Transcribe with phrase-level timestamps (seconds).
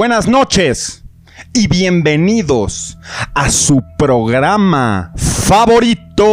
[0.00, 1.04] Buenas noches
[1.52, 2.96] y bienvenidos
[3.34, 6.24] a su programa favorito,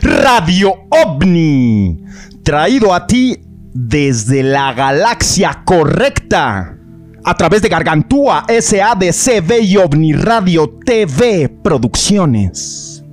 [0.00, 2.02] Radio OVNI,
[2.42, 3.36] traído a ti
[3.74, 6.78] desde la galaxia correcta,
[7.22, 13.04] a través de Gargantúa, SADCB y OVNI Radio TV Producciones.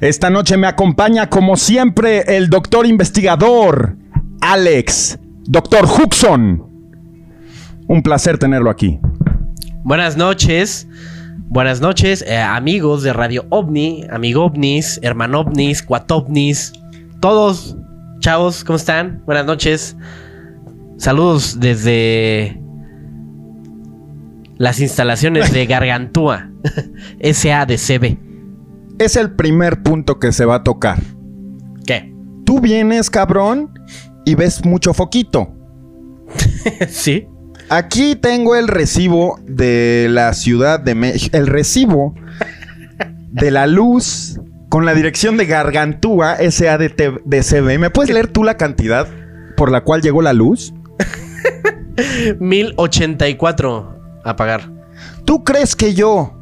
[0.00, 3.96] Esta noche me acompaña, como siempre, el doctor investigador
[4.40, 6.73] Alex, doctor Huxon.
[7.86, 8.98] Un placer tenerlo aquí.
[9.82, 10.86] Buenas noches.
[11.46, 16.72] Buenas noches, eh, amigos de Radio OVNI, amigo OVNIs, hermano OVNIs, cuatovnis,
[17.20, 17.76] todos,
[18.18, 19.22] chavos, ¿cómo están?
[19.24, 19.96] Buenas noches.
[20.96, 22.60] Saludos desde
[24.56, 26.50] las instalaciones de Gargantúa,
[27.22, 28.18] SADCB.
[28.98, 30.98] Es el primer punto que se va a tocar.
[31.86, 32.12] ¿Qué?
[32.44, 33.70] Tú vienes, cabrón,
[34.24, 35.54] y ves mucho foquito.
[36.88, 37.28] ¿Sí?
[37.70, 41.36] Aquí tengo el recibo de la Ciudad de México.
[41.36, 42.14] El recibo
[43.30, 44.38] de la luz
[44.68, 47.78] con la dirección de Gargantúa SADCB.
[47.78, 49.08] ¿Me puedes leer tú la cantidad
[49.56, 50.74] por la cual llegó la luz?
[52.40, 54.70] 1084 a pagar.
[55.24, 56.32] ¿Tú crees que yo...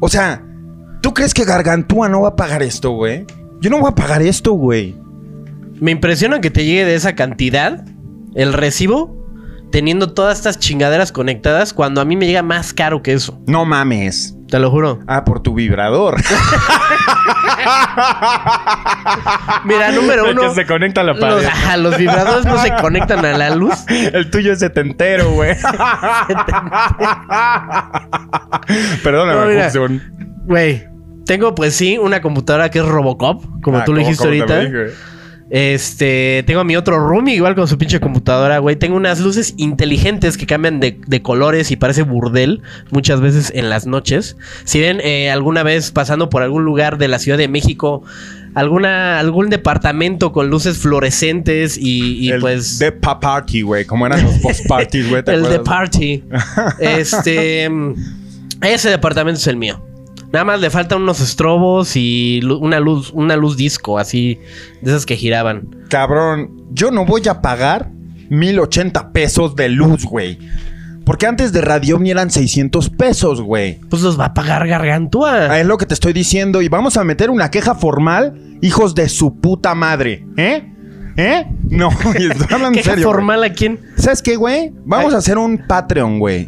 [0.00, 0.44] O sea,
[1.00, 3.24] ¿tú crees que Gargantúa no va a pagar esto, güey?
[3.60, 4.94] Yo no voy a pagar esto, güey.
[5.80, 7.84] Me impresiona que te llegue de esa cantidad
[8.34, 9.15] el recibo
[9.76, 13.38] teniendo todas estas chingaderas conectadas cuando a mí me llega más caro que eso.
[13.46, 14.34] No mames.
[14.48, 15.00] Te lo juro.
[15.06, 16.16] Ah, por tu vibrador.
[19.64, 20.48] Mira, número El uno.
[20.48, 21.44] que se conecta a la Los, pared.
[21.44, 23.74] ajá, los vibradores no se conectan a la luz.
[23.90, 25.54] El tuyo es setentero, güey.
[29.02, 30.00] Perdóname, No.
[30.46, 30.88] Güey,
[31.26, 34.54] tengo pues sí una computadora que es Robocop, como Ah, tú lo dijiste ¿cómo te
[34.54, 34.94] ahorita.
[35.48, 38.76] Este, tengo a mi otro roomie igual con su pinche computadora, güey.
[38.76, 43.70] Tengo unas luces inteligentes que cambian de, de colores y parece burdel muchas veces en
[43.70, 44.36] las noches.
[44.64, 48.02] Si ven eh, alguna vez pasando por algún lugar de la Ciudad de México,
[48.54, 52.78] alguna, algún departamento con luces fluorescentes y, y el pues...
[52.80, 53.84] de pa party, güey.
[53.84, 55.22] Como eran los post parties, güey.
[55.22, 56.24] ¿te el de party.
[56.80, 57.94] este, mm,
[58.62, 59.80] ese departamento es el mío.
[60.36, 64.38] Nada más le faltan unos estrobos y una luz, una luz disco, así,
[64.82, 65.74] de esas que giraban.
[65.88, 67.90] Cabrón, yo no voy a pagar
[68.28, 70.38] 1080 pesos de luz, güey.
[71.06, 73.80] Porque antes de Radio Omni eran 600 pesos, güey.
[73.88, 75.46] Pues los va a pagar Gargantúa.
[75.52, 76.60] Ah, Es lo que te estoy diciendo.
[76.60, 80.26] Y vamos a meter una queja formal, hijos de su puta madre.
[80.36, 80.70] ¿Eh?
[81.16, 81.46] ¿Eh?
[81.70, 81.88] No,
[82.50, 83.06] hablando en ¿Queja serio.
[83.06, 83.14] güey.
[83.14, 83.80] formal a quién?
[83.96, 84.70] ¿Sabes qué, güey?
[84.84, 85.14] Vamos Ay.
[85.14, 86.46] a hacer un Patreon, güey.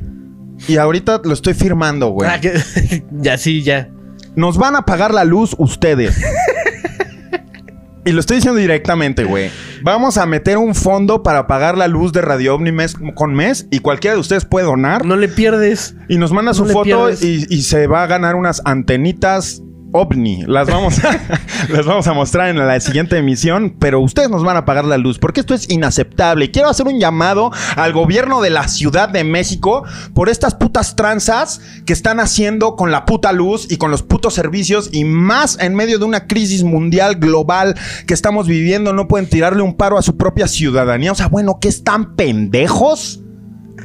[0.66, 2.28] Y ahorita lo estoy firmando, güey.
[2.30, 3.88] Ah, que- ya, sí, ya.
[4.36, 6.16] Nos van a pagar la luz ustedes.
[8.04, 9.50] y lo estoy diciendo directamente, güey.
[9.82, 13.66] Vamos a meter un fondo para pagar la luz de Radio Omni mes con mes.
[13.71, 15.04] Y cualquiera de ustedes puede donar.
[15.04, 15.94] No le pierdes.
[16.09, 17.22] Y nos manda su le foto pierdes.
[17.22, 19.62] y, y se va a ganar unas antenitas
[19.92, 20.42] ovni.
[20.46, 21.18] Las vamos, a,
[21.68, 24.98] las vamos a mostrar en la siguiente emisión, pero ustedes nos van a pagar la
[24.98, 26.46] luz porque esto es inaceptable.
[26.46, 30.96] Y Quiero hacer un llamado al gobierno de la Ciudad de México por estas putas
[30.96, 35.58] tranzas que están haciendo con la puta luz y con los putos servicios y más
[35.60, 37.76] en medio de una crisis mundial global
[38.06, 38.92] que estamos viviendo.
[38.92, 41.12] No pueden tirarle un paro a su propia ciudadanía.
[41.12, 43.20] O sea, bueno, ¿qué están pendejos?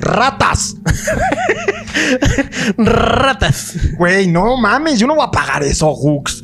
[0.04, 0.76] Ratas.
[2.78, 3.76] Ratas.
[3.98, 6.44] Güey, no mames, yo no voy a pagar eso, Hooks.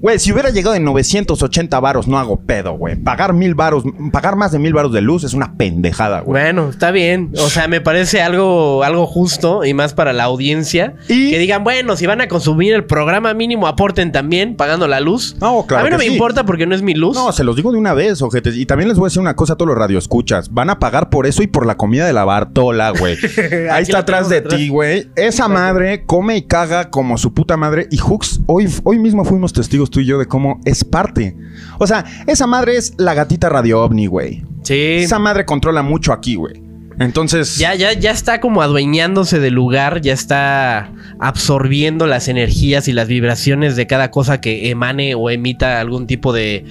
[0.00, 2.94] Güey, si hubiera llegado en 980 varos, no hago pedo, güey.
[2.96, 6.40] Pagar mil varos, pagar más de mil varos de luz es una pendejada, güey.
[6.44, 7.32] Bueno, está bien.
[7.36, 10.94] O sea, me parece algo, algo justo y más para la audiencia.
[11.08, 15.00] Y- Que digan, bueno, si van a consumir el programa mínimo, aporten también pagando la
[15.00, 15.36] luz.
[15.40, 16.12] No, claro A mí no que me sí.
[16.14, 17.16] importa porque no es mi luz.
[17.16, 18.56] No, se los digo de una vez, ojetes.
[18.56, 20.52] Y también les voy a decir una cosa a todos los radioescuchas.
[20.54, 23.16] Van a pagar por eso y por la comida de la Bartola, güey.
[23.72, 25.08] Ahí está atrás de ti, güey.
[25.16, 27.88] Esa madre come y caga como su puta madre.
[27.90, 31.36] Y Hooks, hoy, hoy mismo fuimos testigos tú y yo de cómo es parte.
[31.78, 34.44] O sea, esa madre es la gatita radio ovni, güey.
[34.62, 34.98] Sí.
[34.98, 36.62] Esa madre controla mucho aquí, güey.
[37.00, 40.90] Entonces, Ya, ya, ya está como adueñándose del lugar, ya está
[41.20, 46.32] absorbiendo las energías y las vibraciones de cada cosa que emane o emita algún tipo
[46.32, 46.64] de,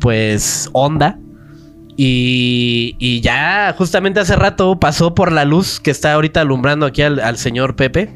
[0.00, 1.18] pues, onda.
[1.96, 7.02] Y, y ya justamente hace rato pasó por la luz que está ahorita alumbrando aquí
[7.02, 8.12] al, al señor Pepe.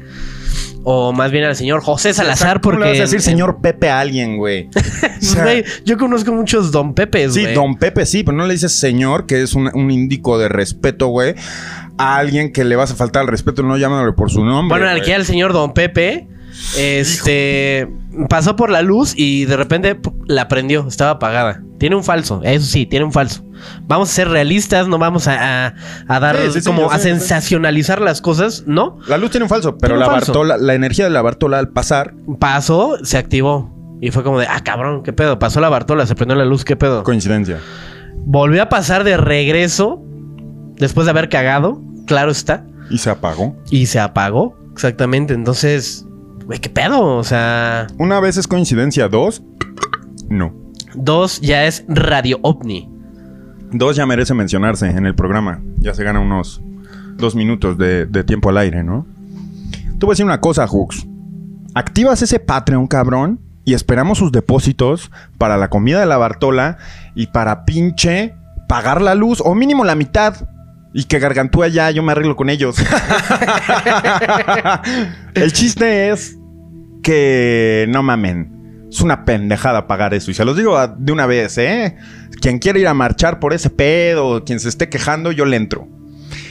[0.83, 2.85] O más bien al señor José Salazar, ¿cómo porque...
[2.85, 4.69] le vas a decir señor Pepe a alguien, güey?
[5.19, 7.53] O sea, Güey, yo conozco muchos Don Pepes, sí, güey.
[7.53, 11.07] don Pepe sí, pero no le dices señor, que es un, un índico de respeto,
[11.07, 11.35] güey.
[11.97, 14.79] A alguien que le vas a faltar al respeto, no llamándole por su nombre.
[14.79, 16.29] Bueno, aquí al señor Don Pepe,
[16.77, 17.89] Este
[18.29, 21.61] pasó por la luz y de repente la prendió, estaba apagada.
[21.77, 23.45] Tiene un falso, eso sí, tiene un falso.
[23.87, 25.73] Vamos a ser realistas, no vamos a, a-
[26.07, 28.97] a dar Sí, sí, sí, como a sensacionalizar las cosas, ¿no?
[29.07, 30.33] La luz tiene un falso, pero la falso.
[30.33, 33.77] Bartola, la energía de la Bartola al pasar, Pasó, se activó.
[34.01, 35.39] Y fue como de, ah, cabrón, ¿qué pedo?
[35.39, 37.03] Pasó la Bartola, se prendió la luz, ¿qué pedo?
[37.03, 37.59] coincidencia.
[38.25, 40.01] Volvió a pasar de regreso,
[40.75, 43.55] después de haber cagado, claro está, Y se apagó.
[43.71, 44.57] y se apagó.
[44.73, 46.05] Exactamente, entonces,
[46.49, 47.15] güey, ¿qué pedo?
[47.17, 49.43] O sea, Una vez es coincidencia, dos,
[50.29, 50.51] no.
[50.95, 52.89] dos ya es radio ovni.
[53.71, 55.61] Dos ya merece mencionarse en el programa.
[55.77, 56.59] Ya se gana unos
[57.17, 59.05] dos minutos de, de tiempo al aire, ¿no?
[59.99, 61.05] Te voy a decir una cosa, Hooks.
[61.75, 66.79] Activas ese Patreon, cabrón, y esperamos sus depósitos para la comida de la Bartola
[67.13, 68.33] y para pinche
[68.67, 70.49] pagar la luz, o mínimo la mitad.
[70.95, 72.77] Y que gargantúa ya, yo me arreglo con ellos.
[75.35, 76.38] el chiste es
[77.03, 78.87] que no mamen.
[78.89, 80.31] Es una pendejada pagar eso.
[80.31, 81.95] Y se los digo a- de una vez, ¿eh?
[82.41, 85.87] Quien quiera ir a marchar por ese pedo, quien se esté quejando, yo le entro.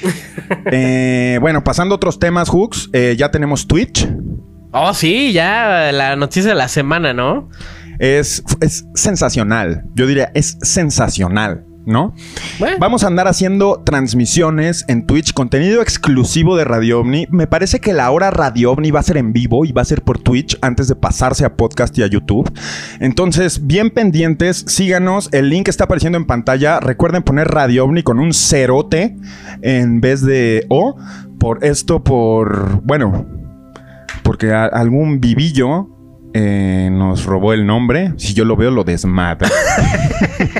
[0.72, 4.08] Eh, bueno, pasando a otros temas, Hooks, eh, ya tenemos Twitch.
[4.72, 7.50] Oh, sí, ya la noticia de la semana, ¿no?
[7.98, 9.84] Es, es sensacional.
[9.94, 12.14] Yo diría, es sensacional, ¿no?
[12.58, 17.26] Bueno, Vamos a andar haciendo transmisiones en Twitch, contenido exclusivo de Radio OVNI.
[17.30, 19.84] Me parece que la hora Radio OVNI va a ser en vivo y va a
[19.86, 22.52] ser por Twitch antes de pasarse a podcast y a YouTube.
[23.00, 25.28] Entonces, bien pendientes, síganos.
[25.32, 26.78] El link está apareciendo en pantalla.
[26.80, 29.16] Recuerden poner Radio OVNI con un cerote
[29.62, 30.96] en vez de O.
[31.40, 32.82] Por esto, por.
[32.82, 33.26] Bueno,
[34.22, 35.88] porque a- algún vivillo.
[36.34, 38.12] Eh, nos robó el nombre.
[38.16, 39.48] Si yo lo veo, lo desmadra.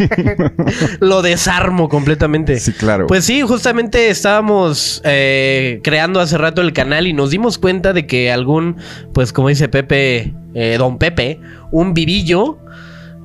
[1.01, 2.59] lo desarmo completamente.
[2.59, 3.07] Sí, claro.
[3.07, 8.07] Pues sí, justamente estábamos eh, creando hace rato el canal y nos dimos cuenta de
[8.07, 8.77] que algún,
[9.13, 11.41] pues como dice Pepe, eh, don Pepe,
[11.71, 12.59] un vivillo,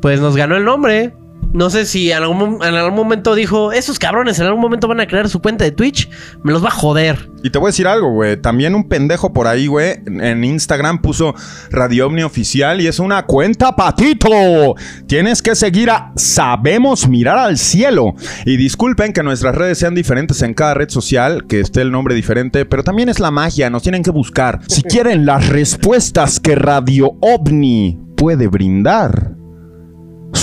[0.02, 1.14] pues nos ganó el nombre.
[1.54, 4.88] No sé si en algún, mom- en algún momento dijo, esos cabrones en algún momento
[4.88, 6.10] van a crear su cuenta de Twitch,
[6.44, 7.30] me los va a joder.
[7.44, 8.38] Y te voy a decir algo, güey.
[8.42, 11.36] También un pendejo por ahí, güey, en Instagram puso
[11.72, 14.76] Radio Omni Oficial y es una cuenta patito.
[15.08, 18.16] Tienes que seguir a Sabemos Mirar al Cielo.
[18.46, 22.16] Y disculpen que nuestras redes sean diferentes en cada red social, que esté el nombre
[22.16, 24.62] diferente, pero también es la magia, nos tienen que buscar.
[24.68, 29.34] Si quieren las respuestas que Radio OVNI puede brindar,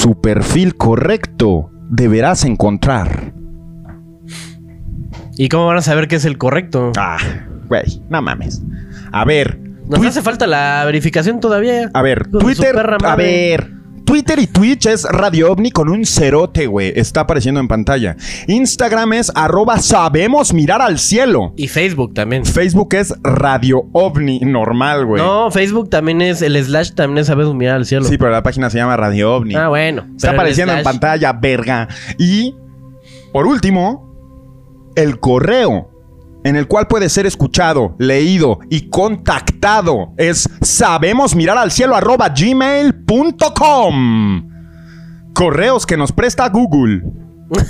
[0.00, 3.35] su perfil correcto deberás encontrar.
[5.37, 6.92] ¿Y cómo van a saber que es el correcto?
[6.97, 7.19] Ah,
[7.69, 8.62] güey, no mames.
[9.12, 11.90] A ver, Nos hace falta la verificación todavía.
[11.92, 13.75] a ver, Twitter, a ver.
[14.11, 16.93] Twitter y Twitch es Radio OVNI con un cerote, güey.
[16.97, 18.17] Está apareciendo en pantalla.
[18.49, 21.52] Instagram es arroba sabemos mirar al cielo.
[21.57, 22.45] Y Facebook también.
[22.45, 25.23] Facebook es Radio OVNI normal, güey.
[25.23, 28.02] No, Facebook también es, el slash también es sabes mirar al cielo.
[28.02, 29.55] Sí, pero la página se llama Radio OVNI.
[29.55, 30.09] Ah, bueno.
[30.17, 31.87] Está apareciendo en pantalla, verga.
[32.19, 32.57] Y,
[33.33, 35.88] por último, el correo
[36.45, 42.29] en el cual puede ser escuchado, leído y contactado es sabemos mirar al cielo arroba
[43.41, 44.49] gmail.com.
[45.35, 47.03] Correos que nos presta Google.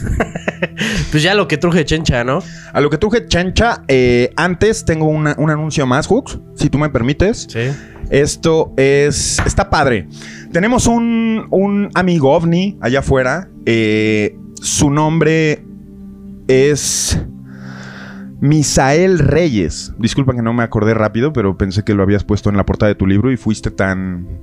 [1.11, 2.41] Pues ya lo que truje chencha, ¿no?
[2.73, 6.79] A lo que truje chancha, eh, antes tengo una- un anuncio más, Hooks, si tú
[6.79, 7.47] me permites.
[7.51, 7.71] Sí.
[8.11, 9.39] Esto es.
[9.45, 10.07] Está padre.
[10.53, 13.49] Tenemos un, un amigo ovni allá afuera.
[13.67, 15.65] Eh, su nombre
[16.47, 17.19] es.
[18.41, 19.93] Misael Reyes.
[19.99, 22.89] Disculpa que no me acordé rápido, pero pensé que lo habías puesto en la portada
[22.89, 24.41] de tu libro y fuiste tan.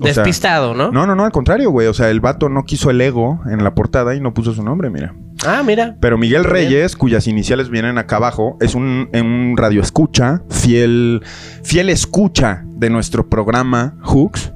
[0.00, 0.90] o sea, Despistado, ¿no?
[0.92, 1.86] no, no, no, al contrario, güey.
[1.86, 4.62] O sea, el vato no quiso el ego en la portada y no puso su
[4.62, 5.14] nombre, mira.
[5.46, 5.96] Ah, mira.
[6.00, 6.44] Pero Miguel.
[6.44, 11.22] Reyes, cuyas iniciales vienen acá abajo, es un, un radio escucha, fiel,
[11.62, 14.52] fiel escucha de nuestro programa Hooks.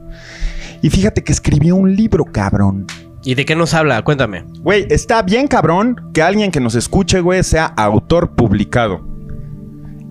[0.82, 2.86] Y fíjate que escribió un libro, cabrón.
[3.24, 4.02] ¿Y de qué nos habla?
[4.02, 4.44] Cuéntame.
[4.60, 9.06] Güey, está bien, cabrón, que alguien que nos escuche, güey, sea autor publicado.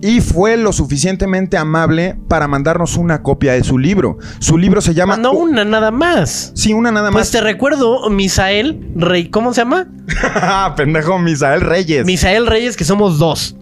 [0.00, 4.16] Y fue lo suficientemente amable para mandarnos una copia de su libro.
[4.40, 5.16] Su libro se llama...
[5.16, 6.50] No una nada más.
[6.56, 7.30] Sí, una nada Pues más.
[7.30, 9.28] te recuerdo, Misael Rey.
[9.30, 9.86] ¿Cómo se llama?
[10.76, 12.04] Pendejo, Misael Reyes.
[12.04, 13.54] Misael Reyes, que somos dos.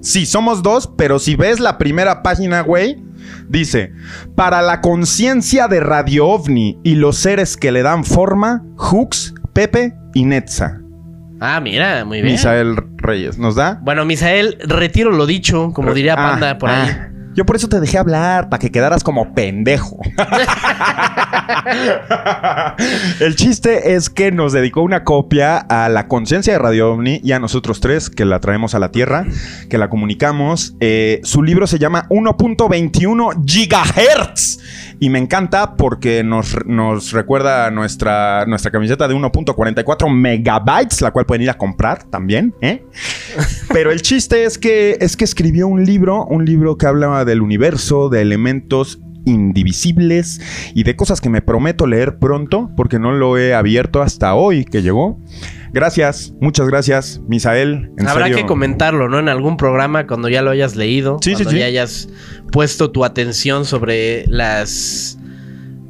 [0.00, 3.00] Sí, somos dos, pero si ves la primera página, güey,
[3.48, 3.92] dice,
[4.34, 9.94] para la conciencia de Radio OVNI y los seres que le dan forma, Hooks, Pepe
[10.14, 10.80] y Netza.
[11.40, 12.32] Ah, mira, muy bien.
[12.32, 13.78] Misael Reyes, ¿nos da?
[13.82, 16.96] Bueno, Misael, retiro lo dicho, como diría Ah, Panda por ah, ahí.
[17.38, 20.00] Yo por eso te dejé hablar, para que quedaras como pendejo.
[23.20, 27.30] El chiste es que nos dedicó una copia a la conciencia de Radio OVNI y
[27.30, 29.24] a nosotros tres, que la traemos a la Tierra,
[29.70, 30.74] que la comunicamos.
[30.80, 34.58] Eh, su libro se llama 1.21 gigahertz.
[35.00, 41.24] Y me encanta porque nos, nos recuerda nuestra, nuestra camiseta de 1.44 megabytes, la cual
[41.24, 42.52] pueden ir a comprar también.
[42.60, 42.84] ¿eh?
[43.72, 47.42] Pero el chiste es que, es que escribió un libro, un libro que hablaba del
[47.42, 50.40] universo, de elementos indivisibles
[50.74, 54.64] y de cosas que me prometo leer pronto porque no lo he abierto hasta hoy
[54.64, 55.20] que llegó.
[55.72, 57.92] Gracias, muchas gracias, Misael.
[57.98, 58.38] en Habrá serio.
[58.38, 59.18] que comentarlo, ¿no?
[59.18, 61.18] En algún programa cuando ya lo hayas leído.
[61.20, 61.58] Sí, cuando sí.
[61.58, 62.08] ya hayas
[62.50, 65.18] puesto tu atención sobre las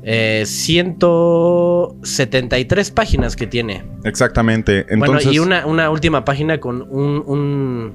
[0.03, 3.85] eh, 173 páginas que tiene.
[4.05, 4.87] Exactamente.
[4.89, 7.93] Entonces, bueno, y una, una última página con un, un,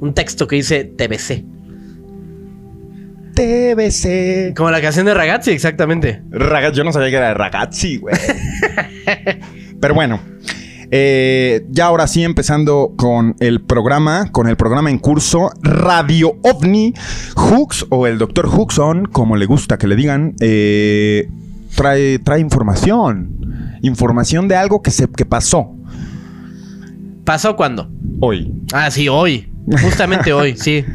[0.00, 1.44] un texto que dice TBC.
[3.38, 4.54] TBC.
[4.56, 6.22] Como la canción de Ragazzi, exactamente.
[6.30, 8.16] Ragazzi, yo no sabía que era de ragazzi, güey.
[9.80, 10.20] Pero bueno.
[10.90, 16.94] eh, ya ahora sí, empezando con el programa, con el programa en curso, Radio OVNI,
[17.36, 18.46] Hooks o el Dr.
[18.48, 21.28] Hookson, como le gusta que le digan, eh,
[21.76, 23.76] trae, trae información.
[23.82, 25.76] Información de algo que, se, que pasó
[27.24, 27.88] ¿Pasó cuándo?
[28.20, 28.52] hoy.
[28.72, 29.52] Ah, sí, hoy.
[29.82, 30.84] Justamente hoy, sí.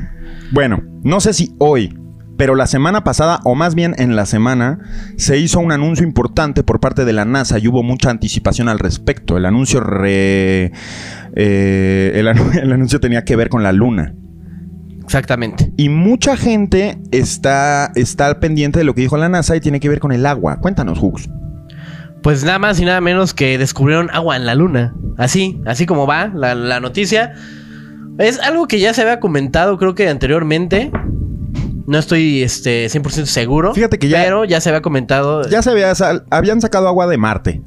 [0.52, 1.98] Bueno, no sé si hoy,
[2.38, 4.80] pero la semana pasada, o más bien en la semana,
[5.18, 8.80] se hizo un anuncio importante por parte de la NASA y hubo mucha anticipación al
[8.80, 9.38] respecto.
[9.38, 10.72] El anuncio re-
[11.36, 14.16] eh, el, anu- el anuncio tenía que ver con la Luna.
[15.04, 15.72] Exactamente.
[15.78, 19.80] Y mucha gente está, está al pendiente de lo que dijo la NASA y tiene
[19.80, 20.58] que ver con el agua.
[20.60, 21.30] Cuéntanos, Hooks.
[22.24, 24.96] Pues nada más y nada menos que descubrieron agua en la luna.
[25.18, 27.34] Así, así como va la, la noticia.
[28.18, 30.90] Es algo que ya se había comentado, creo que anteriormente.
[31.86, 33.74] No estoy este, 100% seguro.
[33.74, 35.48] Fíjate que ya- Pero ya se había comentado.
[35.50, 37.62] Ya se había sal- habían sacado agua de Marte.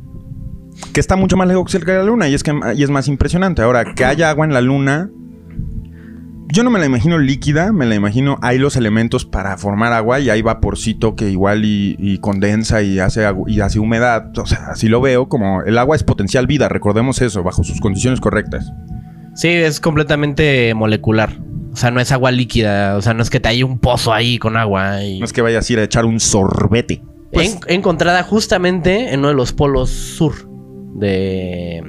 [0.93, 3.63] Que está mucho más lejos de la Luna y es, que, y es más impresionante.
[3.63, 5.11] Ahora, que haya agua en la Luna...
[6.49, 8.39] Yo no me la imagino líquida, me la imagino...
[8.41, 12.99] Hay los elementos para formar agua y hay vaporcito que igual y, y condensa y
[13.01, 14.37] hace, y hace humedad.
[14.39, 15.63] O sea, así lo veo como...
[15.63, 18.71] El agua es potencial vida, recordemos eso, bajo sus condiciones correctas.
[19.35, 21.37] Sí, es completamente molecular.
[21.77, 22.97] O sea, no es agua líquida.
[22.97, 25.05] O sea, no es que te haya un pozo ahí con agua.
[25.05, 25.19] Y...
[25.19, 27.03] No es que vayas a ir a echar un sorbete.
[27.31, 30.33] Pues, En- encontrada justamente en uno de los polos sur
[30.95, 31.83] de,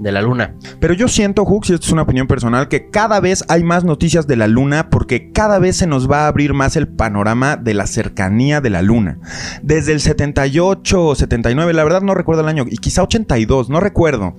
[0.00, 0.54] de la luna.
[0.80, 3.84] Pero yo siento, Hooks, y esto es una opinión personal, que cada vez hay más
[3.84, 7.56] noticias de la luna porque cada vez se nos va a abrir más el panorama
[7.56, 9.18] de la cercanía de la luna.
[9.62, 13.80] Desde el 78 o 79, la verdad no recuerdo el año, y quizá 82, no
[13.80, 14.34] recuerdo.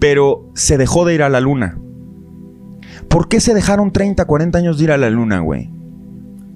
[0.00, 1.78] Pero se dejó de ir a la luna.
[3.08, 5.70] ¿Por qué se dejaron 30, 40 años de ir a la luna, güey?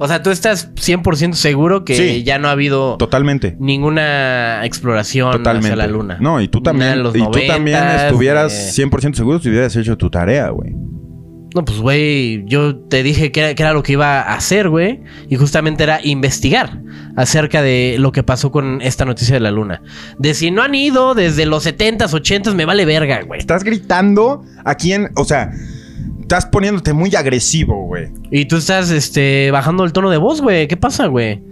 [0.02, 2.22] O sea, tú estás 100% seguro que Sí.
[2.24, 3.56] ya no ha habido Totalmente.
[3.60, 5.68] ninguna exploración Totalmente.
[5.72, 6.16] hacia la luna.
[6.20, 9.98] No, y tú también, y tú también 90s, estuvieras de- 100% seguro si hubieras hecho
[9.98, 10.74] tu tarea, güey.
[11.54, 14.68] No, pues, güey, yo te dije que era, que era lo que iba a hacer,
[14.68, 15.00] güey.
[15.28, 16.80] Y justamente era investigar
[17.16, 19.82] acerca de lo que pasó con esta noticia de la luna.
[20.18, 23.40] De si no han ido desde los 70s, 80s, me vale verga, güey.
[23.40, 25.10] Estás gritando aquí en.
[25.16, 25.50] O sea,
[26.30, 28.08] estás poniéndote muy agresivo, güey.
[28.30, 30.68] Y tú estás, este, bajando el tono de voz, güey.
[30.68, 31.42] ¿Qué pasa, güey?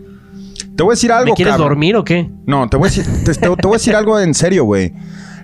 [0.77, 1.71] Te voy a decir algo, ¿Me quieres cabrón.
[1.71, 2.31] dormir o qué?
[2.47, 4.93] No, te voy a decir, te, te- te voy a decir algo en serio, güey.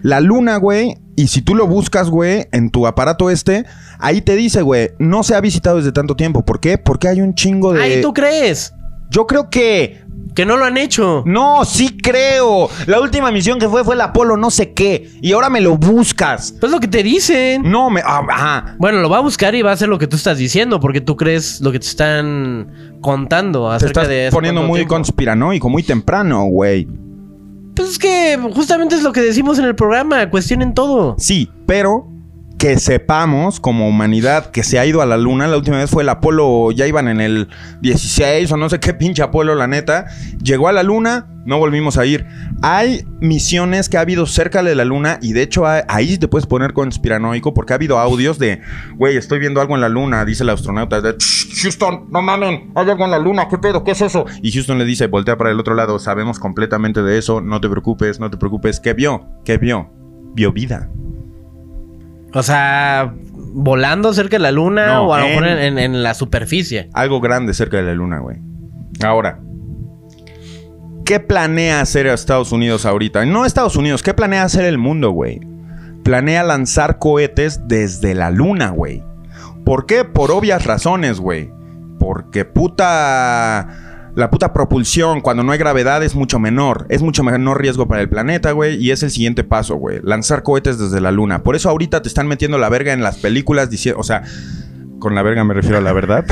[0.02, 3.64] La luna, güey, y si tú lo buscas, güey, en tu aparato este,
[3.98, 6.44] ahí te dice, güey, no se ha visitado desde tanto tiempo.
[6.44, 6.78] ¿Por qué?
[6.78, 7.82] Porque hay un chingo de.
[7.82, 8.72] Ay, ¿tú crees?
[9.10, 10.03] Yo creo que.
[10.34, 11.22] Que no lo han hecho.
[11.26, 12.68] No, sí creo.
[12.86, 15.08] La última misión que fue fue el Apolo no sé qué.
[15.22, 16.54] Y ahora me lo buscas.
[16.58, 17.62] Pues lo que te dicen.
[17.70, 18.00] No, me.
[18.04, 18.74] ah, ajá.
[18.78, 21.00] Bueno, lo va a buscar y va a hacer lo que tú estás diciendo, porque
[21.00, 24.94] tú crees lo que te están contando Te acerca estás de poniendo muy tiempo.
[24.96, 26.88] conspiranoico, muy temprano, güey.
[27.76, 31.14] Pues es que justamente es lo que decimos en el programa, cuestionen todo.
[31.18, 32.08] Sí, pero
[32.58, 35.46] que sepamos como humanidad que se ha ido a la luna.
[35.48, 37.48] La última vez fue el Apolo, ya iban en el
[37.82, 40.06] 16 o no sé qué pinche Apolo, la neta.
[40.42, 42.26] Llegó a la luna, no volvimos a ir.
[42.62, 46.46] Hay misiones que ha habido cerca de la luna y de hecho ahí te puedes
[46.46, 48.60] poner conspiranoico porque ha habido audios de,
[48.96, 51.00] güey, estoy viendo algo en la luna, dice el astronauta.
[51.00, 53.84] de, "Shh, Houston, no mamen, hay algo en la luna, ¿qué pedo?
[53.84, 54.24] ¿Qué es eso?
[54.42, 57.68] Y Houston le dice, voltea para el otro lado, sabemos completamente de eso, no te
[57.68, 58.80] preocupes, no te preocupes.
[58.80, 59.26] ¿Qué vio?
[59.44, 59.90] ¿Qué vio?
[60.34, 60.88] Vio vida.
[62.34, 63.14] O sea,
[63.52, 66.14] volando cerca de la luna No, o a lo mejor en- en, en- en la
[66.14, 66.90] superficie.
[66.92, 68.38] algo grande cerca de la luna, güey.
[69.04, 69.38] Ahora,
[71.04, 73.24] ¿qué planea hacer Estados Unidos ahorita?
[73.26, 75.40] No Estados Unidos, ¿qué planea hacer el mundo, güey?
[76.02, 79.02] Planea lanzar cohetes desde la luna, güey.
[79.64, 80.04] ¿Por qué?
[80.04, 81.50] Por obvias razones, güey.
[81.98, 83.68] porque puta...
[84.14, 86.86] La puta propulsión cuando no hay gravedad es mucho menor.
[86.88, 88.76] Es mucho menor riesgo para el planeta, güey.
[88.76, 90.00] Y es el siguiente paso, güey.
[90.02, 91.42] Lanzar cohetes desde la luna.
[91.42, 94.00] Por eso ahorita te están metiendo la verga en las películas diciendo...
[94.00, 94.22] O sea,
[95.00, 96.24] con la verga me refiero a la verdad.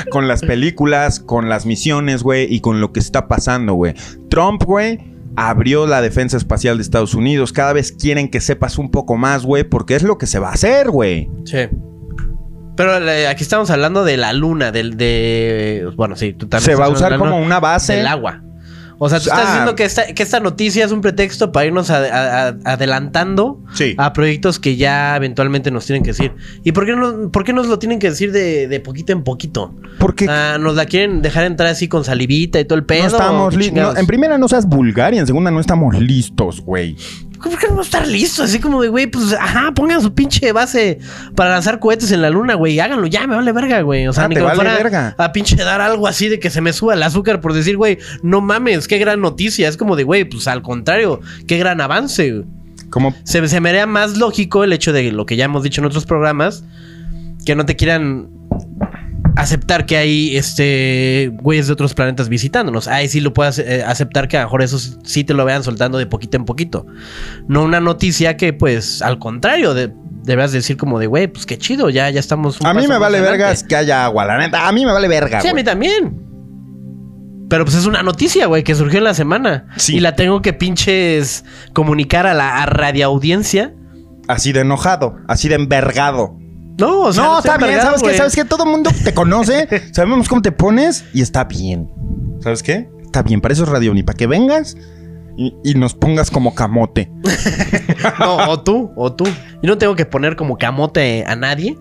[0.10, 2.52] con las películas, con las misiones, güey.
[2.52, 3.94] Y con lo que está pasando, güey.
[4.28, 7.52] Trump, güey abrió la defensa espacial de Estados Unidos.
[7.52, 10.50] Cada vez quieren que sepas un poco más, güey, porque es lo que se va
[10.50, 11.30] a hacer, güey.
[11.44, 11.68] Sí.
[12.80, 15.88] Pero eh, aquí estamos hablando de la luna, del de...
[15.96, 16.64] Bueno, sí, tú también.
[16.70, 17.96] Se va a usar como una base.
[17.96, 18.42] Del agua.
[19.02, 19.46] O sea, tú estás Ah.
[19.48, 23.62] diciendo que esta, que esta noticia es un pretexto para irnos a- a- a- adelantando
[23.72, 23.94] Sí.
[23.96, 26.32] a proyectos que ya eventualmente nos tienen que decir.
[26.64, 29.24] ¿Y por qué, no, por qué nos lo tienen que decir de, de poquito en
[29.24, 29.74] poquito?
[29.98, 33.04] Porque Ah, ¿Nos la quieren dejar entrar así con salivita y todo el pedo?
[33.04, 33.96] no estamos ¿Qué listos.
[33.98, 36.96] en primera no seas vulgar y en segunda no estamos listos, güey.
[37.40, 38.44] ¿Cómo que no vamos a estar listos?
[38.44, 40.98] Así como de, güey, pues, ajá, pongan su pinche base
[41.34, 42.78] para lanzar cohetes en la luna, güey.
[42.80, 44.06] Háganlo ya, me vale verga, güey.
[44.06, 45.14] O sea, Ah, ni te vale fuera verga.
[45.16, 47.98] a pinche dar algo así de que se me suba el azúcar por decir, güey,
[48.22, 49.68] no mames, qué gran noticia.
[49.68, 52.30] Es como de, güey, pues al contrario, qué gran avance.
[52.30, 52.44] güey.
[52.90, 55.80] Como Se, se me haría más lógico el hecho de lo que ya hemos dicho
[55.80, 56.64] en otros programas,
[57.46, 58.28] que no te quieran
[59.36, 62.88] aceptar que hay este güeyes de otros planetas visitándonos.
[62.88, 65.62] Ahí sí lo puedes eh, aceptar que a lo mejor eso sí- te lo vean
[65.62, 66.86] soltando de poquito en poquito.
[67.48, 69.92] No una noticia que, pues, al contrario, de,
[70.24, 72.60] deberás decir como de, güey, pues qué chido, ya, ya estamos.
[72.60, 73.38] un a mí me vale adelante".
[73.38, 74.66] vergas que haya agua, la neta.
[74.68, 76.26] A mí me vale verga, Sí, a mí también.
[77.48, 79.66] Pero pues es una noticia, güey, que surgió en la semana.
[79.76, 79.96] Sí.
[79.96, 83.74] Y la tengo que pinches comunicar a la a radioaudiencia.
[84.28, 86.38] Así de enojado, así de envergado.
[86.80, 88.16] No, o sea, no, estoy está bien, ¿sabes qué?
[88.16, 88.44] ¿Sabes qué?
[88.44, 91.92] Todo el mundo te conoce, sabemos cómo te pones y está bien.
[92.40, 92.88] ¿Sabes qué?
[93.04, 94.76] Está bien, para eso es Radio Ni, para que vengas
[95.36, 97.10] y, y nos pongas como camote.
[98.18, 99.24] No, o tú, o tú.
[99.24, 101.78] Yo no tengo que poner como camote a nadie.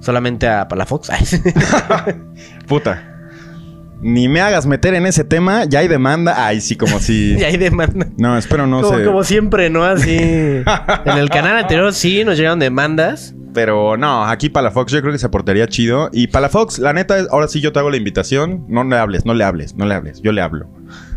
[0.00, 1.10] Solamente a Palafox.
[2.68, 3.15] Puta.
[4.00, 6.46] Ni me hagas meter en ese tema, ya hay demanda.
[6.46, 7.34] Ay, sí, como si.
[7.38, 8.08] y ahí demanda.
[8.18, 9.04] No, espero no como, sé.
[9.04, 9.84] como siempre, ¿no?
[9.84, 10.16] Así.
[10.16, 13.34] en el canal anterior sí nos llegaron demandas.
[13.54, 16.10] Pero no, aquí Palafox yo creo que se portaría chido.
[16.12, 18.66] Y Palafox, la neta, ahora sí yo te hago la invitación.
[18.68, 20.20] No le hables, no le hables, no le hables.
[20.20, 20.70] Yo le hablo.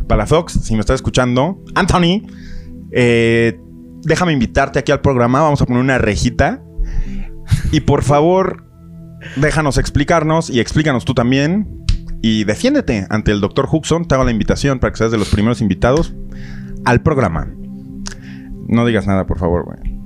[0.07, 2.25] Palafox, si me estás escuchando, Anthony,
[2.93, 3.59] eh,
[4.03, 5.41] déjame invitarte aquí al programa.
[5.41, 6.63] Vamos a poner una rejita.
[7.73, 8.63] Y por favor,
[9.35, 11.67] déjanos explicarnos y explícanos tú también.
[12.21, 14.05] Y defiéndete ante el doctor Huxon.
[14.05, 16.13] Te hago la invitación para que seas de los primeros invitados
[16.85, 17.47] al programa.
[18.67, 19.99] No digas nada, por favor, güey.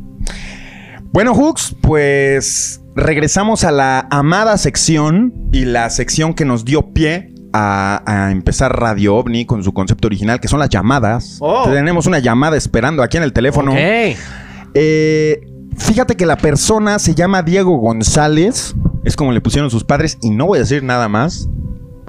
[1.12, 7.34] Bueno, Hooks, pues regresamos a la amada sección y la sección que nos dio pie
[7.54, 11.38] a, a empezar Radio OVNI con su concepto original, que son las llamadas.
[11.40, 11.70] Oh.
[11.70, 13.74] Tenemos una llamada esperando aquí en el teléfono.
[13.76, 15.42] Eh,
[15.78, 18.74] fíjate que la persona se llama Diego González,
[19.04, 21.48] es como le pusieron sus padres, y no voy a decir nada más.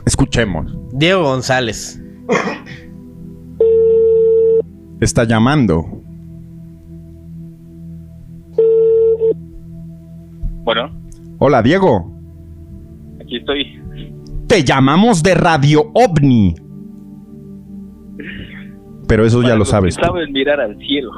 [0.06, 0.76] Escuchemos.
[0.92, 2.00] Diego González.
[5.00, 5.84] Está llamando.
[10.64, 10.90] Bueno,
[11.38, 12.10] Hola, Diego.
[13.20, 13.80] aquí estoy.
[14.46, 16.54] Te llamamos de Radio OVNI.
[19.06, 19.94] Pero eso ya lo sabes.
[19.94, 21.10] Sabes mirar al cielo.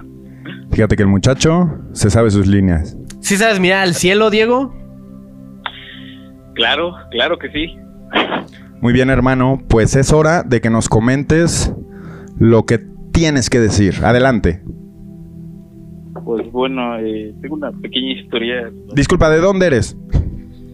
[0.70, 2.96] Fíjate que el muchacho se sabe sus líneas.
[3.20, 4.74] ¿Sí sabes mirar al cielo, Diego?
[6.54, 7.76] claro, claro que sí.
[8.80, 9.60] Muy bien, hermano.
[9.68, 11.72] Pues es hora de que nos comentes
[12.38, 12.78] lo que
[13.12, 13.94] tienes que decir.
[14.04, 14.62] Adelante.
[16.24, 18.70] Pues bueno, eh, tengo una pequeña historia.
[18.94, 19.96] Disculpa, ¿de dónde eres?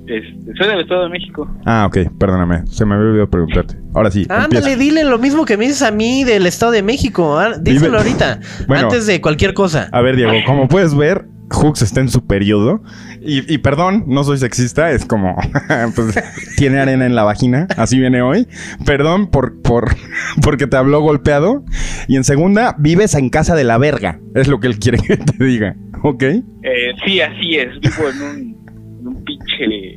[0.07, 1.49] Este, soy del Estado de México.
[1.65, 2.67] Ah, ok, perdóname.
[2.67, 3.79] Se me había olvidado preguntarte.
[3.95, 4.27] Ahora sí.
[4.29, 4.77] Ándale, empieza.
[4.79, 7.39] dile lo mismo que me dices a mí del Estado de México.
[7.39, 8.41] ah, Díselo Dime- ahorita.
[8.69, 8.85] Bueno.
[8.85, 9.89] antes de cualquier cosa.
[9.93, 12.83] A ver, Diego, como puedes ver, Hooks está en su periodo.
[13.25, 15.37] Y, y perdón, no soy sexista, es como.
[15.95, 16.23] pues,
[16.57, 18.47] tiene arena en la vagina, así viene hoy.
[18.85, 19.97] Perdón por, por,
[20.43, 21.65] porque te habló golpeado.
[22.07, 24.21] Y en segunda, vives en casa de la verga.
[24.35, 26.23] Es lo que él quiere que te diga, ¿ok?
[26.23, 26.43] Eh,
[27.05, 27.81] sí, así es.
[27.81, 29.95] Vivo en un, en un pinche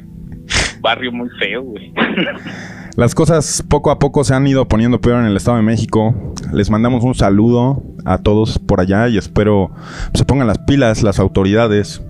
[0.80, 1.94] barrio muy feo, güey.
[2.96, 6.34] Las cosas poco a poco se han ido poniendo peor en el Estado de México.
[6.52, 9.70] Les mandamos un saludo a todos por allá y espero
[10.16, 12.02] se pongan las pilas las autoridades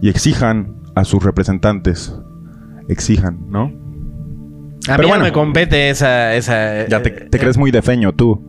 [0.00, 2.14] y exijan a sus representantes.
[2.88, 3.72] Exijan, ¿no?
[4.88, 5.18] A Pero mí bueno.
[5.18, 6.34] no me compete esa.
[6.34, 8.42] esa Ya te, eh, te crees muy de feño tú.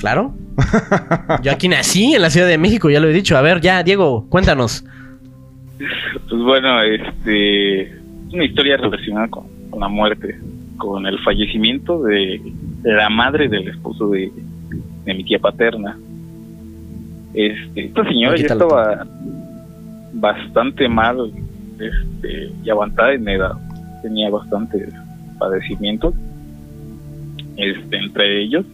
[0.00, 0.34] Claro.
[1.42, 3.36] Yo aquí nací en la Ciudad de México, ya lo he dicho.
[3.36, 4.84] A ver, ya, Diego, cuéntanos.
[5.78, 7.82] Pues bueno, este.
[7.82, 10.38] Es una historia relacionada con, con la muerte.
[10.76, 12.40] Con el fallecimiento de,
[12.82, 14.32] la madre del esposo de,
[15.04, 15.98] de mi tía paterna.
[17.34, 19.06] Este, esta señora ya estaba
[20.12, 21.32] bastante mal
[21.78, 23.52] este, y avanzada en edad.
[24.02, 24.92] tenía bastantes
[25.38, 26.14] padecimientos.
[27.56, 28.64] Este, entre ellos,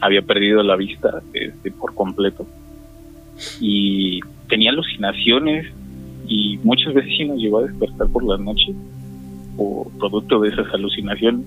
[0.00, 2.46] había perdido la vista este, por completo.
[3.60, 5.66] Y tenía alucinaciones
[6.26, 8.74] y muchas veces sí nos llegó a despertar por la noche
[9.56, 11.44] o producto de esas alucinaciones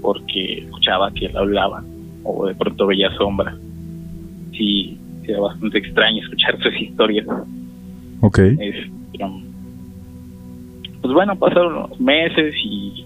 [0.00, 1.82] porque escuchaba que él hablaba
[2.22, 3.56] o de pronto veía sombras.
[4.52, 7.26] Sí, era bastante extraño escuchar sus historias.
[8.20, 8.38] Ok.
[8.38, 8.90] Este,
[11.00, 13.04] pues bueno, pasaron unos meses y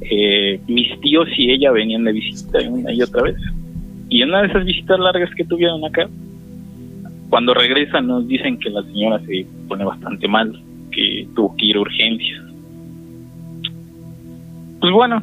[0.00, 3.36] eh, mis tíos y ella venían de visita una y otra vez.
[4.08, 6.08] Y en una de esas visitas largas que tuvieron acá,
[7.30, 11.76] cuando regresan nos dicen que la señora se pone bastante mal, que tuvo que ir
[11.76, 12.42] a urgencias.
[14.80, 15.22] Pues bueno,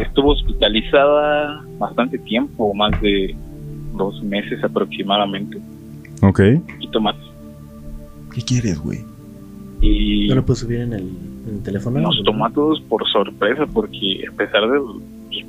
[0.00, 3.34] estuvo hospitalizada bastante tiempo, más de
[3.96, 5.58] dos meses aproximadamente.
[6.22, 6.40] Ok.
[6.40, 7.16] Un poquito más.
[8.34, 8.98] ¿Qué quieres, güey?
[9.80, 11.08] Y ¿No lo puedo subir en el,
[11.46, 12.00] en el teléfono?
[12.00, 14.96] nos tomó a todos por sorpresa porque a pesar de los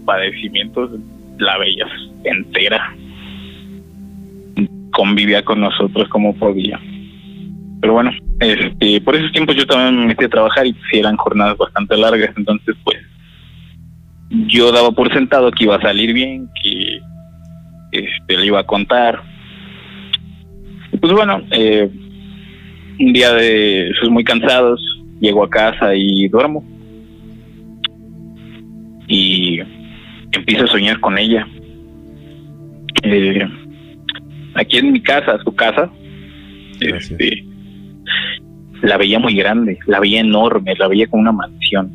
[0.06, 0.92] padecimientos
[1.40, 1.90] la veías
[2.24, 2.96] entera
[4.92, 6.80] convivía con nosotros como podía
[7.82, 11.18] pero bueno este por esos tiempos yo también me metí a trabajar y sí eran
[11.18, 12.98] jornadas bastante largas entonces pues
[14.48, 17.00] yo daba por sentado que iba a salir bien que
[17.92, 19.22] este le iba a contar
[21.02, 21.90] pues bueno eh,
[23.00, 24.82] un día de esos muy cansados
[25.20, 26.64] llego a casa y duermo.
[29.08, 29.60] Y
[30.32, 31.48] empiezo a soñar con ella.
[33.04, 33.48] Eh,
[34.56, 35.92] aquí en mi casa su casa
[36.80, 37.46] este,
[38.82, 41.92] la veía muy grande la veía enorme la veía como una mansión.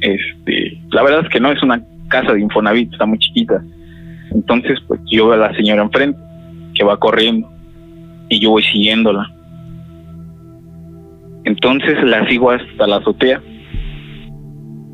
[0.00, 3.62] Este la verdad es que no es una casa de Infonavit está muy chiquita.
[4.30, 6.18] Entonces pues yo veo a la señora enfrente
[6.74, 7.50] que va corriendo
[8.28, 9.35] y yo voy siguiéndola
[11.46, 13.40] entonces la sigo hasta la azotea.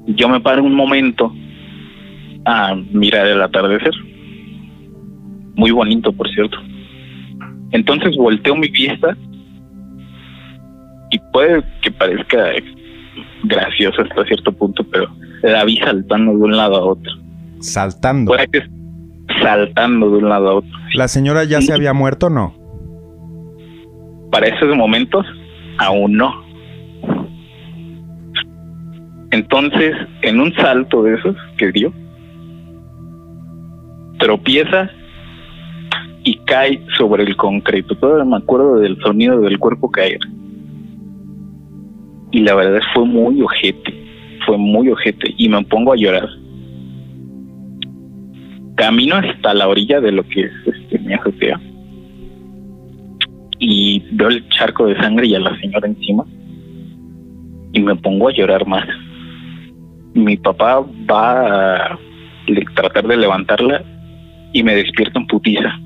[0.07, 1.33] Yo me paro un momento
[2.45, 3.93] a mirar el atardecer.
[5.55, 6.57] Muy bonito, por cierto.
[7.73, 9.17] Entonces volteo mi vista
[11.11, 12.51] y puede que parezca
[13.45, 15.09] gracioso hasta cierto punto, pero
[15.43, 17.13] la vi saltando de un lado a otro.
[17.61, 18.31] Saltando.
[18.31, 18.63] Puede que
[19.43, 20.71] saltando de un lado a otro.
[20.95, 22.63] ¿La señora ya se había muerto o no?
[24.33, 25.27] para esos momentos
[25.83, 26.33] aún no.
[29.31, 31.93] Entonces, en un salto de esos que dio,
[34.19, 34.91] tropieza
[36.25, 37.97] y cae sobre el concreto.
[37.97, 40.21] Todavía me acuerdo del sonido del cuerpo caer.
[42.31, 43.95] Y la verdad fue muy ojete,
[44.47, 46.29] fue muy ojete y me pongo a llorar.
[48.77, 51.61] Camino hasta la orilla de lo que es este, mi azotea
[53.65, 56.25] y veo el charco de sangre y a la señora encima
[57.73, 58.85] y me pongo a llorar más.
[60.15, 61.99] Mi papá va a
[62.75, 63.85] tratar de levantarla
[64.53, 65.79] y me despierto en putiza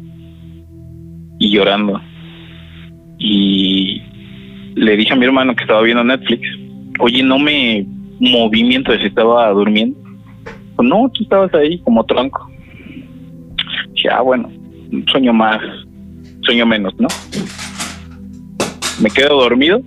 [1.39, 2.01] y llorando.
[3.19, 4.01] Y
[4.75, 6.49] le dije a mi hermano que estaba viendo Netflix,
[6.99, 7.87] oye, no me
[8.21, 9.99] moví mientras estaba durmiendo.
[10.77, 12.51] Pues, no, tú estabas ahí como tronco.
[13.93, 14.51] Dije, ah, bueno,
[15.13, 15.61] sueño más,
[16.41, 17.09] sueño menos, ¿no?
[19.01, 19.81] Me quedo dormido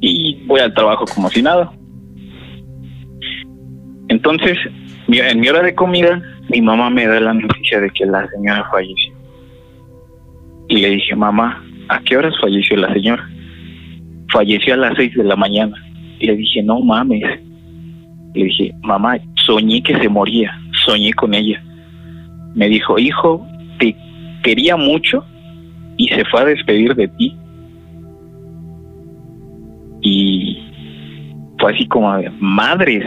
[0.00, 1.72] y voy al trabajo como si nada.
[4.08, 4.56] Entonces,
[5.08, 8.68] en mi hora de comida, mi mamá me da la noticia de que la señora
[8.70, 9.14] falleció.
[10.68, 13.28] Y le dije, mamá, ¿a qué horas falleció la señora?
[14.32, 15.76] Falleció a las seis de la mañana.
[16.18, 17.22] Y le dije, no mames.
[18.34, 21.62] Le dije, mamá, soñé que se moría, soñé con ella.
[22.54, 23.46] Me dijo, hijo,
[23.78, 23.94] te
[24.42, 25.24] quería mucho
[25.96, 27.36] y se fue a despedir de ti.
[30.06, 30.62] Y
[31.58, 33.04] fue así como madres.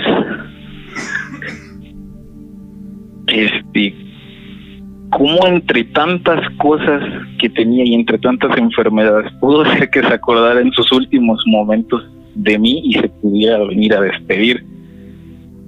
[3.27, 3.95] Este,
[5.11, 7.01] cómo entre tantas cosas
[7.39, 12.03] que tenía y entre tantas enfermedades pudo ser que se acordara en sus últimos momentos
[12.35, 14.65] de mí y se pudiera venir a despedir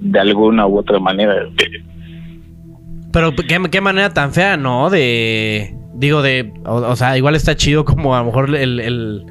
[0.00, 1.48] de alguna u otra manera.
[3.12, 4.90] Pero qué, qué manera tan fea, ¿no?
[4.90, 5.74] De.
[5.94, 6.52] Digo, de.
[6.66, 9.24] O, sea, igual está chido como a lo mejor el-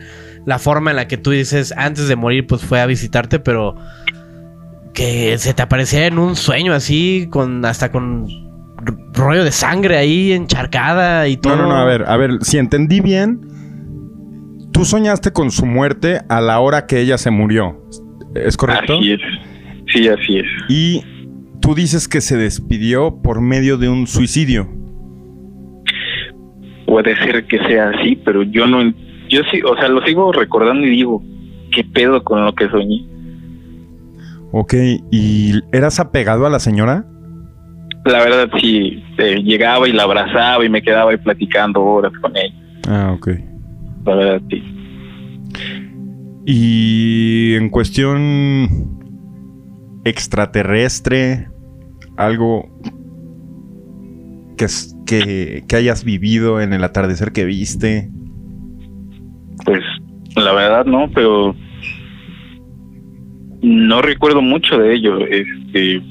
[0.46, 3.76] la forma en la que tú dices antes de morir, pues fue a visitarte, pero.
[4.94, 8.28] Que se te apareciera en un sueño así, con hasta con
[9.14, 11.56] rollo de sangre ahí encharcada y todo.
[11.56, 13.40] No, no, no, a ver, a ver, si entendí bien,
[14.74, 17.82] tú soñaste con su muerte a la hora que ella se murió.
[18.36, 18.98] ¿Es correcto?
[18.98, 19.22] Así es.
[19.94, 20.46] Sí, así es.
[20.70, 21.04] Y
[21.62, 24.70] tú dices que se despidió por medio de un suicidio.
[26.86, 28.94] Puede ser que sea así, pero yo no.
[29.32, 31.24] Yo sí, o sea, lo sigo recordando y digo,
[31.74, 33.08] ¿qué pedo con lo que soñé?
[34.52, 34.74] Ok,
[35.10, 37.06] ¿y eras apegado a la señora?
[38.04, 42.36] La verdad sí, eh, llegaba y la abrazaba y me quedaba ahí platicando horas con
[42.36, 42.54] ella.
[42.90, 43.30] Ah, ok.
[44.06, 44.64] La verdad sí.
[46.46, 48.92] Y en cuestión
[50.04, 51.48] extraterrestre,
[52.18, 52.68] algo
[54.58, 54.66] que,
[55.06, 58.10] que, que hayas vivido en el atardecer que viste.
[59.66, 59.82] Pues
[60.36, 61.56] la verdad no, pero
[63.62, 65.20] no recuerdo mucho de ello.
[65.28, 66.02] Este,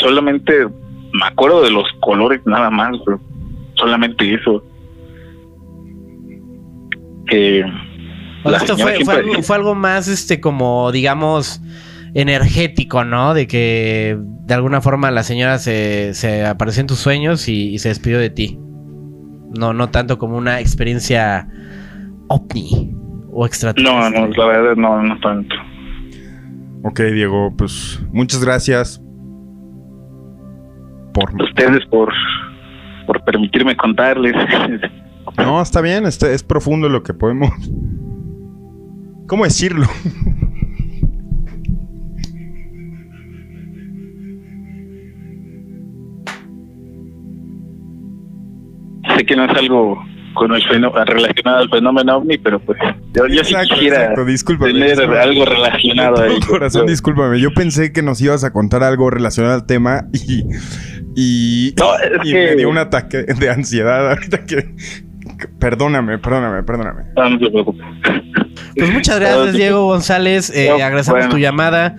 [0.00, 0.66] solamente
[1.12, 3.20] me acuerdo de los colores nada más, pero
[3.74, 4.62] solamente eso.
[7.26, 7.64] Que
[8.54, 11.60] esto señora fue, fue siempre algo, fue algo más, este, como, digamos,
[12.14, 13.34] energético, ¿no?
[13.34, 17.78] De que de alguna forma la señora se, se apareció en tus sueños y, y
[17.78, 18.58] se despidió de ti.
[19.58, 21.48] No, no tanto como una experiencia
[22.28, 22.94] ovni
[23.30, 24.20] o No, extraterrestre.
[24.20, 25.54] no, la verdad no, no tanto.
[26.82, 29.02] Ok, Diego, pues muchas gracias
[31.12, 31.34] por...
[31.42, 32.12] Ustedes por,
[33.06, 34.34] por permitirme contarles.
[35.38, 37.50] No, está bien, este, es profundo lo que podemos...
[39.26, 39.84] ¿Cómo decirlo?
[49.16, 50.02] sé que no es algo
[50.36, 52.78] con el fenó- relacionado al fenómeno ovni, pero pues
[53.14, 55.18] yo, yo sí Exacto, quisiera exacto, discúlpame, tener discúlpame.
[55.20, 56.46] algo relacionado a ello.
[56.48, 57.40] corazón, Yo- discúlpame.
[57.40, 60.44] Yo pensé que nos ibas a contar algo relacionado al tema y.
[61.18, 64.74] Y, No, es y que- me dio un ataque de ansiedad ahorita que.
[65.58, 67.02] Perdóname, perdóname, perdóname.
[67.16, 67.82] No, no se preocupe.
[68.76, 70.50] Pues muchas gracias, Diego González.
[70.54, 71.30] Eh, No, agradecemos bueno.
[71.30, 71.96] tu llamada.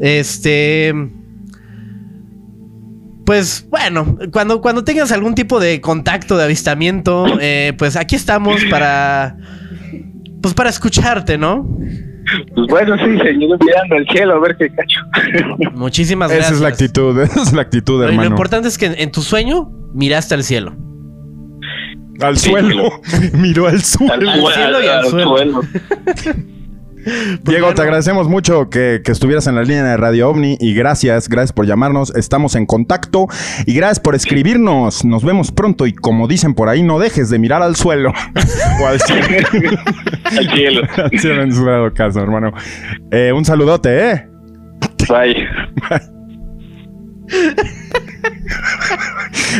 [0.00, 0.92] Este.
[3.24, 8.62] Pues bueno, cuando, cuando tengas algún tipo de contacto, de avistamiento, eh, pues aquí estamos
[8.70, 9.36] para.
[10.42, 11.66] Pues para escucharte, ¿no?
[12.54, 15.00] Pues bueno, sí, señor, mirando al cielo a ver qué cacho.
[15.74, 16.56] Muchísimas Esa gracias.
[16.56, 18.28] es la actitud, esa es la actitud, Pero Lo hermano.
[18.30, 20.74] importante es que en, en tu sueño miraste al cielo.
[22.20, 22.90] Al Sí, suelo.
[23.34, 24.12] Miró al suelo.
[24.12, 25.36] Al, Al cielo y al al suelo.
[25.36, 25.60] suelo.
[27.04, 27.74] Diego, bueno.
[27.74, 31.52] te agradecemos mucho que, que estuvieras en la línea de Radio OVNI y gracias, gracias
[31.52, 33.26] por llamarnos, estamos en contacto
[33.66, 35.04] y gracias por escribirnos.
[35.04, 38.12] Nos vemos pronto y como dicen por ahí, no dejes de mirar al suelo
[38.82, 39.26] o al cielo.
[40.24, 40.82] Al cielo.
[40.96, 41.64] Al cielo en su
[41.94, 42.52] caso, hermano.
[43.10, 44.28] Eh, un saludote, ¿eh?
[45.08, 46.04] Bye.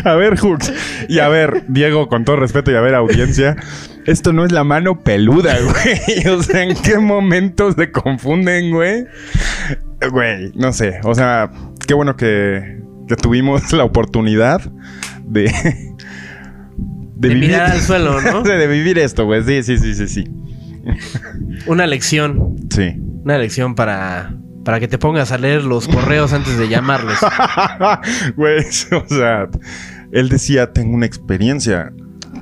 [0.04, 0.72] A ver, Hooks.
[1.08, 3.56] Y a ver, Diego, con todo respeto y a ver, audiencia.
[4.06, 6.26] Esto no es la mano peluda, güey.
[6.28, 9.06] O sea, ¿en qué momento se confunden, güey?
[10.10, 11.00] Güey, no sé.
[11.04, 11.50] O sea,
[11.86, 14.60] qué bueno que, que tuvimos la oportunidad
[15.24, 15.52] de...
[17.16, 18.42] De mirar al suelo, ¿no?
[18.42, 19.42] de vivir esto, güey.
[19.44, 20.24] Sí, sí, sí, sí, sí.
[21.66, 22.56] Una lección.
[22.70, 22.96] Sí.
[23.24, 27.18] Una lección para, para que te pongas a leer los correos antes de llamarles.
[28.36, 29.48] Güey, o sea,
[30.10, 31.92] él decía, tengo una experiencia,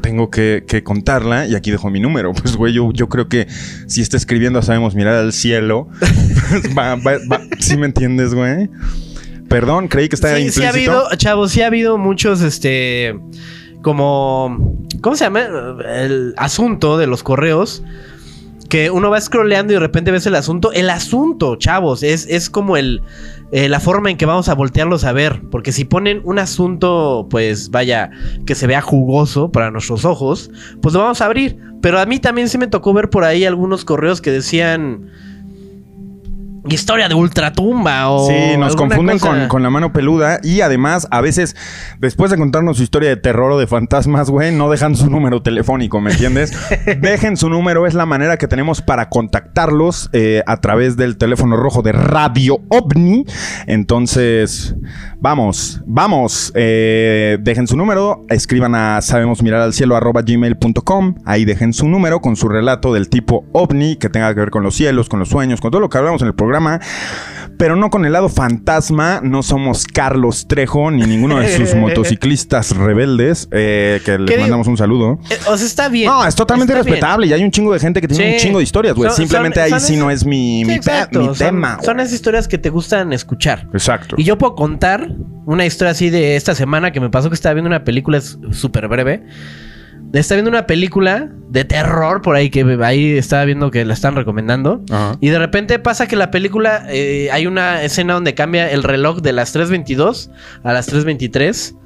[0.01, 2.33] tengo que, que contarla y aquí dejo mi número.
[2.43, 3.47] Pues, güey, yo, yo creo que
[3.87, 5.89] si está escribiendo sabemos mirar al cielo.
[5.99, 7.41] pues, va, va, va.
[7.59, 8.71] ¿Sí me entiendes, güey?
[9.49, 10.67] Perdón, creí que estaba Sí, sí implícito.
[10.67, 13.19] ha habido, chavos, sí ha habido muchos, este,
[13.83, 15.41] como, ¿cómo se llama?
[15.95, 17.83] El asunto de los correos.
[18.73, 20.73] Que uno va scrolleando y de repente ves el asunto.
[20.73, 23.03] El asunto, chavos, es, es como el,
[23.51, 25.43] eh, la forma en que vamos a voltearlos a ver.
[25.51, 28.11] Porque si ponen un asunto, pues vaya,
[28.47, 31.59] que se vea jugoso para nuestros ojos, pues lo vamos a abrir.
[31.83, 35.11] Pero a mí también se me tocó ver por ahí algunos correos que decían...
[36.69, 38.29] Historia de ultratumba o...
[38.29, 39.39] Sí, nos confunden cosa.
[39.41, 41.57] con, con la mano peluda y además a veces
[41.99, 45.43] después de contarnos su historia de terror o de fantasmas, güey, no dejan su número
[45.43, 46.53] telefónico, ¿me entiendes?
[47.01, 51.57] Dejen su número, es la manera que tenemos para contactarlos eh, a través del teléfono
[51.57, 53.25] rojo de Radio OVNI.
[53.67, 54.75] Entonces,
[55.23, 61.73] vamos, vamos, eh, dejen su número, escriban a sabemos mirar al cielo gmail.com, ahí dejen
[61.73, 65.09] su número con su relato del tipo OVNI que tenga que ver con los cielos,
[65.09, 66.81] con los sueños, con todo lo que hablamos en el programa
[67.59, 69.21] pero no con el lado fantasma.
[69.23, 74.41] No somos Carlos Trejo ni ninguno de sus motociclistas rebeldes, eh, que les digo?
[74.43, 75.19] mandamos un saludo.
[75.31, 76.07] Eh, o sea, está bien.
[76.09, 76.95] No, es totalmente Está bien.
[76.95, 78.33] respetable y hay un chingo de gente que tiene Sí.
[78.35, 79.11] un chingo de historias, güey.
[79.13, 81.19] Simplemente son- ahí son sí no es mi, Sí, mi, te- exacto.
[81.21, 81.79] mi Son- tema.
[81.83, 83.69] Son esas historias que te gustan escuchar.
[83.73, 84.17] Exacto.
[84.19, 85.09] Y yo puedo contar
[85.47, 88.89] una historia así de esta semana que me pasó que estaba viendo una película súper
[88.89, 89.25] breve.
[90.13, 94.15] Estaba viendo una película de terror por ahí que ahí estaba viendo que la están
[94.15, 94.83] recomendando.
[94.91, 95.17] Ajá.
[95.21, 99.21] Y de repente pasa que la película eh, hay una escena donde cambia el reloj
[99.21, 100.31] de las 3.22
[100.63, 101.77] a las 3.23.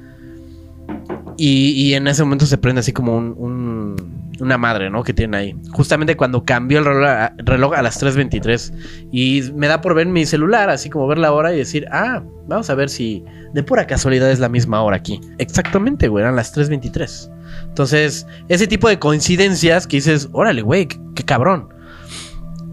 [1.39, 3.95] Y, en ese momento se prende así como un-
[4.39, 5.03] una madre, ¿no?
[5.03, 5.55] Que tiene ahí.
[5.71, 8.73] Justamente cuando cambió el reloj a, reloj a las 3.23.
[9.11, 12.23] Y me da por ver mi celular, así como ver la hora y decir, ah,
[12.47, 13.23] vamos a ver si
[13.53, 15.19] de pura casualidad es la misma hora aquí.
[15.37, 17.31] Exactamente, güey, eran las 3.23.
[17.67, 21.69] Entonces, ese tipo de coincidencias que dices, órale, güey, qué, qué cabrón.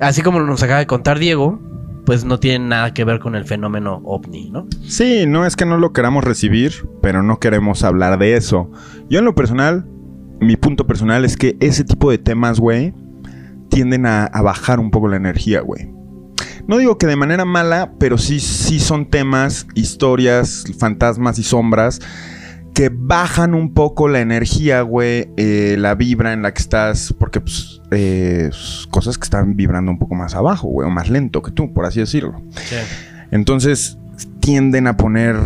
[0.00, 1.60] Así como nos acaba de contar Diego,
[2.04, 4.66] pues no tiene nada que ver con el fenómeno ovni, ¿no?
[4.82, 8.70] Sí, no es que no lo queramos recibir, pero no queremos hablar de eso.
[9.08, 9.86] Yo en lo personal,
[10.40, 12.92] mi punto personal es que ese tipo de temas, güey,
[13.70, 15.90] tienden a, a bajar un poco la energía, güey.
[16.66, 22.00] No digo que de manera mala, pero sí, sí son temas, historias, fantasmas y sombras
[22.74, 27.40] que bajan un poco la energía, güey, eh, la vibra en la que estás, porque
[27.40, 28.50] pues, eh,
[28.90, 31.86] cosas que están vibrando un poco más abajo, güey, o más lento que tú, por
[31.86, 32.42] así decirlo.
[33.30, 33.96] Entonces
[34.40, 35.36] tienden a poner,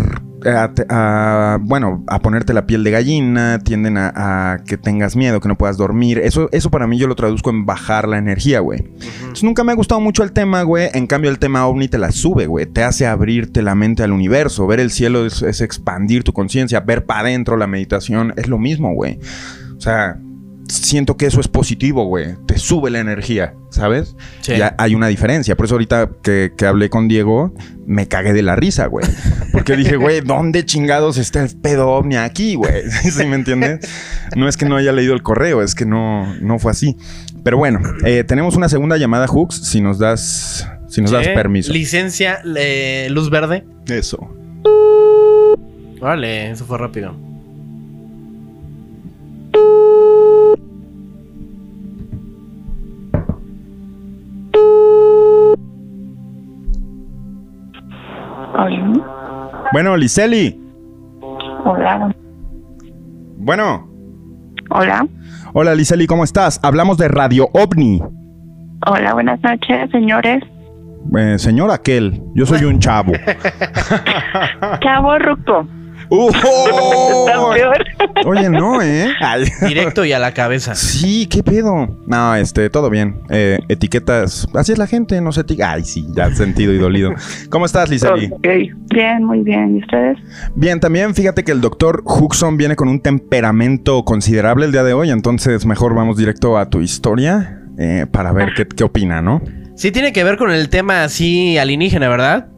[0.44, 4.12] a, a- bueno, a ponerte la piel de gallina, tienden a,
[4.52, 6.18] a que tengas miedo, que no puedas dormir.
[6.18, 8.80] Eso, eso para mí yo lo traduzco en bajar la energía, güey.
[9.20, 10.88] Entonces nunca me ha gustado mucho el tema, güey.
[10.94, 12.66] En cambio el tema ovni te la sube, güey.
[12.66, 14.66] Te hace abrirte la mente al universo.
[14.66, 16.80] Ver el cielo es, es expandir tu conciencia.
[16.80, 19.18] Ver para adentro la meditación es lo mismo, güey.
[19.76, 20.18] O sea,
[20.68, 22.36] siento que eso es positivo, güey.
[22.46, 24.16] Te sube la energía, ¿sabes?
[24.40, 24.56] Sí.
[24.56, 25.56] Ya hay una diferencia.
[25.56, 27.54] Por eso ahorita que, que hablé con Diego,
[27.86, 29.06] me cagué de la risa, güey.
[29.52, 32.88] Porque dije, güey, ¿dónde chingados está el pedo ovni aquí, güey?
[33.10, 33.88] ¿Sí me entiendes?
[34.36, 36.96] No es que no haya leído el correo, es que no, no fue así.
[37.42, 41.72] Pero bueno, eh, tenemos una segunda llamada, Hooks, si nos das, si nos das permiso.
[41.72, 43.64] Licencia, eh, luz verde.
[43.86, 44.34] Eso.
[46.00, 47.27] Vale, eso fue rápido.
[59.72, 60.60] Bueno, Liseli.
[61.64, 62.14] Hola.
[63.36, 63.88] Bueno.
[64.70, 65.06] Hola.
[65.52, 66.60] Hola, Liseli, ¿cómo estás?
[66.62, 68.02] Hablamos de Radio OVNI.
[68.86, 70.42] Hola, buenas noches, señores.
[71.16, 73.12] Eh, señor aquel, yo soy un chavo.
[74.80, 75.66] Chavo Ruco.
[76.10, 76.28] ¡Uh!
[76.28, 77.84] Está peor.
[78.26, 79.08] Oye, no, ¿eh?
[79.66, 80.74] Directo y a la cabeza.
[80.74, 81.98] Sí, ¿qué pedo?
[82.06, 83.20] No, este, todo bien.
[83.28, 85.72] Eh, etiquetas, así es la gente, no se etiqueta.
[85.72, 87.12] Ay, sí, ya sentido y dolido.
[87.50, 88.30] ¿Cómo estás, Liseli?
[88.32, 88.46] Ok.
[88.92, 89.76] Bien, muy bien.
[89.76, 90.18] ¿Y ustedes?
[90.54, 94.92] Bien, también fíjate que el doctor Huxon viene con un temperamento considerable el día de
[94.92, 99.42] hoy, entonces mejor vamos directo a tu historia eh, para ver qué, qué opina, ¿no?
[99.76, 102.48] Sí tiene que ver con el tema así alienígena, ¿verdad?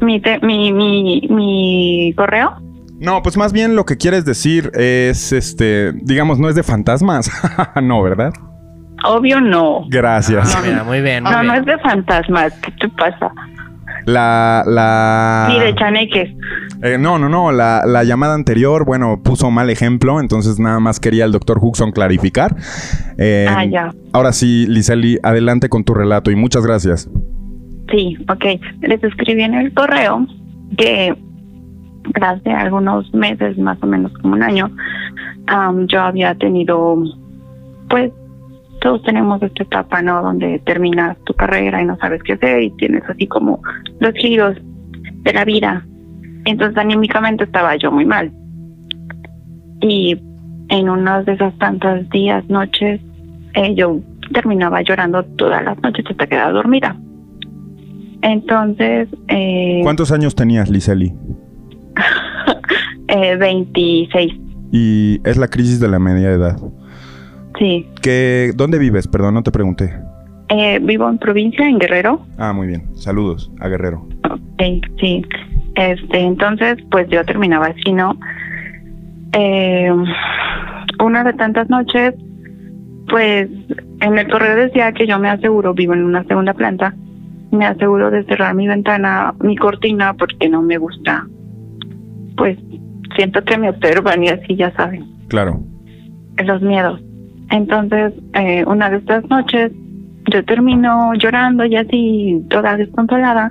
[0.00, 2.52] Mi, te- mi, mi, mi correo.
[3.00, 7.30] No, pues más bien lo que quieres decir es, este, digamos, no es de fantasmas.
[7.82, 8.32] no, ¿verdad?
[9.04, 9.82] Obvio no.
[9.88, 10.54] Gracias.
[10.56, 11.22] Ah, mira, muy bien.
[11.22, 12.52] muy No, no es de fantasmas.
[12.60, 13.30] ¿Qué te pasa?
[14.06, 15.48] La, la...
[15.50, 16.30] Sí, de chaneques.
[16.82, 17.52] Eh, no, no, no.
[17.52, 21.92] La, la llamada anterior, bueno, puso mal ejemplo, entonces nada más quería el doctor Huxon
[21.92, 22.56] clarificar.
[23.18, 23.92] Eh, Ah, ya.
[24.12, 27.08] Ahora sí, Liseli, adelante con tu relato y muchas gracias.
[27.90, 28.44] Sí, ok.
[28.82, 30.26] Les escribí en el correo
[30.76, 31.16] que
[32.20, 34.70] hace algunos meses, más o menos como un año,
[35.46, 37.02] am, yo había tenido,
[37.88, 38.12] pues,
[38.80, 40.22] todos tenemos esta etapa, ¿no?
[40.22, 43.60] Donde terminas tu carrera y no sabes qué hacer y tienes así como
[43.98, 44.56] los giros
[45.22, 45.84] de la vida.
[46.44, 48.30] Entonces, anímicamente estaba yo muy mal.
[49.80, 50.16] Y
[50.68, 53.00] en unas de esas tantas días, noches,
[53.54, 54.00] eh, yo
[54.32, 56.96] terminaba llorando todas las noches hasta quedar dormida.
[58.22, 61.12] Entonces, eh, ¿Cuántos años tenías, Liseli?
[63.08, 64.32] eh, 26,
[64.72, 66.56] Y es la crisis de la media edad.
[67.58, 67.86] sí.
[68.02, 69.06] ¿Qué, ¿Dónde vives?
[69.08, 69.94] Perdón, no te pregunté.
[70.50, 72.24] Eh, vivo en provincia, en Guerrero.
[72.38, 72.88] Ah, muy bien.
[72.96, 74.08] Saludos a Guerrero.
[74.30, 74.62] Ok,
[74.98, 75.22] sí.
[75.74, 78.18] Este, entonces, pues yo terminaba así, ¿no?
[79.32, 79.90] Eh,
[81.04, 82.14] una de tantas noches,
[83.08, 83.48] pues
[84.00, 86.94] en el correo decía que yo me aseguro, vivo en una segunda planta,
[87.50, 91.26] me aseguro de cerrar mi ventana, mi cortina, porque no me gusta.
[92.36, 92.58] Pues
[93.16, 95.04] siento que me observan y así, ya saben.
[95.28, 95.60] Claro.
[96.44, 97.00] los miedos.
[97.50, 99.72] Entonces, eh, una de estas noches,
[100.30, 103.50] yo termino llorando y así, toda desconsolada.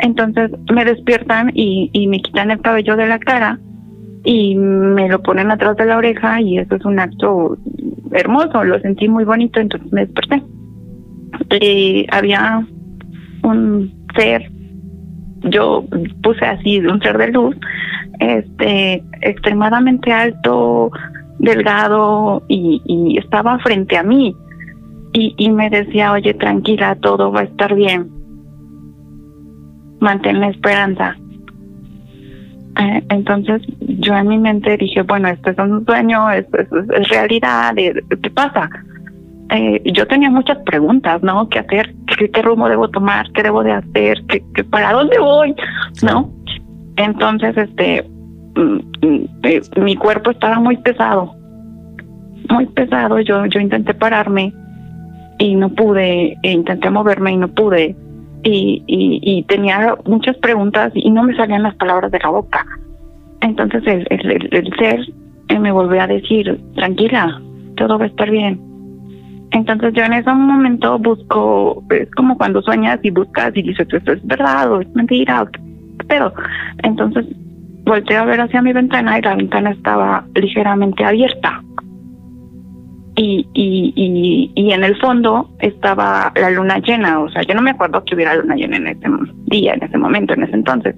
[0.00, 3.58] Entonces me despiertan y, y me quitan el cabello de la cara
[4.24, 7.56] y me lo ponen atrás de la oreja y eso es un acto
[8.12, 10.42] hermoso, lo sentí muy bonito, entonces me desperté.
[11.60, 12.66] Y había
[13.42, 14.50] un ser,
[15.42, 15.84] yo
[16.22, 17.56] puse así, un ser de luz,
[18.18, 20.90] este, extremadamente alto,
[21.38, 24.36] delgado y, estaba frente a mí
[25.12, 28.08] y, me decía, oye, tranquila, todo va a estar bien.
[30.00, 31.16] Mantén la esperanza.
[32.80, 37.08] Eh, entonces yo en mi mente dije, bueno, esto es un sueño, esto es, es
[37.08, 38.70] realidad, eh, ¿qué pasa?
[39.52, 41.48] Eh, yo tenía muchas preguntas, ¿no?
[41.48, 41.92] ¿Qué hacer?
[42.06, 43.30] ¿Qué, qué rumbo debo tomar?
[43.32, 44.22] ¿Qué debo de hacer?
[44.28, 45.54] ¿Qué, qué- para dónde voy?
[46.02, 46.30] ¿No?
[46.96, 48.08] Entonces, este,
[48.54, 51.34] mm, mm, eh, mi cuerpo estaba muy pesado,
[52.48, 53.18] muy pesado.
[53.20, 54.52] Yo, yo intenté pararme
[55.38, 57.96] y no pude, e intenté moverme y no pude.
[58.44, 62.64] Y, y, y tenía muchas preguntas y no me salían las palabras de la boca.
[63.40, 65.00] Entonces el, el, el- el ser
[65.48, 67.40] eh, me volvió a decir, tranquila,
[67.76, 68.60] todo va a estar bien.
[69.52, 74.12] Entonces yo en ese momento busco, es como cuando sueñas y buscas y dices, esto
[74.12, 75.48] es verdad o es mentira, o
[76.06, 76.32] pedo.
[76.82, 77.26] Entonces
[77.84, 81.62] volteo a ver hacia mi ventana y la ventana estaba ligeramente abierta.
[83.22, 87.60] Y, y, y, y en el fondo estaba la luna llena, o sea, yo no
[87.60, 89.06] me acuerdo que hubiera luna llena en ese
[89.44, 90.94] día, en ese momento, en ese entonces.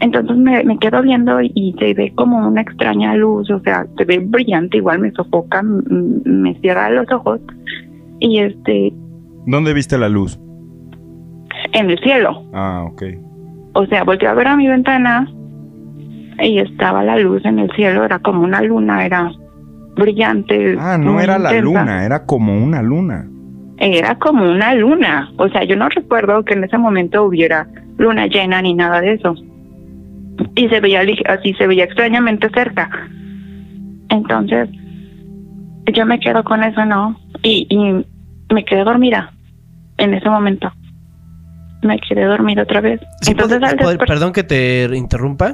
[0.00, 4.06] Entonces me, me quedo viendo y se ve como una extraña luz, o sea, se
[4.06, 7.40] ve brillante, igual me sofoca, me cierra los ojos
[8.20, 8.94] y este,
[9.44, 10.40] ¿Dónde viste la luz?
[11.72, 12.42] en el cielo.
[12.54, 13.02] Ah, ok.
[13.74, 15.28] O sea, volteé a ver a mi ventana
[16.42, 19.30] y estaba la luz en el cielo, era como una luna, era
[19.96, 20.76] brillante.
[20.78, 23.26] Ah, no era la luna, era como una luna.
[23.78, 25.30] Era como una luna.
[25.36, 27.66] O sea, yo no recuerdo que en ese momento hubiera
[27.98, 29.34] luna llena ni nada de eso.
[30.56, 32.90] Y se veía así, se veía extrañamente cerca.
[34.10, 34.68] Entonces,
[35.92, 37.16] yo me quedo con eso, ¿no?
[37.42, 38.04] Y, y
[38.54, 39.32] me quedé dormida
[39.98, 40.72] en ese momento.
[41.82, 43.00] Me quedé dormida otra vez.
[43.20, 45.52] Sí, Entonces, pod- al perdón que te interrumpa.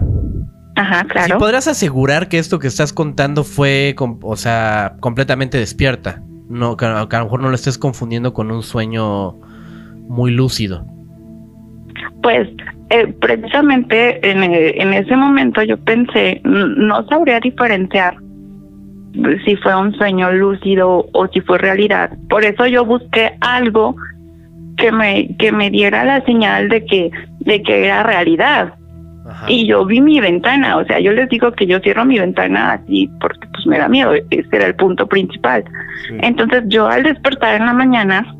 [0.81, 1.39] Ajá, ¿Sí claro.
[1.39, 6.23] podrás asegurar que esto que estás contando fue, o sea, completamente despierta?
[6.49, 9.33] No, que, a lo mejor no lo estés confundiendo con un sueño
[10.09, 10.87] muy lúcido.
[12.23, 12.49] Pues
[12.89, 18.17] eh, precisamente en, eh, en ese momento yo pensé, no sabría diferenciar
[19.45, 22.11] si fue un sueño lúcido o si fue realidad.
[22.31, 23.97] Por eso yo busqué algo
[24.79, 27.11] que me que me diera la señal de que
[27.41, 28.75] de que era realidad.
[29.31, 29.47] Ajá.
[29.49, 32.73] Y yo vi mi ventana, o sea, yo les digo que yo cierro mi ventana
[32.73, 35.65] así porque pues me da miedo, ese era el punto principal.
[36.21, 38.35] Entonces yo al despertar en la mañana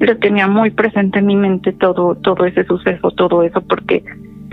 [0.00, 4.02] lo tenía muy presente en mi mente todo todo ese suceso, todo eso porque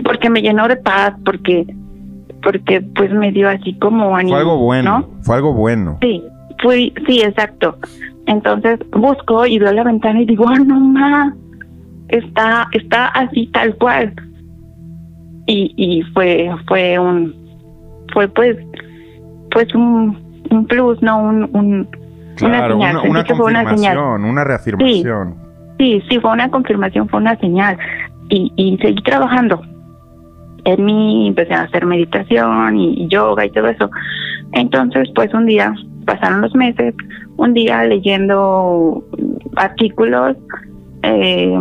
[0.04, 1.66] porque me llenó de paz, porque
[2.42, 5.22] porque pues me dio así como ánimo, Fue algo bueno, ¿no?
[5.22, 5.98] fue algo bueno.
[6.02, 6.22] Sí,
[6.62, 7.78] fui, sí, exacto.
[8.26, 11.34] Entonces busco y veo la ventana y digo, ah, no más,
[12.08, 14.14] está, está así tal cual.
[15.46, 17.34] Y, y fue, fue un,
[18.12, 18.56] fue pues,
[19.50, 20.16] pues un,
[20.50, 21.88] un plus, no un, un
[22.36, 22.96] Claro, una señal.
[22.96, 23.96] una, una fue una señal.
[23.96, 25.34] confirmación, una reafirmación.
[25.78, 27.78] Sí, sí, fue una confirmación, fue una señal.
[28.28, 29.60] Y, y seguí trabajando.
[30.64, 33.90] En mí empecé a hacer meditación y, y yoga y todo eso.
[34.52, 35.72] Entonces, pues un día,
[36.06, 36.94] pasaron los meses,
[37.36, 39.04] un día leyendo
[39.56, 40.36] artículos,
[41.02, 41.54] eh,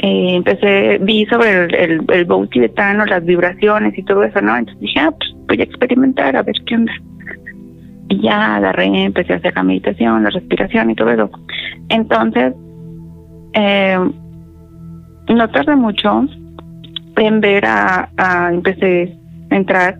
[0.00, 4.56] eh, empecé, vi sobre el, el, el bow tibetano, las vibraciones y todo eso, ¿no?
[4.56, 6.92] Entonces dije, ah, pues voy a experimentar a ver qué onda.
[8.10, 11.30] Y ya agarré, empecé a hacer la meditación, la respiración y todo eso.
[11.88, 12.54] Entonces,
[13.54, 13.98] eh,
[15.28, 16.24] no tardé mucho
[17.16, 19.14] en ver a, a- empecé
[19.50, 19.98] a entrar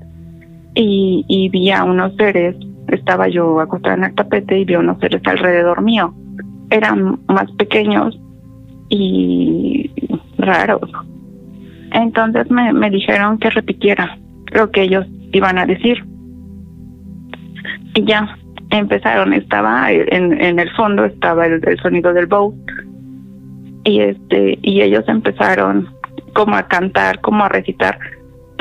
[0.74, 2.54] y, y vi a unos seres,
[2.88, 6.14] estaba yo acostada en el tapete y vi a unos seres alrededor mío.
[6.70, 8.18] Eran más pequeños
[8.88, 9.90] y
[10.38, 10.90] raros.
[11.92, 14.18] Entonces me, me dijeron que repitiera
[14.52, 16.04] lo que ellos iban a decir.
[17.94, 18.36] Y ya
[18.70, 22.54] empezaron, estaba en, en el fondo, estaba el, sonido del bow.
[23.84, 25.88] Y este, y ellos empezaron
[26.34, 27.98] como a cantar, como a recitar.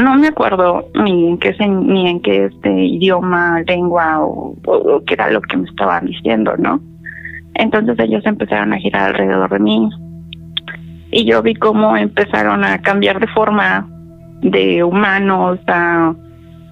[0.02, 5.04] No me acuerdo ni en qué ni en qué este idioma, lengua o, o- o
[5.06, 6.80] qué era lo que me estaban diciendo, ¿no?
[7.56, 9.90] Entonces ellos empezaron a girar alrededor de mí
[11.12, 13.88] y yo vi cómo empezaron a cambiar de forma
[14.42, 16.14] de humanos a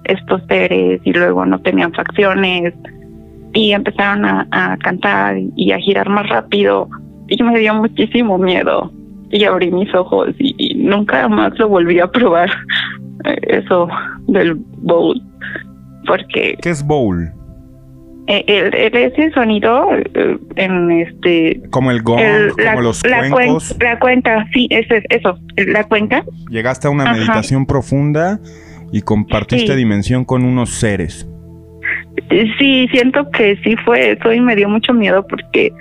[0.04, 2.74] estos seres y luego no tenían facciones
[3.52, 6.88] y empezaron a, cantar y a girar más rápido
[7.28, 8.92] y me dio muchísimo miedo
[9.30, 12.50] y abrí mis ojos y, y nunca más lo volví a probar
[13.42, 13.88] eso
[14.28, 15.20] del bowl
[16.06, 17.32] porque ¿Qué es bowl?
[18.28, 23.06] Eh, el, el- ese sonido eh, en este Como el gong, el- como la, los
[23.06, 27.12] la, cuen- la cuenca sí eso es eso la cuenca Llegaste a una Ajá.
[27.14, 28.38] meditación profunda
[28.92, 29.78] y compartiste Sí.
[29.78, 31.28] dimensión con unos seres.
[32.58, 35.72] Sí, siento que sí fue eso y me dio mucho miedo porque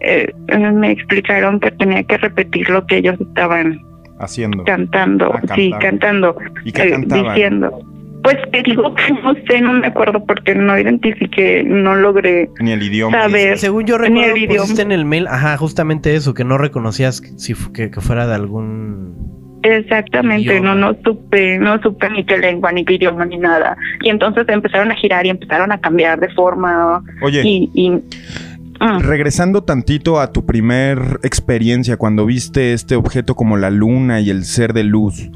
[0.00, 0.32] eh,
[0.72, 3.78] me explicaron que tenía que repetir lo que ellos estaban
[4.18, 4.64] Haciendo.
[4.64, 6.36] cantando, Ah, sí, cantando.
[6.64, 7.78] ¿Y qué eh, diciendo.
[8.26, 12.72] Pues te digo que no sé, no me acuerdo porque no identifiqué, no logré Ni
[12.72, 13.22] el idioma.
[13.22, 13.56] saber.
[13.58, 14.62] Según yo Ni recuerdo, el idioma.
[14.62, 18.26] pusiste en el mail, ajá, justamente eso, que no reconocías que- si que, que fuera
[18.26, 19.36] de algún...
[19.62, 20.74] Exactamente, Idioma.
[20.74, 23.76] no, no supe, no supe ni qué lengua, ni qué idioma, ni nada.
[24.02, 27.70] Y entonces empezaron a girar y empezaron a cambiar de forma Oye, y...
[27.74, 34.20] y mm, regresando tantito a tu primer experiencia cuando viste este objeto como la luna
[34.20, 35.30] y el ser de luz.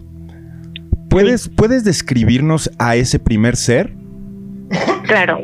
[1.11, 3.93] ¿Puedes, ¿Puedes describirnos a ese primer ser?
[5.03, 5.41] Claro,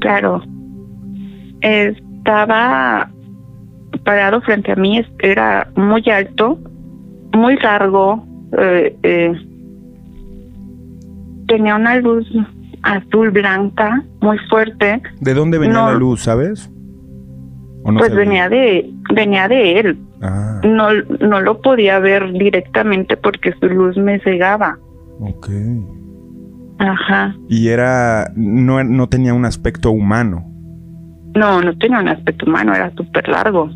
[0.00, 0.42] claro.
[1.60, 3.10] Estaba
[4.04, 6.58] parado frente a mí, era muy alto,
[7.32, 8.26] muy largo,
[8.58, 9.32] eh, eh,
[11.46, 12.26] tenía una luz
[12.82, 15.92] azul blanca muy fuerte, ¿De dónde venía No.
[15.92, 16.70] la luz, sabes?
[17.84, 19.98] ¿O no pues venía de venía de él.
[20.22, 20.88] Ah, No
[21.20, 24.78] no lo podía ver directamente porque su luz me cegaba.
[25.20, 25.48] ok.
[26.78, 27.34] Ajá.
[27.48, 28.30] Y era.
[28.36, 30.44] No, no tenía un aspecto humano.
[31.34, 33.70] No, no tenía un aspecto humano, era súper largo.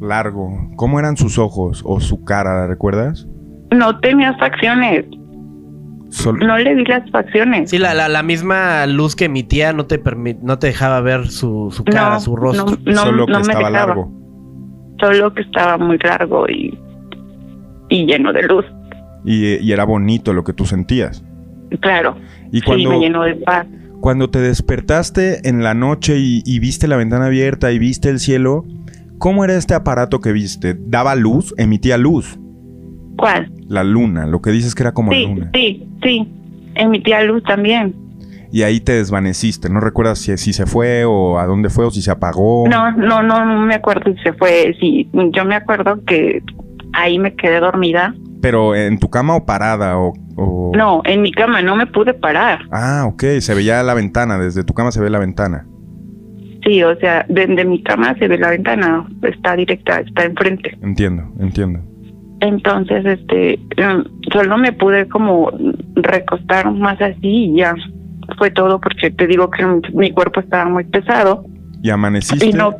[0.00, 0.50] Largo.
[0.76, 3.26] ¿Cómo eran sus ojos o su cara, ¿la recuerdas?
[3.70, 5.06] No tenía facciones,
[6.10, 7.70] Sol- no le vi las facciones.
[7.70, 9.98] Sí, la, la, la misma luz que emitía no te
[10.42, 12.76] no te dejaba ver su, su cara, No, su rostro.
[12.84, 13.86] no, solo que no me estaba dejaba.
[13.86, 14.12] largo.
[15.02, 16.78] Solo que estaba muy largo y,
[17.88, 18.64] y lleno de luz.
[19.24, 21.24] Y, y era bonito lo que tú sentías.
[21.80, 22.16] Claro.
[22.52, 23.66] Y Sí, cuando, me llenó de paz.
[24.00, 28.20] cuando te despertaste en la noche y, y viste la ventana abierta y viste el
[28.20, 28.64] cielo,
[29.18, 30.76] ¿cómo era este aparato que viste?
[30.78, 31.52] ¿Daba luz?
[31.58, 32.38] ¿Emitía luz?
[33.16, 33.50] ¿Cuál?
[33.68, 35.50] La luna, lo que dices que era como Sí, luna.
[35.54, 36.28] sí, sí.
[36.76, 37.94] Emitía luz también.
[38.52, 39.70] Y ahí te desvaneciste.
[39.70, 42.68] ¿No recuerdas si, si se fue o a dónde fue o si se apagó?
[42.68, 44.76] No, no, no, no me acuerdo si se fue.
[44.78, 46.42] Sí, yo me acuerdo que
[46.92, 48.14] ahí me quedé dormida.
[48.42, 49.98] ¿Pero en tu cama o parada?
[49.98, 52.60] O, o- No, en mi cama no me pude parar.
[52.70, 53.22] Ah, ok.
[53.40, 54.36] Se veía la ventana.
[54.38, 55.66] Desde tu cama se ve la ventana.
[56.64, 60.78] Sí, o sea, desde mi cama se ve la ventana, está directa, está enfrente.
[60.80, 61.80] Entiendo, entiendo.
[62.40, 65.50] Entonces, este, em, solo me pude como
[65.96, 67.16] recostar más así
[67.52, 67.74] y ya
[68.38, 69.64] fue todo porque te digo que
[69.94, 71.44] mi cuerpo estaba muy pesado
[71.82, 72.74] Y amaneciste y no,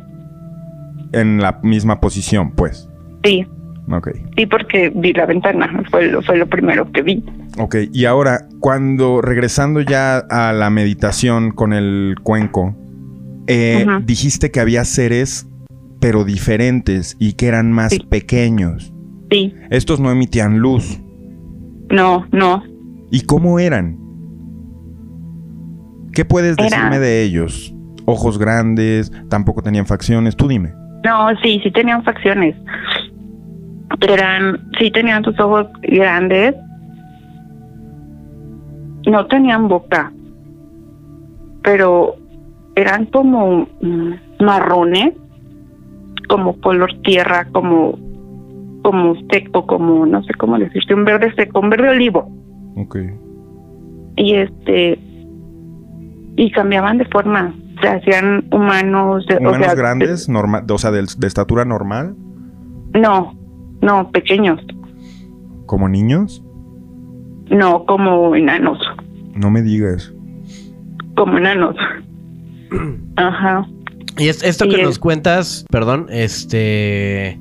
[1.11, 2.89] en la misma posición, pues.
[3.23, 3.45] sí,
[3.91, 4.09] Ok.
[4.37, 7.23] sí porque vi la ventana, fue lo, fue lo primero que vi.
[7.59, 12.75] Ok, y ahora, cuando regresando ya a la meditación con el cuenco,
[13.47, 15.47] eh, dijiste que había seres,
[15.99, 17.99] pero diferentes y que eran más Sí.
[18.09, 18.93] pequeños.
[19.29, 20.99] Sí, Estos no emitían luz.
[21.91, 22.63] no, no,
[23.11, 23.99] ¿Y cómo eran?
[26.13, 27.73] ¿Qué puedes Era- decirme de ellos?
[28.05, 30.73] Ojos grandes, tampoco tenían facciones, tú dime.
[31.05, 32.55] no, sí, sí tenían facciones.
[34.01, 36.55] Eran, sí tenían sus ojos grandes.
[39.05, 40.11] No tenían boca,
[41.61, 42.15] pero
[42.75, 45.13] eran como mm, marrones,
[46.29, 47.97] como color tierra, como
[48.81, 52.29] como seco, como no sé cómo decirte, un verde seco, un verde olivo.
[52.75, 52.97] Ok.
[54.17, 54.99] Y este
[56.35, 60.91] y cambiaban de forma, se hacían humanos, de- o ¿Humanos sea, grandes, norma- o sea,
[60.91, 62.15] de, de estatura normal,
[62.93, 63.33] No,
[63.81, 64.59] no, pequeños,
[65.65, 66.43] como niños?
[67.49, 68.79] no como enanos,
[69.35, 70.11] No me digas.
[71.15, 71.75] como enanos.
[73.17, 73.67] Ajá.
[74.17, 77.39] Y es- esto que nos cuentas, perdón, este...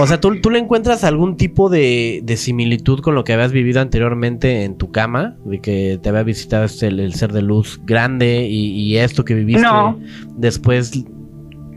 [0.00, 3.52] O sea, ¿tú, tú le encuentras algún tipo de, de similitud con lo que habías
[3.52, 5.36] vivido anteriormente en tu cama?
[5.44, 9.24] De que te había visitado este, el, el ser de luz grande y, y esto
[9.24, 9.98] que viviste No.
[10.36, 11.04] después...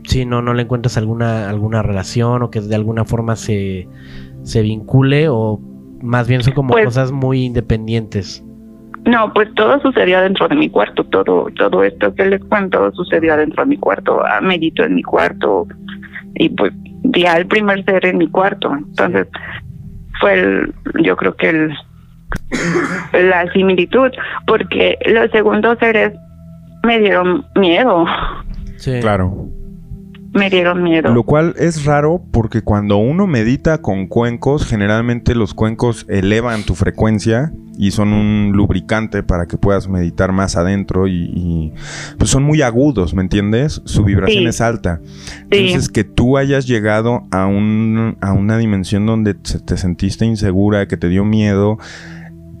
[0.04, 3.86] Sí, no, no le encuentras alguna, alguna relación o que de alguna forma se,
[4.42, 5.60] se vincule o
[6.02, 8.44] más bien son como Pues- cosas muy independientes.
[9.04, 13.36] No, pues todo sucedió dentro de mi cuarto, todo todo esto que les cuento sucedió
[13.36, 15.66] dentro de mi cuarto, medito en mi cuarto
[16.36, 16.72] y pues
[17.04, 19.28] vi al primer ser en mi cuarto, entonces
[20.20, 21.74] fue el, yo creo que el
[23.12, 24.10] la similitud,
[24.46, 26.12] porque los segundos seres
[26.82, 28.06] me dieron miedo,
[28.82, 28.98] Sí.
[29.00, 29.46] Claro.
[30.32, 31.12] Me dieron miedo.
[31.12, 36.74] Lo cual es raro porque cuando uno medita con cuencos, generalmente los cuencos elevan tu
[36.74, 41.72] frecuencia y son un lubricante para que puedas meditar más adentro y, y,
[42.18, 43.80] pues son muy agudos, ¿me entiendes?
[43.84, 44.48] Su vibración Sí.
[44.48, 45.00] es alta.
[45.04, 45.46] Sí.
[45.50, 50.86] Entonces que tú hayas llegado a, un, a una dimensión donde se- te sentiste insegura,
[50.86, 51.78] que te dio miedo,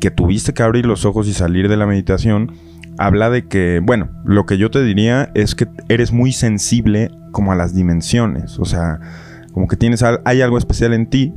[0.00, 2.52] que tuviste que abrir los ojos y salir de la meditación,
[2.98, 7.52] habla de que, bueno, lo que yo te diría es que eres muy sensible como
[7.52, 9.00] a las dimensiones, o sea,
[9.52, 11.32] como que tienes hay algo especial en ti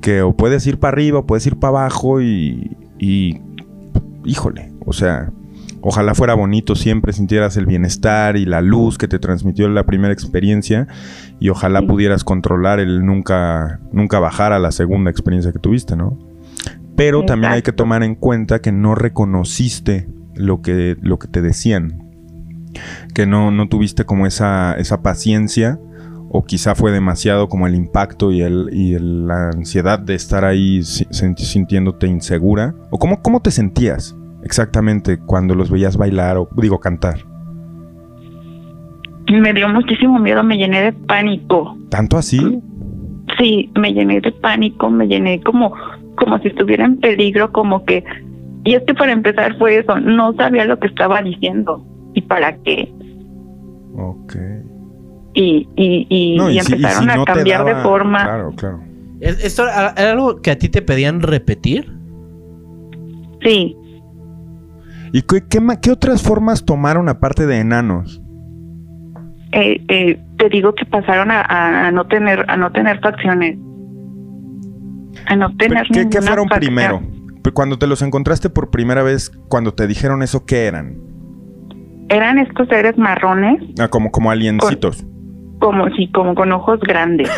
[0.00, 3.40] que o puedes ir para arriba o puedes ir para abajo y, y,
[4.24, 5.30] híjole, o sea,
[5.80, 10.12] ojalá fuera bonito, siempre sintieras el bienestar y la luz que te transmitió la primera
[10.12, 10.86] experiencia
[11.40, 16.18] y ojalá pudieras controlar el nunca, nunca bajar a la segunda experiencia que tuviste, ¿no?
[16.96, 20.06] Pero también hay que tomar en cuenta que no reconociste
[20.36, 22.02] lo que, lo que te decían.
[23.14, 25.78] Que no, no tuviste como esa, esa paciencia.
[26.30, 30.82] O quizá fue demasiado como el impacto y, el, y la ansiedad de estar ahí
[30.82, 32.74] sintiéndote insegura.
[32.90, 37.18] ¿O cómo, cómo te sentías exactamente cuando los veías bailar o digo cantar?
[39.30, 41.76] Me dio muchísimo miedo, me llené de pánico.
[41.88, 42.60] ¿Tanto así?
[43.38, 45.72] Sí, me llené de pánico, me llené como
[46.16, 48.04] como si estuviera en peligro, como que...
[48.64, 51.84] Y es que para empezar fue eso, no sabía lo que estaba diciendo
[52.14, 52.92] y para qué.
[53.96, 54.36] Ok.
[55.34, 58.22] Y, y, y, empezaron a cambiar de forma.
[58.22, 58.80] Claro, claro.
[59.20, 61.92] ¿Esto era algo que a ti te pedían repetir?
[63.42, 63.76] Sí.
[65.12, 65.42] ¿Y qué,
[65.80, 68.20] qué, otras formas tomaron aparte de enanos?
[69.52, 71.42] Eh, eh, te digo que pasaron a,
[71.86, 73.56] a, no tener a no tener facciones
[75.26, 77.00] a no tener ¿Qué, ¿qué fueron primero?
[77.52, 80.96] Cuando te los encontraste por primera vez, cuando te dijeron eso, ¿qué eran?
[82.08, 83.62] Eran estos seres marrones.
[83.78, 85.04] Ah, como, como aliencitos.
[85.60, 87.30] como, sí, como con ojos grandes.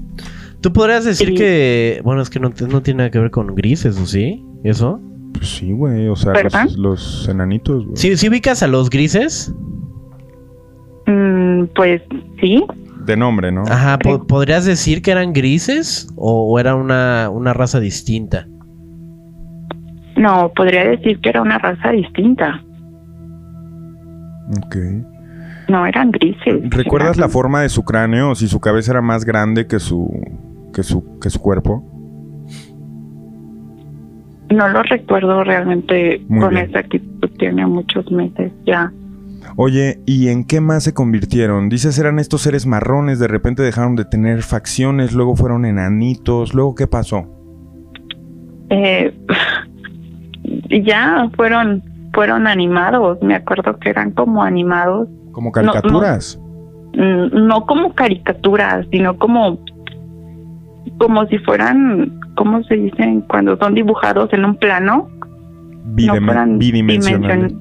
[0.60, 3.98] ¿Tú podrías decir que, bueno, es que no, no, tiene nada que ver con grises,
[4.00, 4.44] ¿o sí?
[4.64, 5.00] ¿Eso?
[5.32, 6.32] Pues sí, güey, o sea,
[6.76, 7.96] los, enanitos, güey.
[7.96, 9.54] ¿Sí, ¿Sí ubicas a los grises?
[11.06, 12.02] Mm, pues
[12.40, 12.64] sí
[13.06, 13.62] de nombre, ¿no?
[13.62, 18.46] Ajá, ¿podrías decir que eran grises o, era una, raza distinta?
[20.16, 22.62] No, podría decir que era una raza distinta.
[24.64, 24.76] Ok.
[25.68, 26.70] No, eran grises.
[26.70, 28.34] ¿Recuerdas la forma de su cráneo?
[28.34, 30.08] Si su cabeza era más grande que su,
[30.72, 31.84] que su, que su cuerpo.
[34.48, 37.28] No lo recuerdo realmente con exactitud.
[37.38, 38.92] Tiene muchos meses ya.
[39.56, 41.68] Oye, ¿y en qué más se convirtieron?
[41.68, 46.74] Dices eran estos seres marrones, de repente dejaron de tener facciones, luego fueron enanitos, luego
[46.74, 47.26] ¿qué pasó?
[48.70, 49.16] Eh,
[50.84, 51.82] ya fueron
[52.12, 55.08] fueron animados, me acuerdo que eran como animados.
[55.32, 56.40] Como caricaturas.
[56.94, 59.58] Mm, no, como caricaturas, sino como
[60.98, 63.20] como si fueran, ¿cómo se dicen?
[63.22, 65.10] Cuando son dibujados en un plano.
[65.84, 67.52] bidimensionales.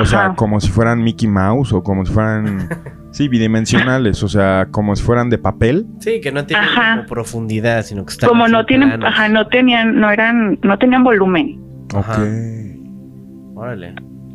[0.00, 2.68] O sea, como si fueran Mickey Mouse o como si fueran...
[3.12, 5.84] Sí, bidimensionales, o sea, como si fueran de papel.
[5.98, 6.68] Sí, que no tienen
[7.08, 11.60] profundidad, sino que están como no tienen, ajá, no tenían, no eran, no tenían volumen.
[11.94, 13.54] Ok.
[13.54, 13.94] Órale.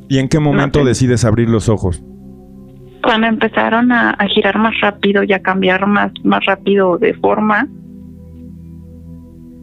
[0.09, 2.03] ¿Y en qué momento decides abrir los ojos?
[3.03, 7.67] Cuando empezaron a, girar más rápido y a cambiar más, más rápido de forma.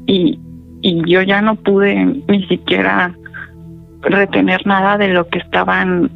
[0.07, 0.38] Y,
[0.80, 3.16] y yo ya no pude ni siquiera
[4.03, 6.11] retener nada de lo que estaban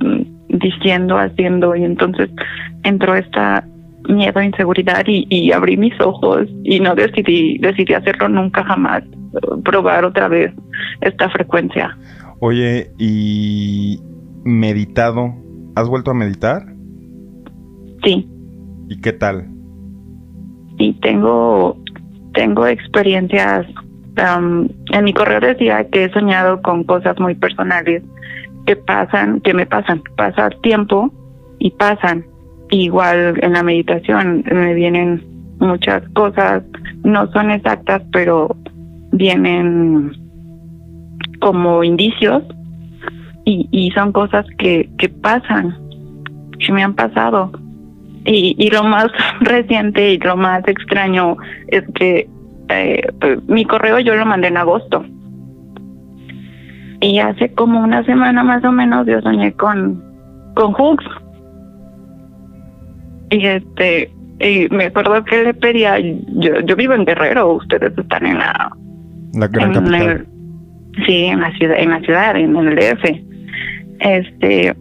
[0.48, 2.30] diciendo, haciendo y entonces
[2.82, 3.64] entró esta
[4.08, 9.02] miedo, inseguridad y, y abrí mis ojos y no decidí, decidí hacerlo nunca jamás,
[9.64, 10.52] probar otra vez
[11.00, 11.96] esta frecuencia.
[12.40, 14.00] Oye, ¿y
[14.44, 15.34] meditado?
[15.74, 16.66] ¿Has vuelto a meditar?
[18.04, 18.28] Sí.
[18.88, 19.48] ¿Y qué tal?
[20.78, 21.76] Sí, tengo,
[22.34, 23.66] tengo experiencias
[24.16, 28.02] en mi correo decía que he soñado con cosas muy personales
[28.66, 31.12] que pasan, que me pasan, pasa tiempo
[31.58, 32.24] y pasan.
[32.70, 35.22] Igual en la meditación me vienen
[35.60, 36.62] muchas cosas,
[37.04, 38.56] no son exactas, pero
[39.16, 40.12] vienen
[41.40, 42.42] como indicios
[43.44, 45.76] y, y son cosas que, que pasan,
[46.58, 47.52] que me han pasado.
[48.24, 49.06] Y, y lo más
[49.40, 51.36] reciente y lo más extraño
[51.68, 52.28] es que
[52.68, 53.02] eh,
[53.46, 55.04] mi correo yo lo mandé en agosto.
[57.00, 60.02] Y hace como una semana más o menos yo soñé con,
[60.54, 61.04] con Hooks.
[63.30, 64.10] Y este,
[64.40, 68.70] y me acuerdo que le pedía, yo, yo vivo en Guerrero, ustedes están en la...
[69.36, 70.26] La gran capital.
[71.06, 73.04] sí, en la ciudad, en la ciudad, en el DF.
[74.00, 74.74] Este,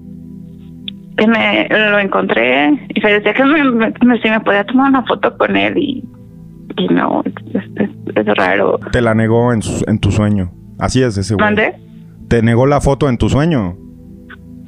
[1.27, 5.55] me lo encontré y se decía que me, si me podía tomar una foto con
[5.55, 6.03] él y
[6.77, 8.79] y no, es, raro.
[8.91, 10.51] Te la negó en, en tu sueño.
[10.79, 11.45] Así es ese güey.
[11.45, 11.75] ¿Mande?
[12.27, 13.77] Te negó la foto en tu sueño.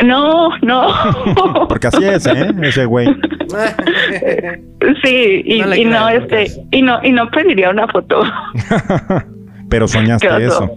[0.05, 0.87] No, no.
[1.67, 2.53] Porque así es, ¿eh?
[2.61, 3.07] Ese güey.
[5.03, 8.21] sí, y no, y no este, y no, y no pediría una foto.
[9.69, 10.71] Pero soñaste eso.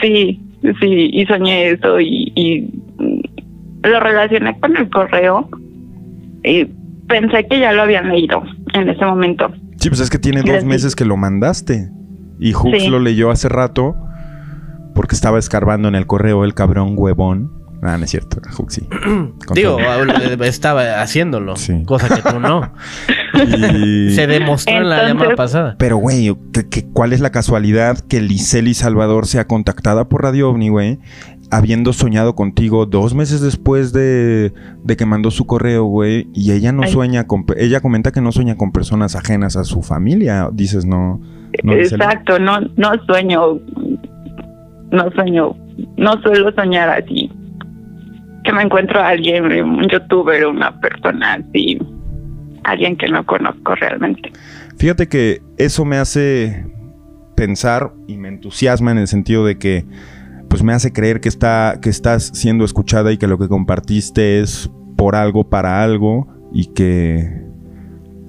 [0.00, 0.40] Sí,
[0.80, 2.70] sí, y soñé eso y, y
[3.86, 5.48] lo relacioné con el correo
[6.42, 6.64] y
[7.06, 8.42] pensé que ya lo habían leído
[8.72, 9.50] en ese momento.
[9.76, 11.90] Sí, pues es que tiene dos meses que lo mandaste.
[12.40, 12.88] Y Hooks Sí.
[12.88, 13.94] lo leyó hace rato
[14.94, 17.50] porque estaba escarbando en el correo el cabrón huevón.
[17.82, 18.86] Ah, no es cierto, sí.
[19.54, 19.78] Digo,
[20.42, 21.82] estaba haciéndolo, Sí.
[21.84, 22.72] cosa que tú no.
[23.34, 25.74] Y- Se demostró en la llamada pasada.
[25.78, 30.50] Pero, güey, ¿qué- qué- cuál es la casualidad que Liseli Salvador sea contactada por Radio
[30.50, 30.98] OVNI, güey?
[31.50, 36.28] Habiendo soñado contigo dos meses después de, de que mandó su correo, güey.
[36.32, 36.90] Y ella no Ay.
[36.92, 37.44] sueña con...
[37.58, 40.48] Ella comenta que no sueña con personas ajenas a su familia.
[40.52, 41.20] Dices, no...
[41.62, 42.02] no Liseli.
[42.02, 43.58] Exacto, no, no sueño,
[44.90, 45.54] no sueño,
[45.96, 47.30] no suelo soñar así.
[48.44, 51.78] Que me encuentro a alguien, un youtuber, una persona así,
[52.62, 54.30] alguien que no conozco realmente.
[54.76, 56.66] Fíjate que eso me hace
[57.36, 59.84] pensar y me entusiasma en el sentido de que
[60.48, 64.40] pues me hace creer que está que estás siendo escuchada y que lo que compartiste
[64.40, 67.44] es por algo para algo y que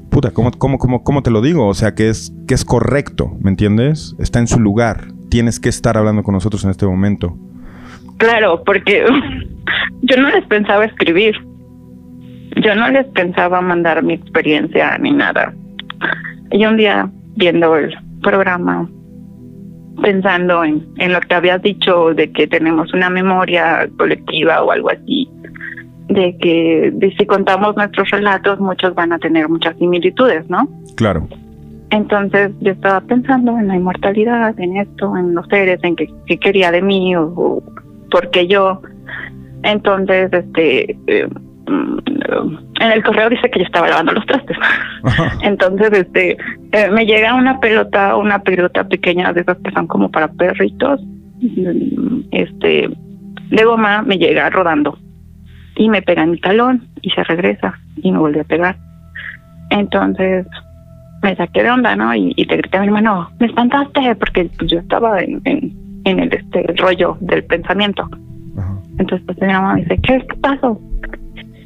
[0.10, 1.68] puta, ¿cómo, cómo, cómo, cómo te lo digo?
[1.68, 4.16] O sea, que es que es correcto, ¿me entiendes?
[4.18, 5.10] Está en su lugar.
[5.30, 7.38] Tienes que estar hablando con nosotros en este momento.
[8.18, 9.06] Claro, porque
[10.02, 11.36] yo no les pensaba escribir.
[12.64, 15.54] Yo no les pensaba mandar mi experiencia ni nada.
[16.52, 18.90] Y un día, viendo el programa,
[20.02, 24.90] pensando en, en lo que habías dicho de que tenemos una memoria colectiva o algo
[24.90, 25.30] así,
[26.08, 30.68] de que de si contamos nuestros relatos, muchos van a tener muchas similitudes, ¿no?
[30.96, 31.28] Claro.
[31.90, 36.38] Entonces yo estaba pensando en la inmortalidad, en esto, en los seres, en qué, qué
[36.38, 37.64] quería de mí o, o
[38.16, 38.82] por qué yo.
[39.64, 41.28] Entonces, este, eh,
[41.68, 41.98] mm,
[42.80, 44.58] en el correo dice que yo estaba lavando los trastes.
[45.42, 46.38] Entonces, este,
[46.72, 51.02] eh, me llega una pelota, una pelota pequeña de esas que son como para perritos,
[51.42, 52.90] mm, este,
[53.50, 54.98] de goma, me llega rodando
[55.76, 58.78] y me pega en mi talón y se regresa y me vuelve a pegar.
[59.72, 60.48] Entonces
[61.22, 62.16] me saqué de onda, ¿no?
[62.16, 65.85] Y, y te grité a mi hermano, me espantaste, porque pues, yo estaba en, en,
[66.06, 68.08] en el este rollo del pensamiento.
[68.58, 68.80] Ajá.
[68.98, 70.80] Entonces pues mi mamá me dice, ¿qué, qué pasó?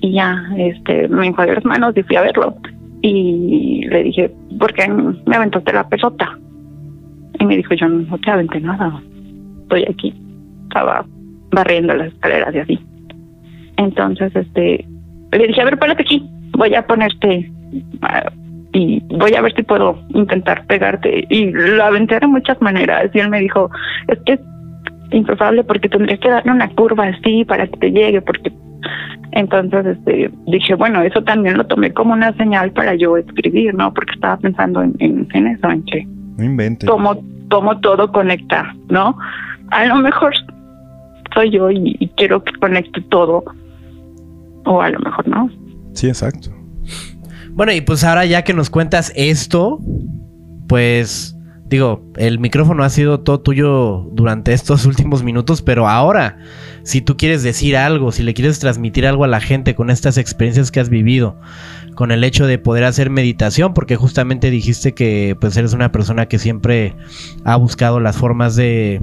[0.02, 2.56] Y ya, este, me enjuagué las manos y fui a verlo.
[3.02, 6.38] Y le dije, ¿por qué me aventaste la pelota?
[7.40, 9.02] Y me dijo, yo no te aventé nada,
[9.62, 10.14] estoy aquí.
[10.64, 11.06] Estaba
[11.52, 12.80] barriendo las escaleras y así.
[13.78, 14.86] Entonces, este,
[15.32, 17.50] le dije, a ver, párate aquí, voy a ponerte
[18.74, 21.26] y voy a ver si puedo intentar pegarte.
[21.30, 23.10] Y lo aventé de muchas maneras.
[23.14, 23.70] Y él me dijo,
[24.08, 24.40] es que es
[25.12, 28.52] improbable porque tendrías que darle una curva así para que te llegue, porque
[29.32, 33.94] entonces este dije, bueno, eso también lo tomé como una señal para yo escribir, ¿no?
[33.94, 36.08] Porque estaba pensando en, en, en eso, en que
[36.38, 36.88] No inventes.
[36.90, 37.18] cómo,
[37.50, 39.18] cómo todo conecta, ¿no?
[39.72, 40.34] A lo mejor
[41.34, 43.44] soy yo y, y quiero que conecte todo,
[44.66, 45.50] o a lo mejor no.
[45.94, 46.52] Sí, exacto.
[47.52, 49.80] Bueno, y pues ahora ya que nos cuentas esto,
[50.68, 51.36] pues
[51.70, 56.38] digo, el micrófono ha sido todo tuyo durante estos últimos minutos, pero ahora,
[56.84, 60.18] si tú quieres decir algo, si le quieres transmitir algo a la gente con estas
[60.18, 61.40] experiencias que has vivido,
[61.96, 66.28] con el hecho de poder hacer meditación, porque justamente dijiste que pues eres una persona
[66.28, 66.96] que siempre
[67.46, 69.00] ha buscado las formas de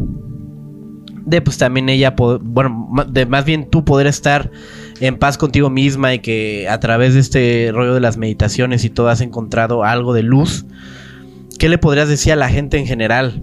[1.27, 4.51] de pues también ella, bueno, de más bien tú poder estar
[5.01, 8.91] en paz contigo misma y que a través de este rollo de las meditaciones y
[8.91, 10.67] todo has encontrado algo de luz.
[11.59, 13.43] ¿Qué le podrías decir a la gente en general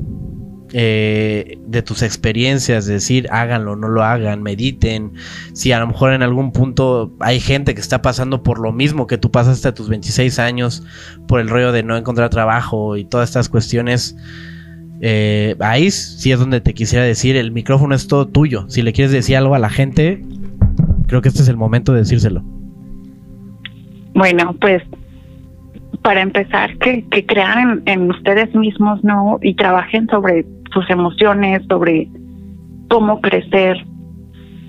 [0.72, 2.86] eh, de tus experiencias?
[2.86, 5.14] Decir, háganlo, no lo hagan, mediten.
[5.54, 9.08] Si a lo mejor en algún punto hay gente que está pasando por lo mismo
[9.08, 10.84] que tú pasaste a tus 26 años,
[11.28, 14.16] por el rollo de no encontrar trabajo y todas estas cuestiones.
[15.02, 18.66] Eh, ahí sí es donde te quisiera decir, el micrófono es todo tuyo.
[18.70, 20.22] Si le quieres decir algo a la gente,
[21.08, 22.42] creo que este es el momento de decírselo.
[24.14, 24.84] Bueno, pues
[26.02, 29.40] para empezar, que, que crean en, ustedes mismos, ¿no?
[29.42, 32.10] Y trabajen sobre sus emociones, sobre
[32.90, 33.78] cómo crecer,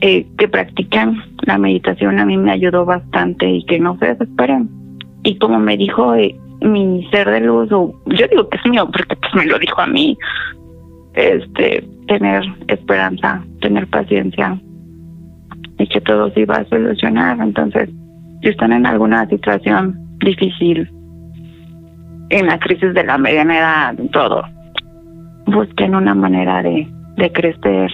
[0.01, 4.68] eh, que practiquen la meditación a mí me ayudó bastante y que no se desesperen.
[5.22, 8.89] Y como me dijo eh, mi ser de luz, o yo digo que es mío
[8.91, 10.16] porque pues me lo dijo a mí,
[11.14, 14.59] este, tener esperanza, tener paciencia
[15.78, 17.38] y que todo se iba a solucionar.
[17.40, 17.90] Entonces,
[18.42, 20.90] si están en alguna situación difícil,
[22.30, 24.42] en la crisis de la mediana edad, todo,
[25.46, 27.90] busquen una manera de, de crecer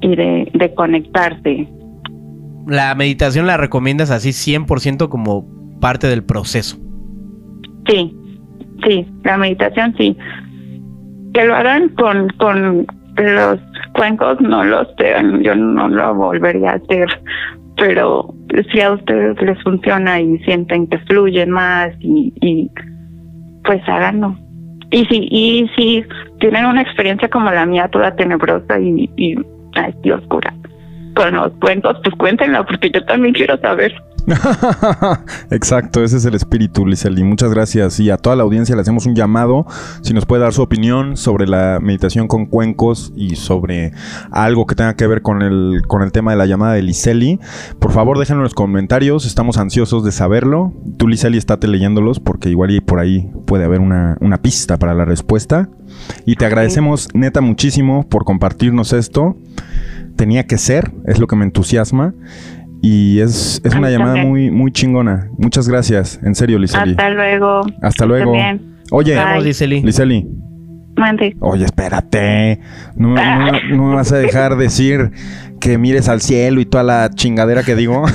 [0.00, 1.68] y de, de conectarse.
[2.66, 5.46] La meditación la recomiendas así 100% como
[5.80, 6.78] parte del proceso.
[7.88, 8.16] Sí,
[8.86, 10.16] sí, la meditación sí.
[11.34, 12.86] Que lo hagan con, con
[13.16, 13.60] los
[13.94, 17.08] cuencos, no los sean, yo no lo volvería a hacer,
[17.76, 18.34] pero
[18.70, 22.70] si a ustedes les funciona y sienten que fluyen más y, y
[23.64, 24.36] pues háganlo.
[24.90, 26.04] Y sí, y si
[26.38, 29.36] tienen una experiencia como la mía, toda tenebrosa y,
[30.12, 30.54] oscura,
[31.16, 33.92] con los cuentos, pues cuéntenla, porque yo también quiero saber.
[35.50, 37.22] Exacto, ese es el espíritu, Lizeli.
[37.24, 38.00] Muchas gracias.
[38.00, 39.66] Y a toda la audiencia le hacemos un llamado.
[40.02, 43.92] Si nos puede dar su opinión sobre la meditación con cuencos y sobre
[44.30, 47.38] algo que tenga que ver con el, con el tema de la llamada de Liseli,
[47.78, 49.26] por favor déjenlo en los comentarios.
[49.26, 50.72] Estamos ansiosos de saberlo.
[50.96, 54.94] Tú, Liseli, estate leyéndolos porque igual y por ahí puede haber una, una pista para
[54.94, 55.68] la respuesta.
[56.24, 59.36] Y te agradecemos, neta, muchísimo por compartirnos esto.
[60.16, 62.14] Tenía que ser, es lo que me entusiasma.
[62.86, 64.28] Y es, es una llamada también.
[64.28, 65.28] muy, muy chingona.
[65.38, 66.20] Muchas gracias.
[66.22, 66.90] En serio, Liseli.
[66.90, 67.62] Hasta luego.
[67.80, 68.32] Hasta luego.
[68.32, 68.76] También.
[68.90, 69.80] Oye, Liseli.
[69.80, 70.28] Liseli.
[70.96, 71.34] Mande.
[71.40, 72.60] Oye, espérate.
[72.94, 75.10] No, no- no me vas a dejar decir
[75.60, 78.04] que mires al cielo y toda la chingadera que digo.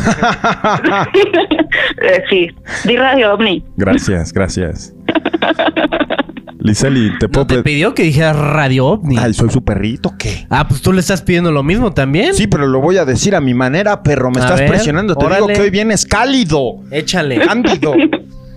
[2.01, 2.47] Eh, sí,
[2.87, 3.63] di Radio OVNI.
[3.77, 4.93] gracias, gracias.
[6.61, 7.63] Liseli, te ¿No puedo te pedir.
[7.63, 9.17] pidió que dijeras Radio OVNI?
[9.17, 10.45] Ay, soy su perrito, ¿qué?
[10.49, 12.33] Ah, pues tú le estás pidiendo lo mismo también.
[12.33, 14.29] Sí, pero lo voy a decir a mi manera, perro.
[14.29, 15.15] Me A estás ver, presionando.
[15.15, 16.81] Te digo que hoy vienes cálido.
[16.91, 17.39] Échale.
[17.39, 17.93] Cándido.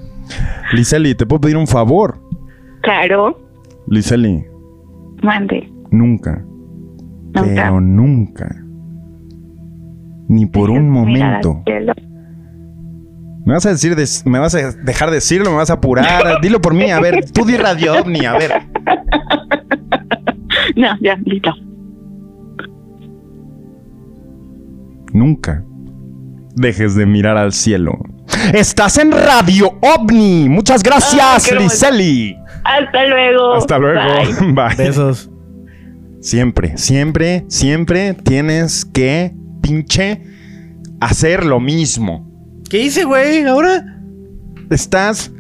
[0.72, 2.18] Liseli, te puedo pedir un favor.
[2.82, 3.40] Claro,
[3.86, 4.44] Liseli,
[5.22, 5.70] mande.
[5.90, 6.42] nunca.
[7.34, 7.42] Nunca.
[7.44, 8.57] Pero nunca.
[10.28, 11.62] Ni por un momento.
[13.45, 16.40] ¿Me vas a decir, des- me vas a dejar decirlo, me vas a apurar?
[16.40, 18.53] Dilo por mí, a ver, tú di Radio OVNI, a ver.
[20.76, 21.51] No, ya, listo.
[25.12, 25.62] Nunca
[26.55, 27.99] dejes de mirar al cielo.
[28.55, 30.49] Estás en Radio OVNI.
[30.49, 31.55] Muchas gracias, Ah.
[31.59, 32.36] Liseli.
[32.64, 33.55] Hasta luego.
[33.55, 34.01] Hasta luego.
[34.40, 34.53] Bye.
[34.76, 34.76] Bye.
[34.76, 35.30] Besos.
[36.20, 40.22] Siempre, siempre, siempre tienes que pinche
[41.01, 42.32] hacer lo mismo.
[42.72, 43.44] ¿Qué hice, güey?
[43.44, 43.84] ¿Ahora?
[44.70, 45.30] Estás...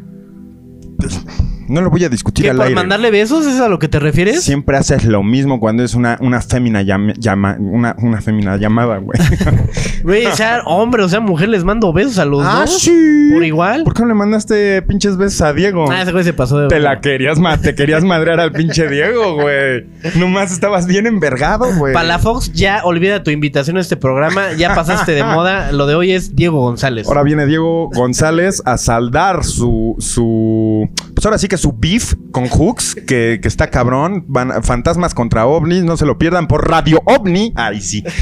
[1.72, 2.74] No lo voy a discutir ¿Qué, al por aire.
[2.76, 3.46] mandarle besos?
[3.46, 4.42] ¿Es a lo que te refieres?
[4.42, 8.98] Siempre haces lo mismo cuando es una, una fémina llama, llama- una, una fémina llamada,
[8.98, 9.18] güey.
[10.02, 12.80] Güey, sea hombre o sea mujer, les mando besos a los ah, dos.
[12.80, 13.30] sí.
[13.32, 13.84] ¿Por igual?
[13.84, 15.90] ¿Por qué no le mandaste pinches besos a Diego?
[15.90, 16.68] Ah, ese güey se pasó de...
[16.68, 19.86] Te la querías, ma te querías madrear al pinche Diego, güey.
[20.16, 21.94] Nomás estabas bien envergado, güey.
[21.94, 24.52] Palafox, ya olvida tu invitación a este programa.
[24.58, 25.72] Ya pasaste de moda.
[25.72, 27.06] Lo de hoy es Diego González.
[27.06, 30.90] Ahora viene Diego González a saldar su, su,
[31.22, 34.24] pues ahora sí que su beef con Hooks, que, que está cabrón.
[34.26, 37.52] Van, fantasmas contra ovnis, no se lo pierdan por Radio OVNI.
[37.54, 38.02] Ahí sí.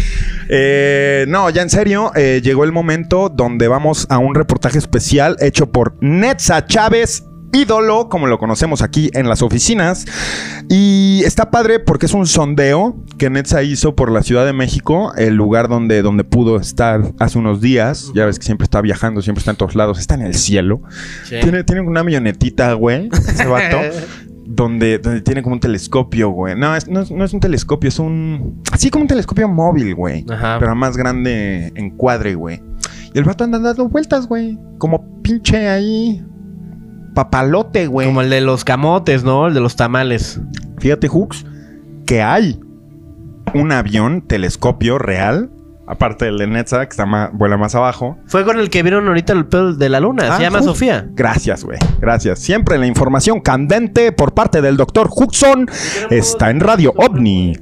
[0.52, 5.36] Eh, no, ya en serio, eh, llegó el momento donde vamos a un reportaje especial
[5.38, 7.29] hecho por Netza Chávez.
[7.52, 10.06] Ídolo, como lo conocemos aquí en las oficinas.
[10.68, 15.12] Y está padre porque es un sondeo que Netza hizo por la Ciudad de México,
[15.16, 18.12] el lugar donde, donde pudo estar hace unos días.
[18.14, 20.80] Ya ves que siempre está viajando, siempre está en todos lados, está en el cielo.
[21.24, 21.36] Sí.
[21.42, 23.78] Tiene, tiene una millonetita, güey, ese vato.
[24.52, 26.56] donde, donde tiene como un telescopio, güey.
[26.56, 28.60] No, es- no, es- no es un telescopio, es un...
[28.72, 30.24] Así como un telescopio móvil, güey.
[30.28, 30.56] Ajá.
[30.58, 32.60] Pero más grande en cuadre, güey.
[33.14, 34.58] Y el vato anda dando vueltas, güey.
[34.78, 36.24] Como pinche ahí...
[37.14, 38.06] Papalote, güey.
[38.06, 39.46] Como el de los camotes, ¿no?
[39.48, 40.40] El de los tamales.
[40.78, 41.44] Fíjate, Hooks,
[42.06, 42.58] que hay
[43.54, 45.50] un avión telescopio real,
[45.88, 48.16] aparte del de Netza, que está más, vuela más abajo.
[48.26, 50.28] Fue con el que vieron ahorita el pedo de la luna.
[50.30, 51.06] Ah, Se llama ju- Sofía.
[51.14, 51.78] Gracias, güey.
[52.00, 52.38] Gracias.
[52.38, 55.68] Siempre la información candente por parte del doctor Huxon
[56.10, 57.56] está en Radio OVNI.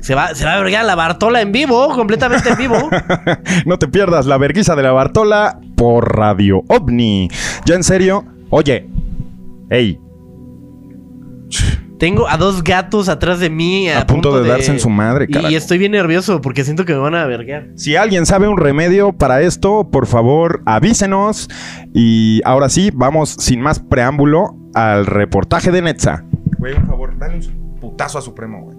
[0.00, 2.90] Se va, se va a vergar la Bartola en vivo, completamente en vivo.
[3.66, 7.28] no te pierdas la verguiza de la Bartola por Radio OVNI.
[7.66, 8.86] Ya en serio, oye,
[9.70, 9.98] ey,
[11.98, 13.88] Tengo a dos gatos atrás de mí.
[13.88, 15.52] A punto de darse en su madre, Y- carajo.
[15.52, 17.68] Y estoy bien nervioso porque siento que me van a verguear.
[17.76, 21.48] Si alguien sabe un remedio para esto, por favor avísenos.
[21.94, 26.24] Y ahora sí, vamos sin más preámbulo al reportaje de Netza.
[26.58, 28.76] Güey, un favor, dale un putazo a Supremo, güey.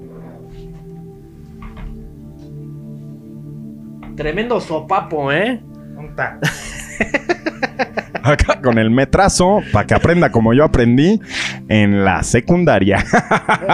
[4.17, 5.61] Tremendo sopapo, ¿eh?
[5.95, 6.39] ¿Dónde está?
[8.31, 11.19] Acá con el metrazo, para que aprenda como yo aprendí
[11.67, 13.03] en la secundaria.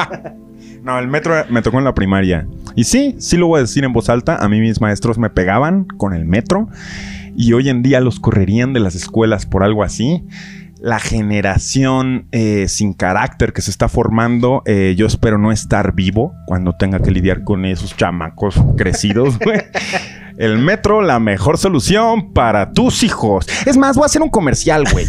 [0.83, 2.47] no, el metro me tocó en la primaria.
[2.75, 4.37] Y sí, sí lo voy a decir en voz alta.
[4.37, 6.67] A mí mis maestros me pegaban con el metro.
[7.35, 10.23] Y hoy en día los correrían de las escuelas por algo así.
[10.81, 16.33] La generación eh, sin carácter que se está formando, eh, yo espero no estar vivo
[16.47, 19.59] cuando tenga que lidiar con esos chamacos crecidos, güey.
[20.37, 23.45] El metro, la mejor solución para tus hijos.
[23.65, 25.05] Es más, voy a hacer un comercial, güey.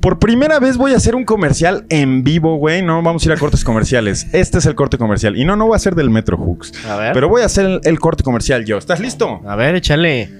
[0.00, 2.80] Por primera vez voy a hacer un comercial en vivo, güey.
[2.80, 4.28] No vamos a ir a cortes comerciales.
[4.32, 5.36] Este es el corte comercial.
[5.36, 6.72] Y no, no voy a ser del Metro Hooks.
[6.86, 7.12] A ver.
[7.12, 8.78] Pero voy a hacer el, el corte comercial yo.
[8.78, 9.42] ¿Estás listo?
[9.46, 10.30] A ver, échale.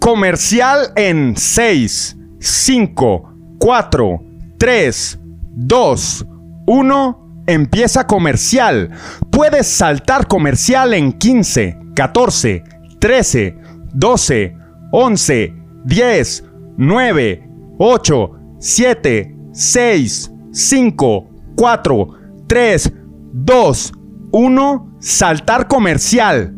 [0.00, 4.20] Comercial en 6, 5, 4,
[4.58, 5.20] 3,
[5.56, 6.26] 2,
[6.66, 8.90] 1, empieza comercial.
[9.30, 12.64] Puedes saltar comercial en 15, 14,
[12.98, 13.56] 13,
[13.92, 14.56] 12,
[14.92, 16.44] 11, 10,
[16.78, 22.08] 9, 8, 7, 6, 5, 4,
[22.46, 22.92] 3,
[23.32, 23.92] 2,
[24.32, 26.54] 1, saltar comercial.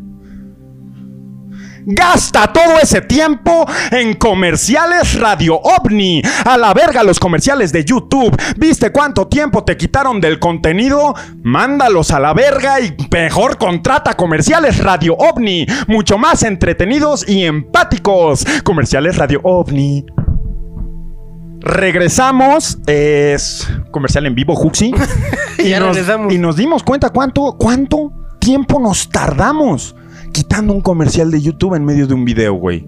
[1.85, 6.21] Gasta todo ese tiempo en comerciales Radio OVNI.
[6.45, 8.35] A la verga los comerciales de YouTube.
[8.57, 11.13] ¿Viste cuánto tiempo te quitaron del contenido?
[11.41, 15.65] Mándalos a la verga y mejor contrata comerciales Radio OVNI.
[15.87, 18.45] Mucho más entretenidos y empáticos.
[18.63, 20.05] Comerciales Radio OVNI.
[21.59, 22.77] Regresamos.
[22.87, 24.93] Es comercial en vivo, Juxi.
[25.59, 26.33] y, Ya nos, regresamos.
[26.33, 29.95] y nos dimos cuenta cuánto, cuánto tiempo nos tardamos
[30.33, 32.85] quitando un comercial de YouTube en medio de un video, güey.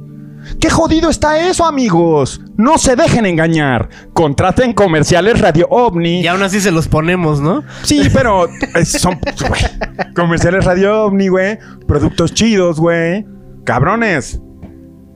[0.60, 2.40] ¡Qué jodido está eso, amigos!
[2.56, 3.90] No se dejen engañar.
[4.14, 6.22] Contraten comerciales Radio OVNI.
[6.22, 7.64] Y aún así se los ponemos, ¿no?
[7.82, 9.18] Sí, pero es- son
[9.48, 9.62] güey,
[10.16, 11.58] comerciales Radio OVNI, güey.
[11.88, 13.26] Productos chidos, güey.
[13.64, 14.40] Cabrones.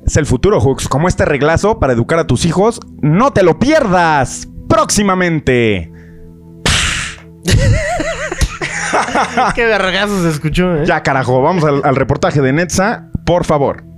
[0.06, 0.88] Es el futuro, Hooks.
[0.88, 4.48] Como este reglazo para educar a tus hijos, no te lo pierdas.
[4.68, 5.92] Próximamente.
[9.56, 10.86] Qué vergazo se escuchó, ¿eh?
[10.86, 11.42] Ya, carajo.
[11.42, 13.89] Vamos al, al reportaje de Netza, por favor.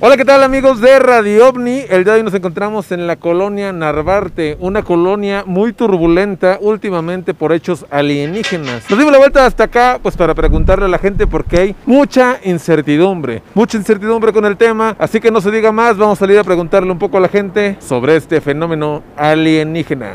[0.00, 1.86] Hola, ¿qué tal amigos de Radio OVNI?
[1.90, 7.34] El día de hoy nos encontramos en la colonia Narvarte, una colonia muy turbulenta últimamente
[7.34, 8.88] por hechos alienígenas.
[8.88, 12.38] Nos dimos la vuelta hasta acá pues para preguntarle a la gente porque hay mucha
[12.44, 16.38] incertidumbre, mucha incertidumbre con el tema, así que no se diga más, vamos a salir
[16.38, 20.14] a preguntarle un poco a la gente sobre este fenómeno alienígena.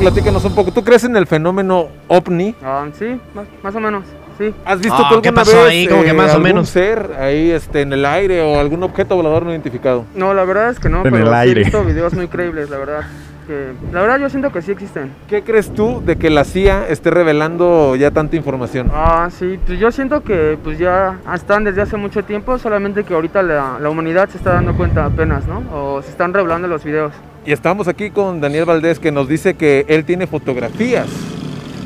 [0.00, 2.56] Platícanos un poco, ¿tú crees en el fenómeno OVNI?
[2.60, 3.20] Ah, sí,
[3.62, 4.04] más o menos,
[4.38, 4.54] sí.
[4.64, 5.86] ¿Has visto Ah, tú ¿qué alguna pasó vez ahí?
[5.86, 6.68] Como que más o algún menos.
[6.68, 10.04] ser ahí este, en el aire o algún objeto volador no identificado?
[10.14, 11.60] No, la verdad es que no, En pero el sí aire.
[11.60, 13.00] he visto videos muy creíbles, la verdad.
[13.46, 15.12] Que, la verdad yo siento que sí existen.
[15.28, 18.90] ¿Qué crees tú de que la CIA esté revelando ya tanta información?
[18.92, 23.14] Ah, sí, pues yo siento que pues ya están desde hace mucho tiempo, solamente que
[23.14, 25.62] ahorita la, la humanidad se está dando cuenta apenas, ¿no?
[25.72, 27.12] O se están revelando los videos.
[27.44, 31.06] Y estamos aquí con Daniel Valdés que nos dice que él tiene fotografías,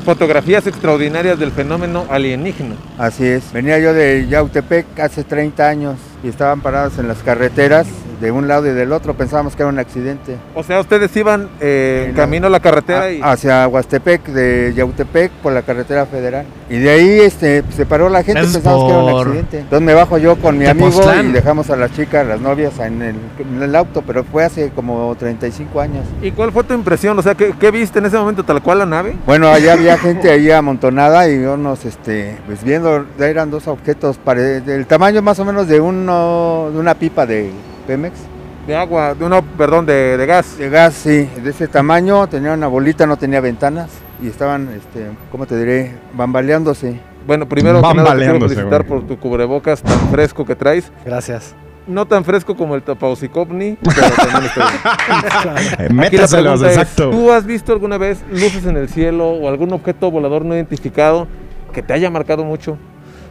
[0.01, 2.75] fotografías extraordinarias del fenómeno alienígena.
[2.97, 3.51] Así es.
[3.53, 7.87] Venía yo de Yautepec hace 30 años y estaban parados en las carreteras
[8.21, 9.15] de un lado y del otro.
[9.15, 10.35] Pensábamos que era un accidente.
[10.53, 13.19] O sea, ustedes iban eh, en camino a la carretera A- y...
[13.23, 16.45] Hacia Huastepec, de Yautepec por la carretera federal.
[16.69, 19.59] Y de ahí este, se paró la gente, Es pensamos que era un accidente.
[19.61, 20.89] Entonces me bajo yo con mi amigo
[21.29, 24.69] y dejamos a las chicas, las novias en el, en el auto, pero fue hace
[24.69, 26.05] como 35 años.
[26.21, 27.17] ¿Y cuál fue tu impresión?
[27.17, 29.15] O sea, ¿qué, qué viste en ese momento tal cual la nave?
[29.25, 34.61] Bueno, allá había gente ahí amontonada y unos, este, pues viendo, eran dos objetos pare-
[34.61, 35.79] del tamaño más o menos de
[36.11, 37.51] uno, de una pipa de
[37.87, 38.19] Pemex.
[38.67, 40.57] De agua, de uno, perdón, de, de gas.
[40.57, 43.89] De gas, sí, de ese tamaño, tenía una bolita, no tenía ventanas
[44.21, 45.95] y estaban, este, ¿cómo te diré?
[46.13, 46.99] Bambaleándose.
[47.25, 50.91] Bueno, primero que nada te quiero felicitar por tu cubrebocas tan fresco que traes.
[51.05, 51.55] Gracias.
[51.87, 55.71] No tan fresco como el tapaucicopni, pero también está bien.
[55.79, 57.09] Eh, Métaselos, es, exacto.
[57.09, 61.27] ¿Tú has visto alguna vez luces en el cielo o algún objeto volador no identificado
[61.73, 62.77] que te haya marcado mucho?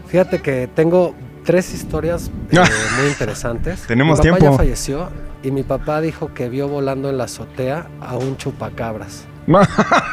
[0.08, 1.14] Fíjate que tengo
[1.50, 2.58] tres historias eh,
[3.00, 3.80] muy interesantes.
[3.88, 4.52] Tenemos mi papá tiempo.
[4.52, 5.08] ya falleció
[5.42, 9.24] y mi papá dijo que vio volando en la azotea a un chupacabras.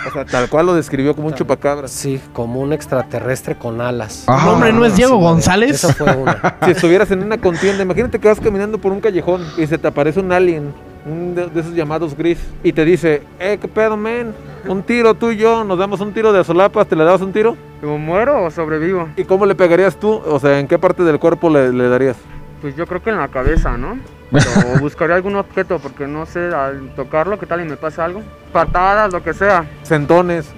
[0.08, 1.92] O sea, tal cual lo describió como un chupacabras.
[1.92, 4.24] Sí, como un extraterrestre con alas.
[4.26, 4.40] Ah.
[4.42, 5.72] ¿Tu nombre no es Diego González?
[5.72, 6.58] Esa fue una.
[6.66, 9.88] Si estuvieras en una contienda, imagínate que vas caminando por un callejón y se te
[9.88, 10.74] aparece un alien,
[11.08, 14.34] un de, de esos llamados gris, y te dice, eh, qué pedo, men,
[14.68, 17.32] un tiro tú y yo, nos damos un tiro de solapas, ¿te le dabas un
[17.32, 17.56] tiro?
[17.84, 19.08] ¿O muero o sobrevivo?
[19.16, 20.22] ¿Y cómo le pegarías tú?
[20.26, 22.18] O sea, ¿en qué parte del cuerpo le, le darías?
[22.62, 23.98] Pues yo creo que en la cabeza, ¿no?
[24.32, 28.22] O buscaría algún objeto porque no sé, al tocarlo, ¿qué tal y me pasa algo?
[28.52, 29.66] Patadas, lo que sea.
[29.84, 30.52] Centones.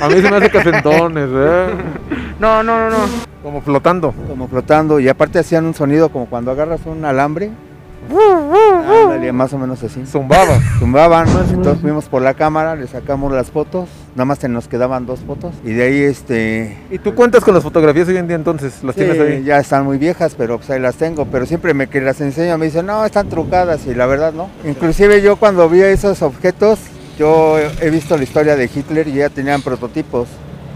[0.00, 1.66] A mí se me hace que centones, ¿eh?
[2.38, 3.06] No, no, no, no.
[3.42, 4.12] Como flotando.
[4.28, 7.50] como flotando y aparte hacían un sonido como cuando agarras un alambre.
[8.10, 10.04] Ándale, más o menos así.
[10.06, 10.58] Zumbaba.
[10.78, 15.06] Zumbaban, entonces fuimos por la cámara, le sacamos las fotos, nada más se nos quedaban
[15.06, 18.36] dos fotos y de ahí este ¿Y tú cuentas con las fotografías hoy en día
[18.36, 18.82] entonces?
[18.82, 19.42] ¿Las tienes ahí?
[19.44, 22.56] ya están muy viejas, pero pues ahí las tengo, pero siempre me que las enseño
[22.58, 24.48] me dicen, "No, están trucadas" y la verdad no.
[24.64, 26.78] Inclusive yo cuando vi esos objetos,
[27.18, 30.28] yo he visto la historia de Hitler y ya tenían prototipos.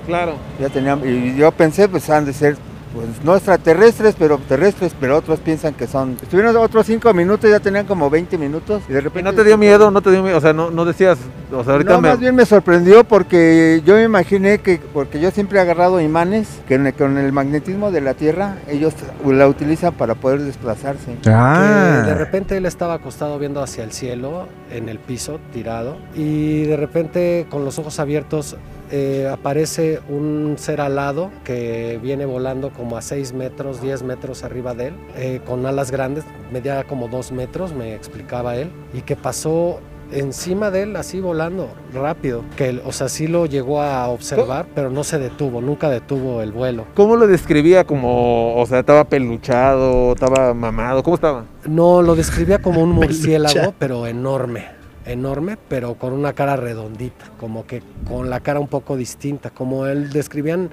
[0.06, 0.34] Claro.
[0.60, 2.56] Ya tenían, y yo pensé, pues han de ser
[2.94, 6.16] pues no extraterrestres, pero terrestres, pero otros piensan que son.
[6.22, 9.30] Estuvieron otros cinco minutos, ya tenían como 20 minutos y de ¿Y repente.
[9.30, 9.90] no te dio miedo?
[9.90, 10.38] ¿No te dio miedo?
[10.38, 11.18] O sea, no, no decías,
[11.52, 12.08] o sea, ahorita no, me...
[12.10, 16.48] más bien me sorprendió porque yo me imaginé que, porque yo siempre he agarrado imanes,
[16.66, 18.94] que en- con el magnetismo de la Tierra, ellos
[19.26, 21.16] la utilizan para poder desplazarse.
[21.26, 22.02] Ah.
[22.04, 26.62] que de repente él estaba acostado viendo hacia el cielo, en el piso, tirado, y
[26.64, 28.56] de repente con los ojos abiertos
[28.90, 34.74] eh, aparece un ser alado que viene volando como a 6 metros, 10 metros arriba
[34.74, 39.16] de él, eh, con alas grandes, medía como 2 metros, me explicaba él, y que
[39.16, 39.80] pasó
[40.12, 44.90] encima de él así volando rápido, que o sea, sí lo llegó a observar, pero
[44.90, 46.86] no se detuvo, nunca detuvo el vuelo.
[46.94, 51.02] ¿Cómo lo describía como, o sea, estaba peluchado, estaba mamado?
[51.02, 51.44] ¿Cómo estaba?
[51.66, 54.77] No, lo describía como un murciélago, pero enorme.
[55.08, 59.86] Enorme, pero con una cara redondita, como que con la cara un poco distinta, como
[59.86, 60.68] él describían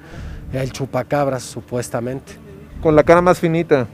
[0.52, 2.34] el chupacabras, supuestamente.
[2.82, 3.86] Con la cara más finita.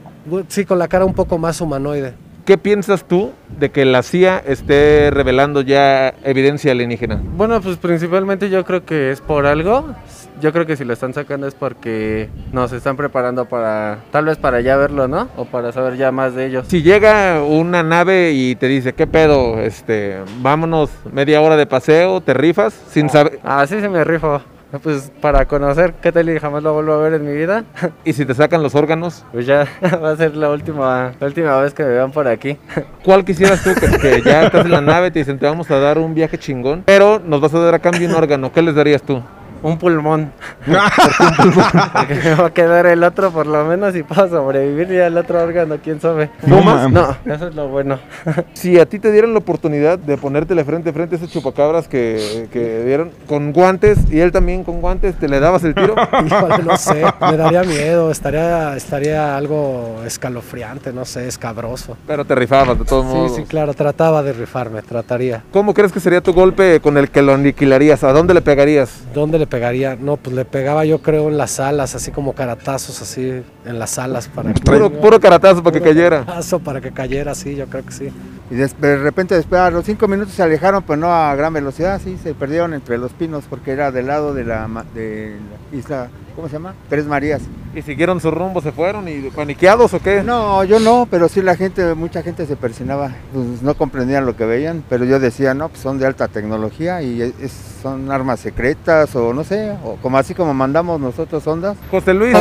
[0.49, 2.13] Sí, con la cara un poco más humanoide.
[2.45, 7.21] ¿Qué piensas tú de que la CIA esté revelando ya evidencia alienígena?
[7.37, 9.95] Bueno, pues principalmente yo creo que es por algo.
[10.43, 14.35] Yo creo que si lo están sacando es porque nos están preparando para, tal vez
[14.37, 15.29] para ya verlo, ¿no?
[15.37, 16.65] O para saber ya más de ellos.
[16.67, 19.61] Si llega una nave y te dice, ¿qué pedo?
[19.61, 23.39] Este, vámonos media hora de paseo, te rifas sin saber.
[23.41, 24.41] Ah, sí se me rifo.
[24.81, 27.63] Pues para conocer qué tal y jamás lo vuelvo a ver en mi vida.
[28.03, 29.65] Y si te sacan los órganos, Pues ya
[30.03, 32.57] va a ser la última, la última vez que me vean por aquí.
[33.05, 33.69] ¿cuál quisieras tú?
[33.75, 36.37] Que, que ya estás en la nave, te dicen, te vamos a dar un viaje
[36.37, 38.51] chingón, pero nos vas a dar a cambio un órgano.
[38.51, 39.23] ¿Qué les darías tú?
[39.63, 40.31] Un pulmón.
[41.93, 45.17] Porque me va a quedar el otro por lo menos y puedo sobrevivir ya el
[45.17, 46.29] otro órgano, quién sabe.
[46.45, 46.91] No mames.
[46.91, 47.99] No, eso es lo bueno.
[48.53, 51.87] Si a ti te dieran la oportunidad de ponértele frente a frente a ese chupacabras
[51.87, 55.95] que, que dieron con guantes y él también con guantes, ¿te le dabas el tiro?
[56.25, 61.97] Híjole, no sé, me daría miedo, estaría, estaría algo escalofriante, no sé, escabroso.
[62.07, 63.31] Pero te rifabas de todos modos.
[63.35, 65.43] Sí, sí, claro, trataba de rifarme, trataría.
[65.51, 68.03] ¿Cómo crees que sería tu golpe con el que lo aniquilarías?
[68.03, 69.03] ¿A dónde le pegarías?
[69.13, 69.95] ¿Dónde le pegaría?
[69.95, 73.99] No, pues le pegaba yo creo en las alas, así como caratazos, así en las
[73.99, 76.21] alas para que Puro, puro caratazo para que cayera.
[76.25, 78.09] caratazo para que cayera, sí, yo creo que sí.
[78.49, 82.01] Y de repente después a los cinco minutos se alejaron, pero no a gran velocidad,
[82.03, 85.35] sí, se perdieron entre los pinos porque era del lado de la, ma- de
[85.71, 86.73] la isla, ¿cómo se llama?
[86.89, 87.41] Tres Marías.
[87.75, 90.21] ¿Y siguieron su rumbo, se fueron y paniqueados o qué?
[90.23, 94.35] No, yo no, pero sí la gente, mucha gente se persinaba, pues no comprendían lo
[94.35, 98.39] que veían, pero yo decía, no, pues son de alta tecnología y es- son armas
[98.39, 101.75] secretas o no sé, o como así como mandamos nosotros ondas.
[101.91, 102.35] José Luis.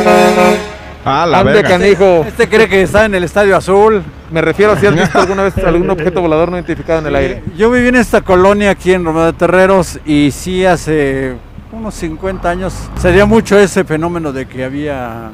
[1.05, 1.69] Ah, la Ande verga.
[1.71, 2.25] canijo.
[2.29, 4.05] Este cree que está en el Estadio Azul.
[4.31, 7.17] Me refiero a si has visto alguna vez algún objeto volador no identificado en el
[7.17, 7.43] aire.
[7.57, 11.35] Yo viví en esta colonia aquí en Romeo de Terreros y sí hace
[11.73, 15.31] unos 50 años se dio mucho ese fenómeno de que había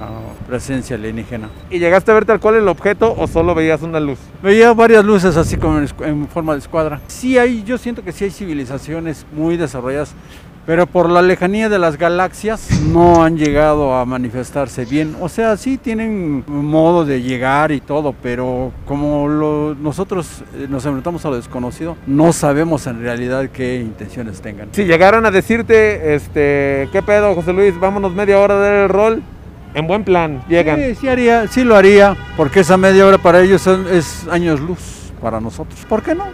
[0.46, 1.48] presencia alienígena.
[1.68, 4.18] ¿Y llegaste a ver tal cual el objeto o solo veías una luz?
[4.42, 7.00] Veía varias luces así como en, en forma de escuadra.
[7.08, 10.14] Sí hay, yo siento que sí hay civilizaciones muy desarrolladas,
[10.68, 15.16] pero por la lejanía de las galaxias no han llegado a manifestarse bien.
[15.18, 20.84] O sea, sí tienen modo de llegar y todo, pero como lo- nosotros eh, nos
[20.84, 24.68] enfrentamos a lo desconocido, no sabemos en realidad qué intenciones tengan.
[24.72, 27.80] Si llegaran a decirte, este, ¿qué pedo, José Luis?
[27.80, 29.22] Vámonos media hora a dar el rol.
[29.72, 30.78] En buen plan, llegan.
[30.80, 34.60] Sí, sí haría, sí lo haría, porque esa media hora para ellos son- es años
[34.60, 35.80] luz para nosotros.
[35.88, 36.24] ¿Por qué no?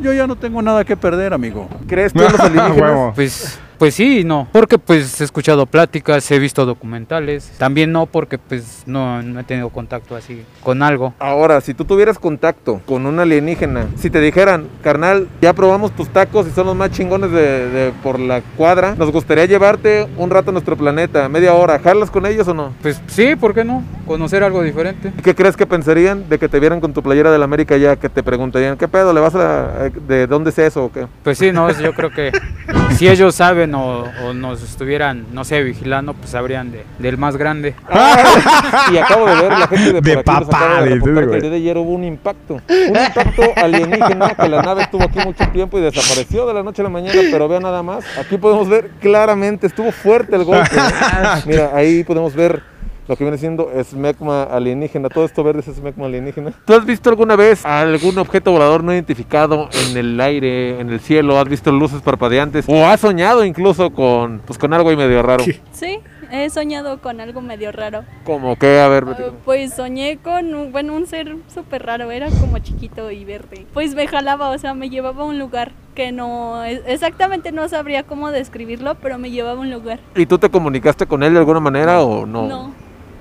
[0.00, 1.68] Yo ya no tengo nada que perder, amigo.
[1.86, 3.14] ¿Crees tú en los alienígenas?
[3.14, 8.04] Pues, pues sí y no, porque pues he escuchado pláticas, he visto documentales, también no
[8.04, 11.14] porque pues no, no he tenido contacto así con algo.
[11.18, 16.10] Ahora, si tú tuvieras contacto con un alienígena, si te dijeran, carnal, ya probamos tus
[16.10, 20.28] tacos y son los más chingones de, de por la cuadra, nos gustaría llevarte un
[20.28, 22.74] rato a nuestro planeta, media hora, ¿jalas con ellos o no?
[22.82, 23.82] Pues sí, ¿por qué no?
[24.06, 25.10] Conocer algo diferente.
[25.18, 27.78] ¿Y ¿Qué crees que pensarían de que te vieran con tu playera de la América
[27.78, 29.14] ya, que te preguntarían, ¿qué pedo?
[29.14, 31.06] ¿Le vas a, de dónde es eso o qué?
[31.22, 32.30] Pues sí, no, yo creo que
[32.98, 37.36] si ellos saben o, o nos estuvieran, no sé, vigilando, pues sabrían de, del más
[37.36, 37.74] grande.
[38.92, 41.34] y acabo de ver la gente de, De por aquí nos papá, de reportar que
[41.36, 42.60] el día de ayer hubo un impacto.
[42.68, 46.82] Un impacto alienígena que la nave estuvo aquí mucho tiempo y desapareció de la noche
[46.82, 48.04] a la mañana, pero vean nada más.
[48.18, 50.76] Aquí podemos ver claramente, estuvo fuerte el golpe.
[50.76, 51.42] ¿eh?
[51.46, 52.62] Mira, ahí podemos ver
[53.10, 55.08] lo que viene siendo esmegma alienígena.
[55.08, 56.52] Todo esto verde es esmegma alienígena.
[56.64, 61.00] ¿Tú has visto alguna vez algún objeto volador no identificado en el aire, en el
[61.00, 61.36] cielo?
[61.36, 62.66] ¿Has visto luces parpadeantes?
[62.68, 65.42] ¿O has soñado incluso con, pues, con algo ahí medio raro?
[65.72, 65.98] Sí,
[66.30, 68.04] he soñado con algo medio raro.
[68.22, 69.16] Como que, a ver, Ah.
[69.44, 73.66] Pues soñé con un, bueno, un ser súper raro, era como chiquito y verde.
[73.74, 77.68] Pues me jalaba, o sea, me llevaba a un lugar que no, e- exactamente no
[77.68, 79.98] sabría cómo describirlo, pero me llevaba a un lugar.
[80.14, 82.46] ¿Y tú te comunicaste con él de alguna manera o no?
[82.46, 82.72] No,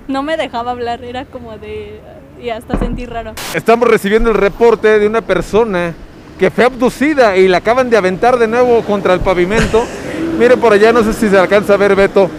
[0.10, 2.02] no me dejaba hablar, era como de...
[2.42, 3.34] Y hasta sentí raro.
[3.54, 5.94] Estamos recibiendo el reporte de una persona
[6.38, 9.86] que fue abducida y la acaban de aventar de nuevo contra el pavimento.
[10.38, 12.30] Mire por allá, no sé si se alcanza a ver, Beto.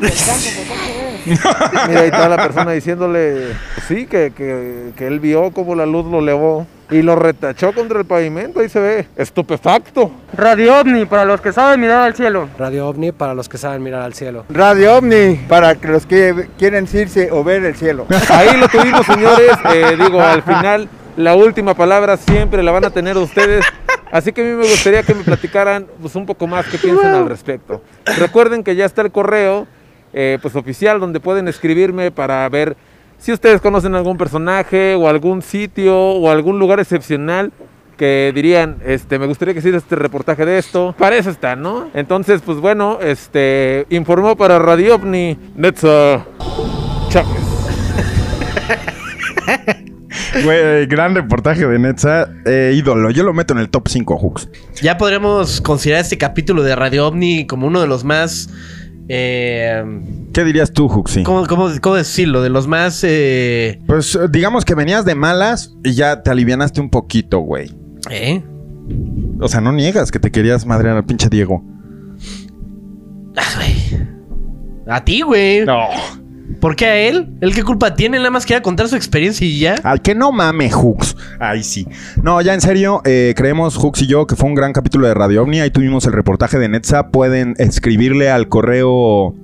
[1.88, 3.48] Mira, ahí está la persona diciéndole,
[3.86, 7.98] sí, que, que, que él vio como la luz lo levó y lo retachó contra
[7.98, 10.10] el pavimento, ahí se ve, estupefacto.
[10.36, 12.48] Radio OVNI, para los que saben mirar al cielo.
[12.58, 14.44] Radio OVNI para los que saben mirar al cielo.
[14.48, 18.06] Radio OVNI, para que los que quieren irse o ver el cielo.
[18.30, 19.52] Ahí lo tuvimos, señores.
[19.72, 23.64] Eh, digo, al final, la última palabra siempre la van a tener ustedes.
[24.12, 27.14] Así que a mí me gustaría que me platicaran pues, un poco más qué piensan
[27.14, 27.82] al respecto.
[28.18, 29.66] Recuerden que ya está el correo
[30.14, 32.76] eh, pues, oficial donde pueden escribirme para ver
[33.18, 37.52] si ustedes conocen algún personaje o algún sitio o algún lugar excepcional
[37.96, 40.94] que dirían, este, me gustaría que hiciera este reportaje de esto.
[40.98, 41.90] Para eso está, ¿no?
[41.94, 46.24] Entonces, pues bueno, este, informó para Radio OVNI Netza
[47.08, 47.28] Chávez.
[50.42, 52.28] Güey, gran reportaje de Netza.
[52.44, 53.10] Eh, ídolo.
[53.10, 54.48] Yo lo meto en el top 5, Hooks.
[54.82, 58.48] Ya podríamos considerar este capítulo de Radio OVNI como uno de los más...
[59.08, 59.84] eh,
[60.32, 61.22] ¿Qué dirías tú, Hooksy?
[61.22, 62.42] ¿cómo, cómo, cómo decirlo?
[62.42, 63.02] De los más...
[63.04, 67.70] eh, Pues eh, digamos que venías de malas y ya te alivianaste un poquito, güey.
[68.10, 68.42] ¿Eh?
[69.40, 71.62] O sea, no niegas que te querías madrear al pinche Diego.
[74.86, 75.64] A ti, güey.
[75.64, 75.88] No.
[76.60, 77.30] ¿Por qué a él?
[77.40, 78.18] ¿Él qué culpa tiene?
[78.18, 79.74] Nada más quiere contar su experiencia y ya.
[79.82, 81.16] Al que no mame, Hooks.
[81.38, 81.86] Ahí sí.
[82.22, 85.14] No, ya en serio, eh, creemos, Hooks y yo, que fue un gran capítulo de
[85.14, 85.60] Radio Omni.
[85.60, 87.08] Ahí tuvimos el reportaje de Netza.
[87.08, 89.34] Pueden escribirle al correo.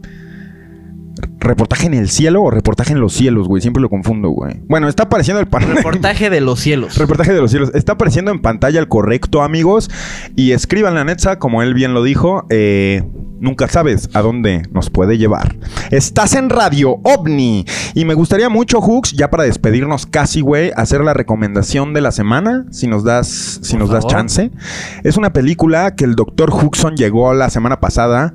[1.41, 3.62] ¿Reportaje en el cielo o reportaje en los cielos, güey?
[3.62, 4.61] Siempre lo confundo, güey.
[4.69, 6.95] Bueno, está apareciendo el pan- Reportaje de los cielos.
[6.99, 7.71] Reportaje de los cielos.
[7.75, 9.91] Está apareciendo en pantalla el correcto, amigos.
[10.37, 12.47] Y escríbanle a Netza, como él bien lo dijo.
[12.51, 13.03] eh,
[13.41, 15.57] nunca sabes a dónde nos puede llevar.
[15.91, 17.65] Estás en Radio OVNI.
[17.95, 22.12] Y me gustaría mucho, Hooks, ya para despedirnos casi, güey, hacer la recomendación de la
[22.12, 22.67] semana.
[22.71, 24.51] Si nos das, si Por nos das chance.
[25.05, 28.35] Es una película que el doctor Huxon llegó la semana pasada.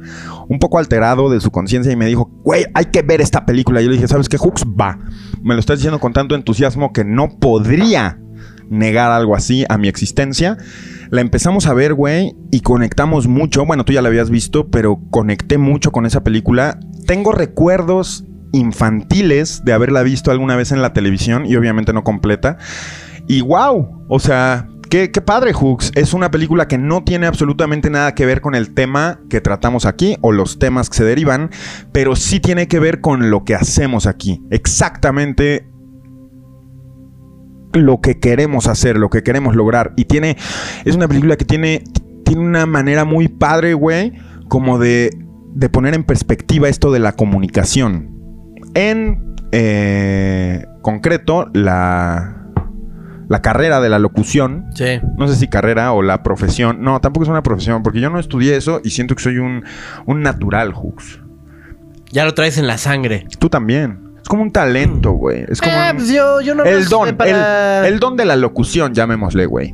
[0.50, 3.82] Un poco alterado de su conciencia y me dijo, güey, hay que ver esta película.
[3.82, 4.66] Yo le dije, ¿sabes qué, Hooks?
[4.80, 5.00] Va.
[5.42, 8.20] Me lo estás diciendo con tanto entusiasmo que no podría
[8.70, 10.58] negar algo así a mi existencia.
[11.10, 13.66] La empezamos a ver, güey, y conectamos mucho.
[13.66, 16.80] Bueno, tú ya la habías visto, pero conecté mucho con esa película.
[17.06, 22.58] Tengo recuerdos infantiles de haberla visto alguna vez en la televisión y obviamente no completa.
[23.28, 24.68] Y wow, o sea,
[25.12, 25.92] qué, padre, Hooks.
[25.96, 29.86] Es una película que no tiene absolutamente nada que ver con el tema que tratamos
[29.86, 31.50] aquí o los temas que se derivan,
[31.92, 34.42] pero sí tiene que ver con lo que hacemos aquí.
[34.52, 35.68] Exactamente
[37.74, 39.94] lo que queremos hacer, lo que queremos lograr.
[39.98, 40.38] Y tiene.
[40.86, 41.84] Es una película que tiene.
[42.24, 44.14] Tiene una manera muy padre, güey.
[44.48, 45.10] Como de.
[45.54, 48.12] De poner en perspectiva esto de la comunicación.
[48.74, 52.45] En eh, concreto, la.
[53.28, 54.68] La carrera de la locución.
[54.76, 55.00] Sí.
[55.18, 56.82] No sé si carrera o la profesión.
[56.82, 59.64] No, tampoco es una profesión, porque yo no estudié eso y siento que soy un,
[60.06, 61.20] un natural, Hooks.
[62.12, 63.26] Ya lo traes en la sangre.
[63.40, 64.00] Tú también.
[64.22, 65.46] Es como un talento, güey.
[65.48, 68.36] Es como Ah, un- pues yo, yo no el don, el, el don de la
[68.36, 69.74] locución, llamémosle, güey.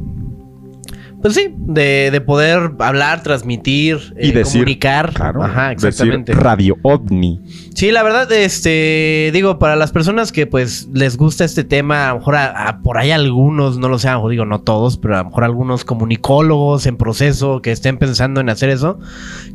[1.22, 5.14] Pues sí, de, de poder hablar, transmitir, Y eh, decir, comunicar.
[5.14, 6.34] Claro, Ajá, decir exactamente.
[6.34, 7.40] Radio OVNI.
[7.76, 12.14] Sí, la verdad, este, digo, para las personas que pues les gusta este tema, a
[12.14, 15.16] lo mejor a- a- por ahí algunos, no lo sé, o digo, no todos, pero
[15.16, 19.00] a lo mejor algunos comunicólogos en proceso que estén pensando en hacer eso,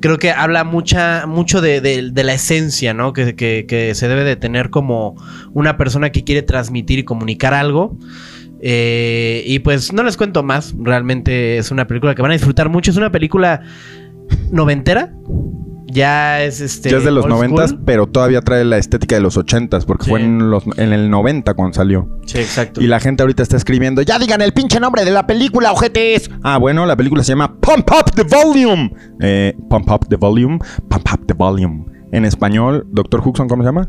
[0.00, 3.12] creo que habla mucha, mucho de, de- de la esencia, ¿no?
[3.12, 5.16] Que, que- que se debe de tener como
[5.52, 7.96] una persona que quiere transmitir y comunicar algo.
[8.68, 12.68] Eh, y pues no les cuento más, realmente es una película que van a disfrutar
[12.68, 13.62] mucho, es una película
[14.50, 15.14] noventera.
[15.86, 16.90] Ya es este.
[16.90, 20.20] ya es de los noventas, pero todavía trae la estética de los ochentas, porque fue
[20.20, 22.10] en, los, en el 90 cuando salió.
[22.26, 22.80] Sí, exacto.
[22.80, 26.28] Y la gente ahorita está escribiendo, ya digan el pinche nombre de la película, ojetes.
[26.42, 28.92] Ah, bueno, la película se llama Pump Up the Volume.
[29.20, 30.58] Eh, Pump Up the Volume,
[30.90, 31.84] Pump Up the Volume.
[32.10, 33.88] En español, Doctor Huxon, ¿cómo se llama?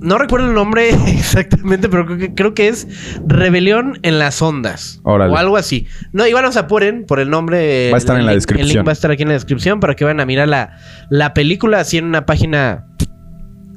[0.00, 2.86] No recuerdo el nombre exactamente, pero creo que, creo que es
[3.26, 5.00] Rebelión en las Ondas.
[5.02, 5.32] Órale.
[5.32, 5.86] O algo así.
[6.12, 7.90] No, igual nos apuren por el nombre.
[7.90, 8.68] Va a estar el en la link- descripción.
[8.70, 10.76] El link va a estar aquí en la descripción para que vayan a mirar la,
[11.10, 12.86] la película así en una página.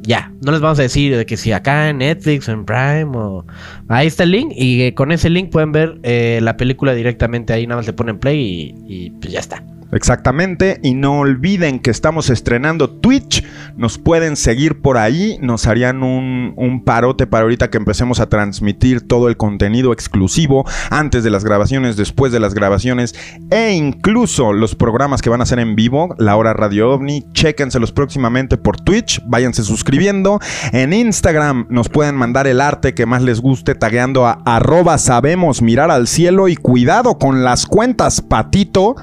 [0.04, 3.12] Ya, no les vamos a decir de que si acá en Netflix o en Prime
[3.14, 3.46] o...
[3.88, 7.54] Ahí está el link y eh, con ese link pueden ver eh, la película directamente
[7.54, 8.76] ahí, nada más le ponen play y,
[9.06, 9.64] y, pues ya está.
[9.92, 13.44] Exactamente, y no olviden que estamos estrenando Twitch,
[13.76, 19.08] nos pueden seguir por ahí, nos harían un, parote para ahorita que empecemos a transmitir
[19.08, 23.14] todo el contenido exclusivo antes de las grabaciones, después de las grabaciones
[23.52, 27.92] e incluso los programas que van a ser en vivo, la hora Radio OVNI, chéquenselos
[27.92, 30.40] próximamente por Twitch, váyanse suscribiendo,
[30.72, 35.62] en Instagram nos pueden mandar el arte que más les guste tagueando a arroba sabemos
[35.62, 38.96] mirar al cielo y cuidado con las cuentas patito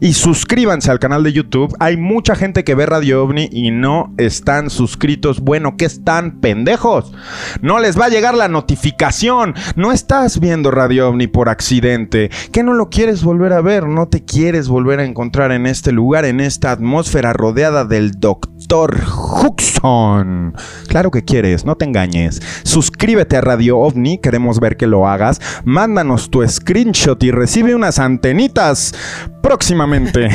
[0.00, 1.74] y suscríbanse al canal de YouTube.
[1.78, 5.40] Hay mucha gente que ve Radio OVNI y no están suscritos.
[5.40, 7.12] Bueno, ¿qué están pendejos?
[7.60, 9.54] No les va a llegar la notificación.
[9.76, 12.30] No estás viendo Radio OVNI por accidente.
[12.50, 13.86] ¿Qué no lo quieres volver a ver?
[13.86, 18.96] No te quieres volver a encontrar en este lugar, en esta atmósfera rodeada del doctor
[19.42, 20.54] Huxon.
[20.88, 22.40] Claro que quieres, no te engañes.
[22.62, 25.40] Suscríbete a Radio OVNI, queremos ver que lo hagas.
[25.64, 28.94] Mándanos tu screenshot y recibe unas antenitas
[29.42, 30.28] próximamente.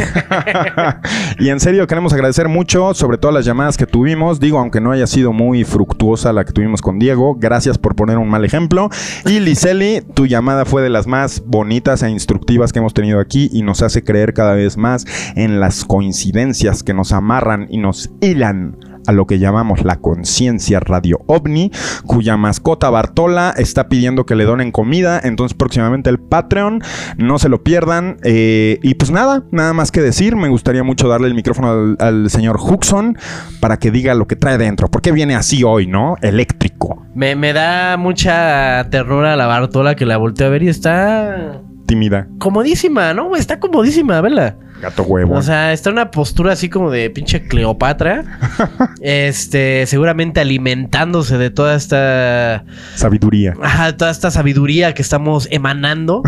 [1.40, 4.40] y en serio queremos agradecer mucho sobre todas las llamadas que tuvimos.
[4.40, 8.18] Digo, aunque no haya sido muy fructuosa la que tuvimos con Diego, gracias por poner
[8.18, 8.90] un mal ejemplo.
[9.26, 13.50] Y Liseli, tu llamada fue de las más bonitas e instructivas que hemos tenido aquí
[13.52, 15.06] y nos hace creer cada vez más
[15.36, 18.78] en las coincidencias que nos amarran y nos hilan
[19.08, 21.72] a lo que llamamos la conciencia radio ovni,
[22.06, 26.82] cuya mascota Bartola está pidiendo que le donen comida, entonces próximamente el Patreon,
[27.18, 28.18] no se lo pierdan.
[28.24, 31.98] Eh, y pues nada, nada más que decir, me gustaría mucho darle el micrófono al,
[32.00, 33.18] al señor Huxon
[33.60, 36.16] para que diga lo que trae dentro, porque viene así hoy, ¿no?
[36.22, 37.06] Eléctrico.
[37.14, 41.62] Me, me da mucha ternura la Bartola que la volteo a ver y está...
[41.86, 42.28] Tímida.
[42.40, 43.36] Comodísima, ¿no?
[43.36, 44.58] Está comodísima, vela.
[44.86, 45.36] Gato huevo.
[45.36, 48.24] O sea, está en una postura así como de pinche Cleopatra.
[49.02, 53.56] este, seguramente alimentándose de toda esta sabiduría.
[53.62, 56.22] Ajá, toda esta sabiduría que estamos emanando.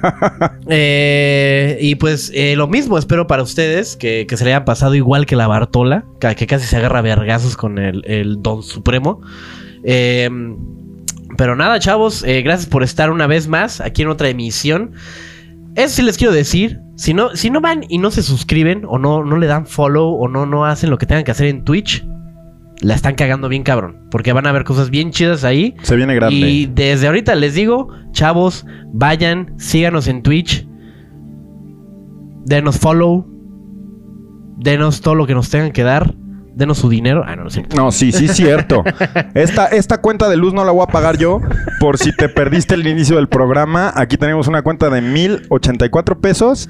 [0.68, 4.94] eh, y pues eh, lo mismo espero para ustedes, que, que, se le hayan pasado
[4.94, 9.22] igual que la Bartola, que, que casi se agarra vergazos con el, el Don Supremo.
[9.84, 10.28] Eh,
[11.36, 14.92] pero nada, chavos, eh, gracias por estar una vez más aquí en otra emisión.
[15.76, 16.80] Eso sí les quiero decir.
[16.96, 20.14] Si no, si no van y no se suscriben, o no, no le dan follow,
[20.14, 22.06] o no, no hacen lo que tengan que hacer en Twitch,
[22.80, 24.08] la están cagando bien cabrón.
[24.10, 25.74] Porque van a ver cosas bien chidas ahí.
[25.82, 26.36] Se viene grande.
[26.36, 30.66] Y desde ahorita les digo, chavos, vayan, síganos en Twitch.
[32.46, 33.26] Denos follow.
[34.58, 36.14] Denos todo lo que nos tengan que dar
[36.56, 37.22] denos su dinero.
[37.24, 37.64] Ah, no, no, sé.
[37.76, 38.82] no sí, sí, cierto.
[39.34, 41.40] Esta, esta cuenta de luz no la voy a pagar yo
[41.78, 43.92] por si te perdiste el inicio del programa.
[43.94, 46.68] Aquí tenemos una cuenta de 1084 pesos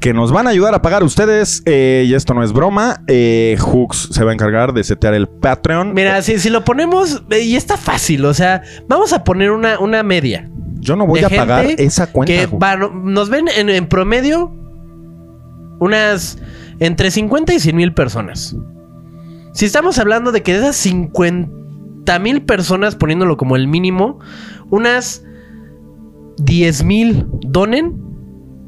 [0.00, 1.62] que nos van a ayudar a pagar ustedes.
[1.66, 3.02] Eh, y esto no es broma.
[3.06, 5.92] Eh, Hooks se va a encargar de setear el Patreon.
[5.92, 9.78] Mira, si, si lo ponemos, eh, y está fácil, o sea, vamos a poner una,
[9.78, 10.48] una media.
[10.78, 12.32] Yo no voy a pagar esa cuenta.
[12.32, 14.50] Que va, nos ven en, en promedio
[15.78, 16.38] unas
[16.78, 18.56] entre 50 y 100 mil personas.
[19.52, 24.18] Si estamos hablando de que de esas 50 mil personas, poniéndolo como el mínimo,
[24.70, 25.24] unas
[26.38, 28.10] 10 mil donen,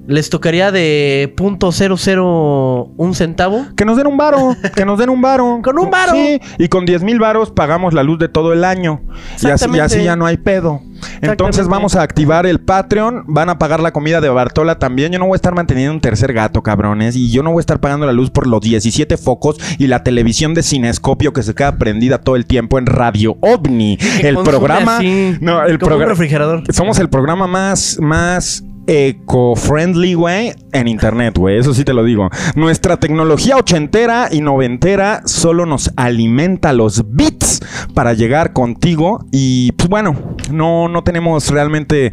[0.06, 3.66] les tocaría de .001 centavo.
[3.76, 5.60] Que nos den un varo, que nos den un varo.
[5.64, 6.12] con un varo.
[6.12, 9.02] Sí, y con 10 mil varos pagamos la luz de todo el año.
[9.40, 10.80] Y así, y así ya no hay pedo.
[11.20, 13.24] Entonces vamos a activar el Patreon.
[13.26, 15.12] Van a pagar la comida de Bartola también.
[15.12, 17.16] Yo no voy a estar manteniendo un tercer gato, cabrones.
[17.16, 20.02] Y yo no voy a estar pagando la luz por los 17 focos y la
[20.02, 23.98] televisión de cinescopio que se queda prendida todo el tiempo en Radio OVNI.
[24.22, 24.98] El programa.
[24.98, 26.10] Así, no, el programa.
[26.10, 26.62] refrigerador.
[26.72, 31.58] Somos el programa más, más eco-friendly, güey, en internet, güey.
[31.58, 32.30] Eso sí te lo digo.
[32.56, 37.60] Nuestra tecnología ochentera y noventera solo nos alimenta los bits
[37.94, 39.24] para llegar contigo.
[39.30, 40.16] Y pues bueno,
[40.50, 42.12] no, no tenemos realmente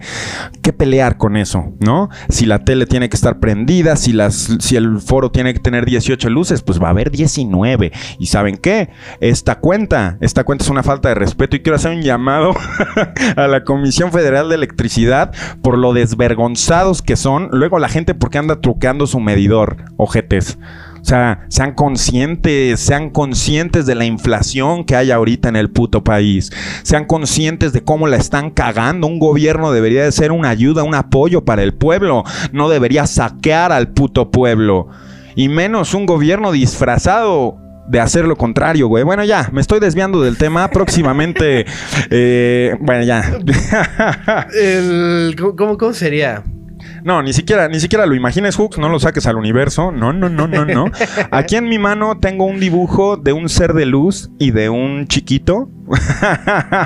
[0.61, 2.09] que pelear con eso, ¿no?
[2.29, 5.85] Si la tele tiene que estar prendida, si, las, si el foro tiene que tener
[5.85, 7.91] 18 luces, pues va a haber 19.
[8.19, 8.89] ¿Y saben qué?
[9.21, 12.53] Esta cuenta, esta cuenta es una falta de respeto y quiero hacer un llamado
[13.35, 15.31] a la Comisión Federal de Electricidad
[15.61, 16.58] por lo desvergonzado
[17.05, 17.49] que son.
[17.51, 20.57] Luego la gente porque anda truqueando su medidor, ojetes.
[21.01, 26.03] O sea, sean conscientes, sean conscientes de la inflación que hay ahorita en el puto
[26.03, 26.51] país.
[26.83, 29.07] Sean conscientes de cómo la están cagando.
[29.07, 32.23] Un gobierno debería de ser una ayuda, un apoyo para el pueblo.
[32.51, 34.87] No debería saquear al puto pueblo.
[35.35, 37.57] Y menos un gobierno disfrazado
[37.89, 39.03] de hacer lo contrario, güey.
[39.03, 40.67] Bueno, ya, me estoy desviando del tema.
[40.71, 41.65] Próximamente,
[42.09, 43.23] eh, bueno, ya.
[44.53, 46.43] El, ¿cómo, ¿Cómo sería?
[47.03, 49.91] No, ni siquiera, ni siquiera lo imagines, Hooks, no lo saques al universo.
[49.91, 50.85] No, no, no, no, no.
[51.31, 55.07] Aquí en mi mano tengo un dibujo de un ser de luz y de un
[55.07, 55.69] chiquito.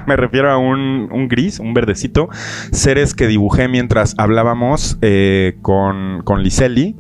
[0.08, 2.30] Me refiero a un, un, gris, un verdecito.
[2.72, 6.96] Seres que dibujé mientras hablábamos eh, con, con Liseli.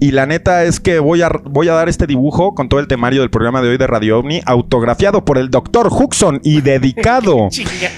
[0.00, 2.88] Y la neta es que voy a, voy a dar este dibujo con todo el
[2.88, 7.48] temario del programa de hoy de Radio OVNI, autografiado por el doctor Huxon y dedicado.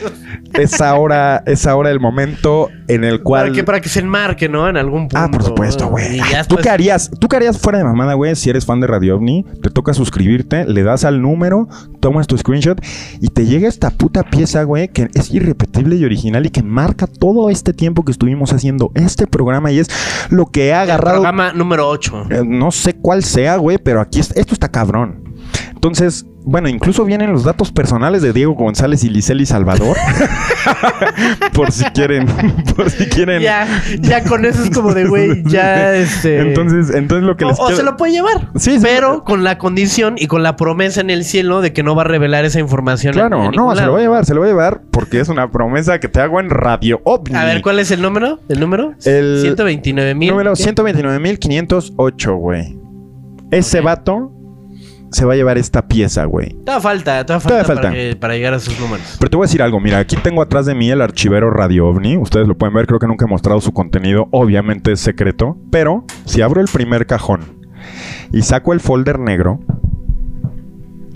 [0.55, 3.47] es ahora, es ahora el momento en el cual.
[3.47, 4.69] Para que, para que se enmarque, ¿no?
[4.69, 5.19] En algún punto.
[5.19, 6.21] Ah, por supuesto, güey.
[6.49, 7.11] ¿Tú qué harías?
[7.19, 8.37] ¿Tú qué harías fuera de mamada, güey?
[8.37, 11.69] Si eres fan de Radio OVNI, te toca suscribirte, le das al número,
[12.01, 12.81] tomas tu screenshot
[13.21, 17.07] y te llega esta puta pieza, güey, que es irrepetible y original y que marca
[17.07, 19.89] todo este tiempo que estuvimos haciendo este programa y es
[20.31, 21.17] lo que ha agarrado.
[21.17, 22.27] Programa número 8.
[22.31, 25.26] Eh, No sé cuál sea, güey, pero aquí es- esto está cabrón.
[25.87, 29.97] Entonces, bueno, incluso vienen los datos personales de Diego González y Liseli Salvador.
[31.53, 32.27] por si quieren,
[32.77, 33.41] por si quieren.
[33.41, 33.67] Ya,
[34.01, 36.41] ya con eso es como de, güey, ya este.
[36.41, 38.51] Entonces, entonces lo que o, les o quiero- se lo puede llevar.
[38.57, 38.81] Sí, sí.
[38.83, 42.03] Pero con la condición y con la promesa en el cielo de que no va
[42.03, 43.13] a revelar esa información.
[43.13, 45.29] Claro, en no, se lo voy a llevar, se lo voy a llevar porque es
[45.29, 47.35] una promesa que te hago en Radio OVNI.
[47.37, 48.41] A ver, ¿cuál es el número?
[48.49, 48.95] ¿El número?
[49.05, 50.31] El 129 mil.
[50.31, 52.77] Número 129.508, güey.
[53.51, 54.33] Ese vato
[55.13, 56.51] se va a llevar esta pieza, güey.
[56.65, 57.93] Todavía falta, todavía falta, Todavía Para, falta.
[57.93, 59.17] que- para llegar a sus números.
[59.19, 61.87] Pero te voy a decir algo, mira, aquí tengo atrás de mí el archivero Radio
[61.89, 65.57] OVNI, ustedes lo pueden ver, creo que nunca he mostrado su contenido, obviamente es secreto,
[65.71, 67.41] pero si abro el primer cajón
[68.33, 69.61] y saco el folder negro,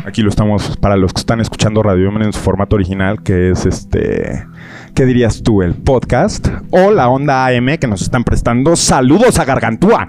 [0.07, 3.51] aquí lo estamos, para los que están escuchando Radio OVNI en su formato original, que
[3.51, 4.47] es este,
[4.95, 5.63] ¿qué dirías tú?
[5.63, 8.77] El podcast o la onda AM que nos están prestando.
[8.77, 10.09] Saludos a Gargantúa.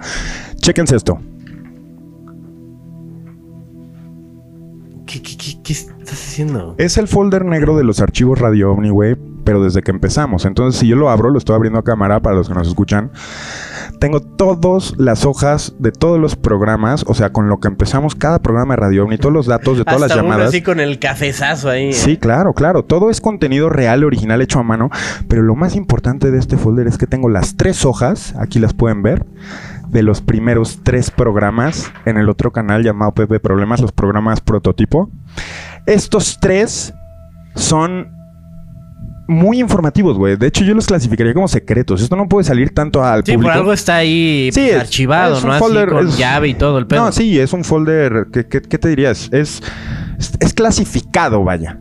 [0.57, 1.19] Chéquense esto.
[5.11, 6.75] ¿Qué, qué, qué, qué estás haciendo?
[6.77, 10.45] Es el folder negro de los archivos Radio Omni, güey, pero desde que empezamos.
[10.45, 13.11] Entonces, si yo lo abro, lo estoy abriendo a cámara para los que nos escuchan.
[13.99, 18.39] Tengo todas las hojas de todos los programas, o sea, con lo que empezamos cada
[18.39, 20.49] programa de Radio Omni, todos los datos de todas Hasta las uno llamadas.
[20.49, 21.89] así con el cafezazo ahí.
[21.89, 21.93] ¿eh?
[21.93, 22.83] Sí, claro, claro.
[22.83, 24.89] Todo es contenido real, original, hecho a mano.
[25.27, 28.73] Pero lo más importante de este folder es que tengo las tres hojas, aquí las
[28.73, 29.25] pueden ver,
[29.91, 35.09] de los primeros tres programas en el otro canal llamado Pepe Problemas, los programas prototipo.
[35.85, 36.93] Estos tres
[37.55, 38.09] son
[39.27, 40.35] muy informativos, güey.
[40.35, 42.01] De hecho, yo los clasificaría como secretos.
[42.01, 43.51] Esto no puede salir tanto al Sí, público.
[43.51, 45.59] por algo está ahí Sí, es- archivado, es un ¿no?
[45.59, 47.05] folder, Así con es- llave y todo el pedo.
[47.05, 48.27] No, sí, es un folder.
[48.33, 49.29] ¿Qué, qué- qué te dirías?
[49.31, 49.61] Es,
[50.39, 51.79] es clasificado, vaya.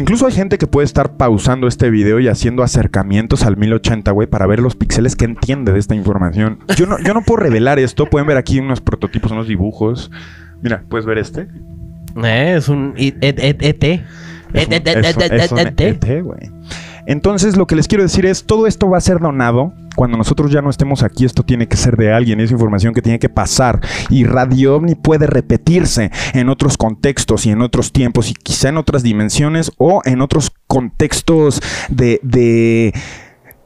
[0.00, 4.26] Incluso hay gente que puede estar pausando este video y haciendo acercamientos al 1080, güey,
[4.26, 6.58] para ver los píxeles que entiende de esta información.
[6.76, 8.06] Yo no, yo no puedo revelar esto.
[8.06, 10.10] Pueden ver aquí unos prototipos, unos dibujos.
[10.62, 11.48] Mira, ¿puedes ver este?
[14.52, 14.64] Eh,
[15.44, 16.50] es un et- ET, güey.
[17.06, 19.72] Entonces, lo que les quiero decir es, todo esto va a ser donado.
[20.00, 23.02] Cuando nosotros ya no estemos aquí, esto tiene que ser de alguien, es información que
[23.02, 23.82] tiene que pasar.
[24.08, 28.78] Y Radio OVNI puede repetirse en otros contextos y en otros tiempos y quizá en
[28.78, 31.60] otras dimensiones o en otros contextos
[31.90, 32.18] de...
[32.22, 32.94] de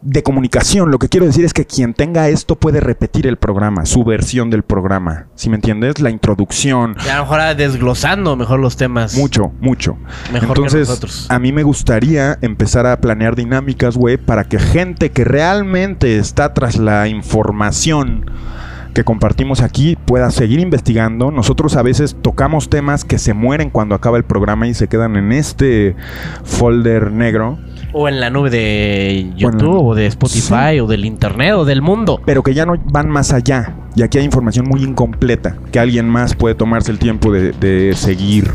[0.05, 0.91] de comunicación.
[0.91, 4.51] Lo que quiero decir es que quien tenga esto puede repetir el programa, su versión
[4.51, 5.27] del programa.
[5.35, 5.99] ¿Sí me entiendes?
[6.01, 9.17] La introducción, Y a lo mejor desglosando mejor los temas.
[9.17, 9.97] mucho, mucho.
[10.33, 11.27] Mejor que Entonces, nosotros.
[11.31, 16.53] a mí me gustaría empezar a planear dinámicas, güey, para que gente que realmente está
[16.55, 18.27] tras la información
[18.95, 21.31] que compartimos aquí pueda seguir investigando.
[21.31, 25.17] Nosotros a veces tocamos temas que se mueren cuando acaba el programa y se quedan
[25.17, 25.97] en este
[26.45, 27.59] folder negro,
[27.93, 31.83] O en la nube de YouTube, Bueno, o de Spotify, o del internet, o del
[31.83, 32.21] mundo.
[32.25, 33.75] pero que ya no van más allá.
[33.97, 37.95] Y aquí hay información muy incompleta, que alguien más puede tomarse el tiempo de, de
[37.95, 38.51] seguir,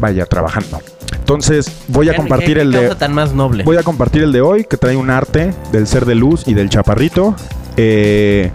[0.00, 0.78] vaya, trabajando.
[1.16, 2.94] Entonces, voy a ¿Qué- compartir qué el de...
[2.96, 3.62] tan más noble.
[3.64, 6.54] Voy a compartir el de hoy, que trae un arte del ser de luz y
[6.54, 7.36] del chaparrito.
[7.76, 8.50] Eh,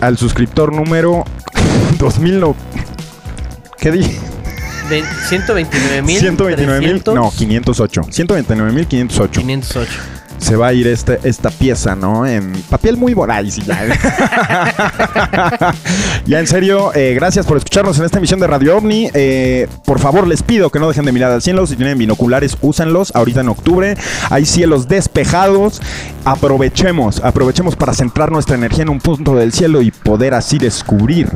[0.00, 1.24] al suscriptor número
[1.98, 2.40] 2000.
[2.40, 2.56] no-
[3.78, 4.18] ¿Qué dije?
[4.88, 6.18] De 129 mil.
[6.18, 7.02] 129 mil.
[7.14, 8.02] No, 508.
[8.10, 9.40] 129 mil 508.
[9.40, 9.90] 508.
[10.40, 12.26] Se va a ir este, esta pieza, ¿no?
[12.26, 13.58] En papel muy voraz.
[13.58, 13.86] y ya.
[16.26, 19.10] ya en serio, eh, gracias por escucharnos en esta emisión de Radio OVNI.
[19.14, 21.66] Eh, por favor, les pido que no dejen de mirar al cielo.
[21.66, 23.14] Si tienen binoculares, úsenlos.
[23.14, 23.96] Ahorita en octubre
[24.30, 25.80] hay cielos despejados.
[26.24, 31.28] Aprovechemos, aprovechemos para centrar nuestra energía en un punto del cielo y poder así descubrir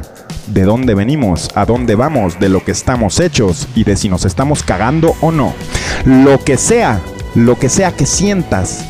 [0.46, 4.24] de dónde venimos, a dónde vamos, de lo que estamos hechos y de si nos
[4.24, 5.54] estamos cagando o no.
[6.04, 7.00] Lo que sea,
[7.34, 8.84] lo que sea que sientas,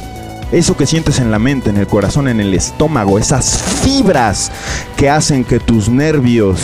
[0.53, 4.53] eso que sientes en la mente, en el corazón, en el estómago, esas fibras
[4.97, 6.61] que hacen que tus nervios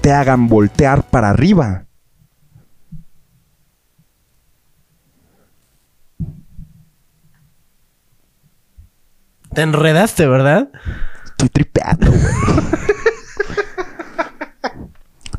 [0.00, 1.84] te hagan voltear para arriba.
[9.52, 10.70] Te enredaste, ¿verdad?
[11.24, 12.34] Estoy tripeando, güey.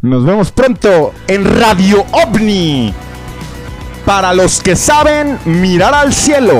[0.02, 2.94] Nos vemos pronto en Radio OVNI.
[4.06, 6.57] Para los que saben mirar al cielo.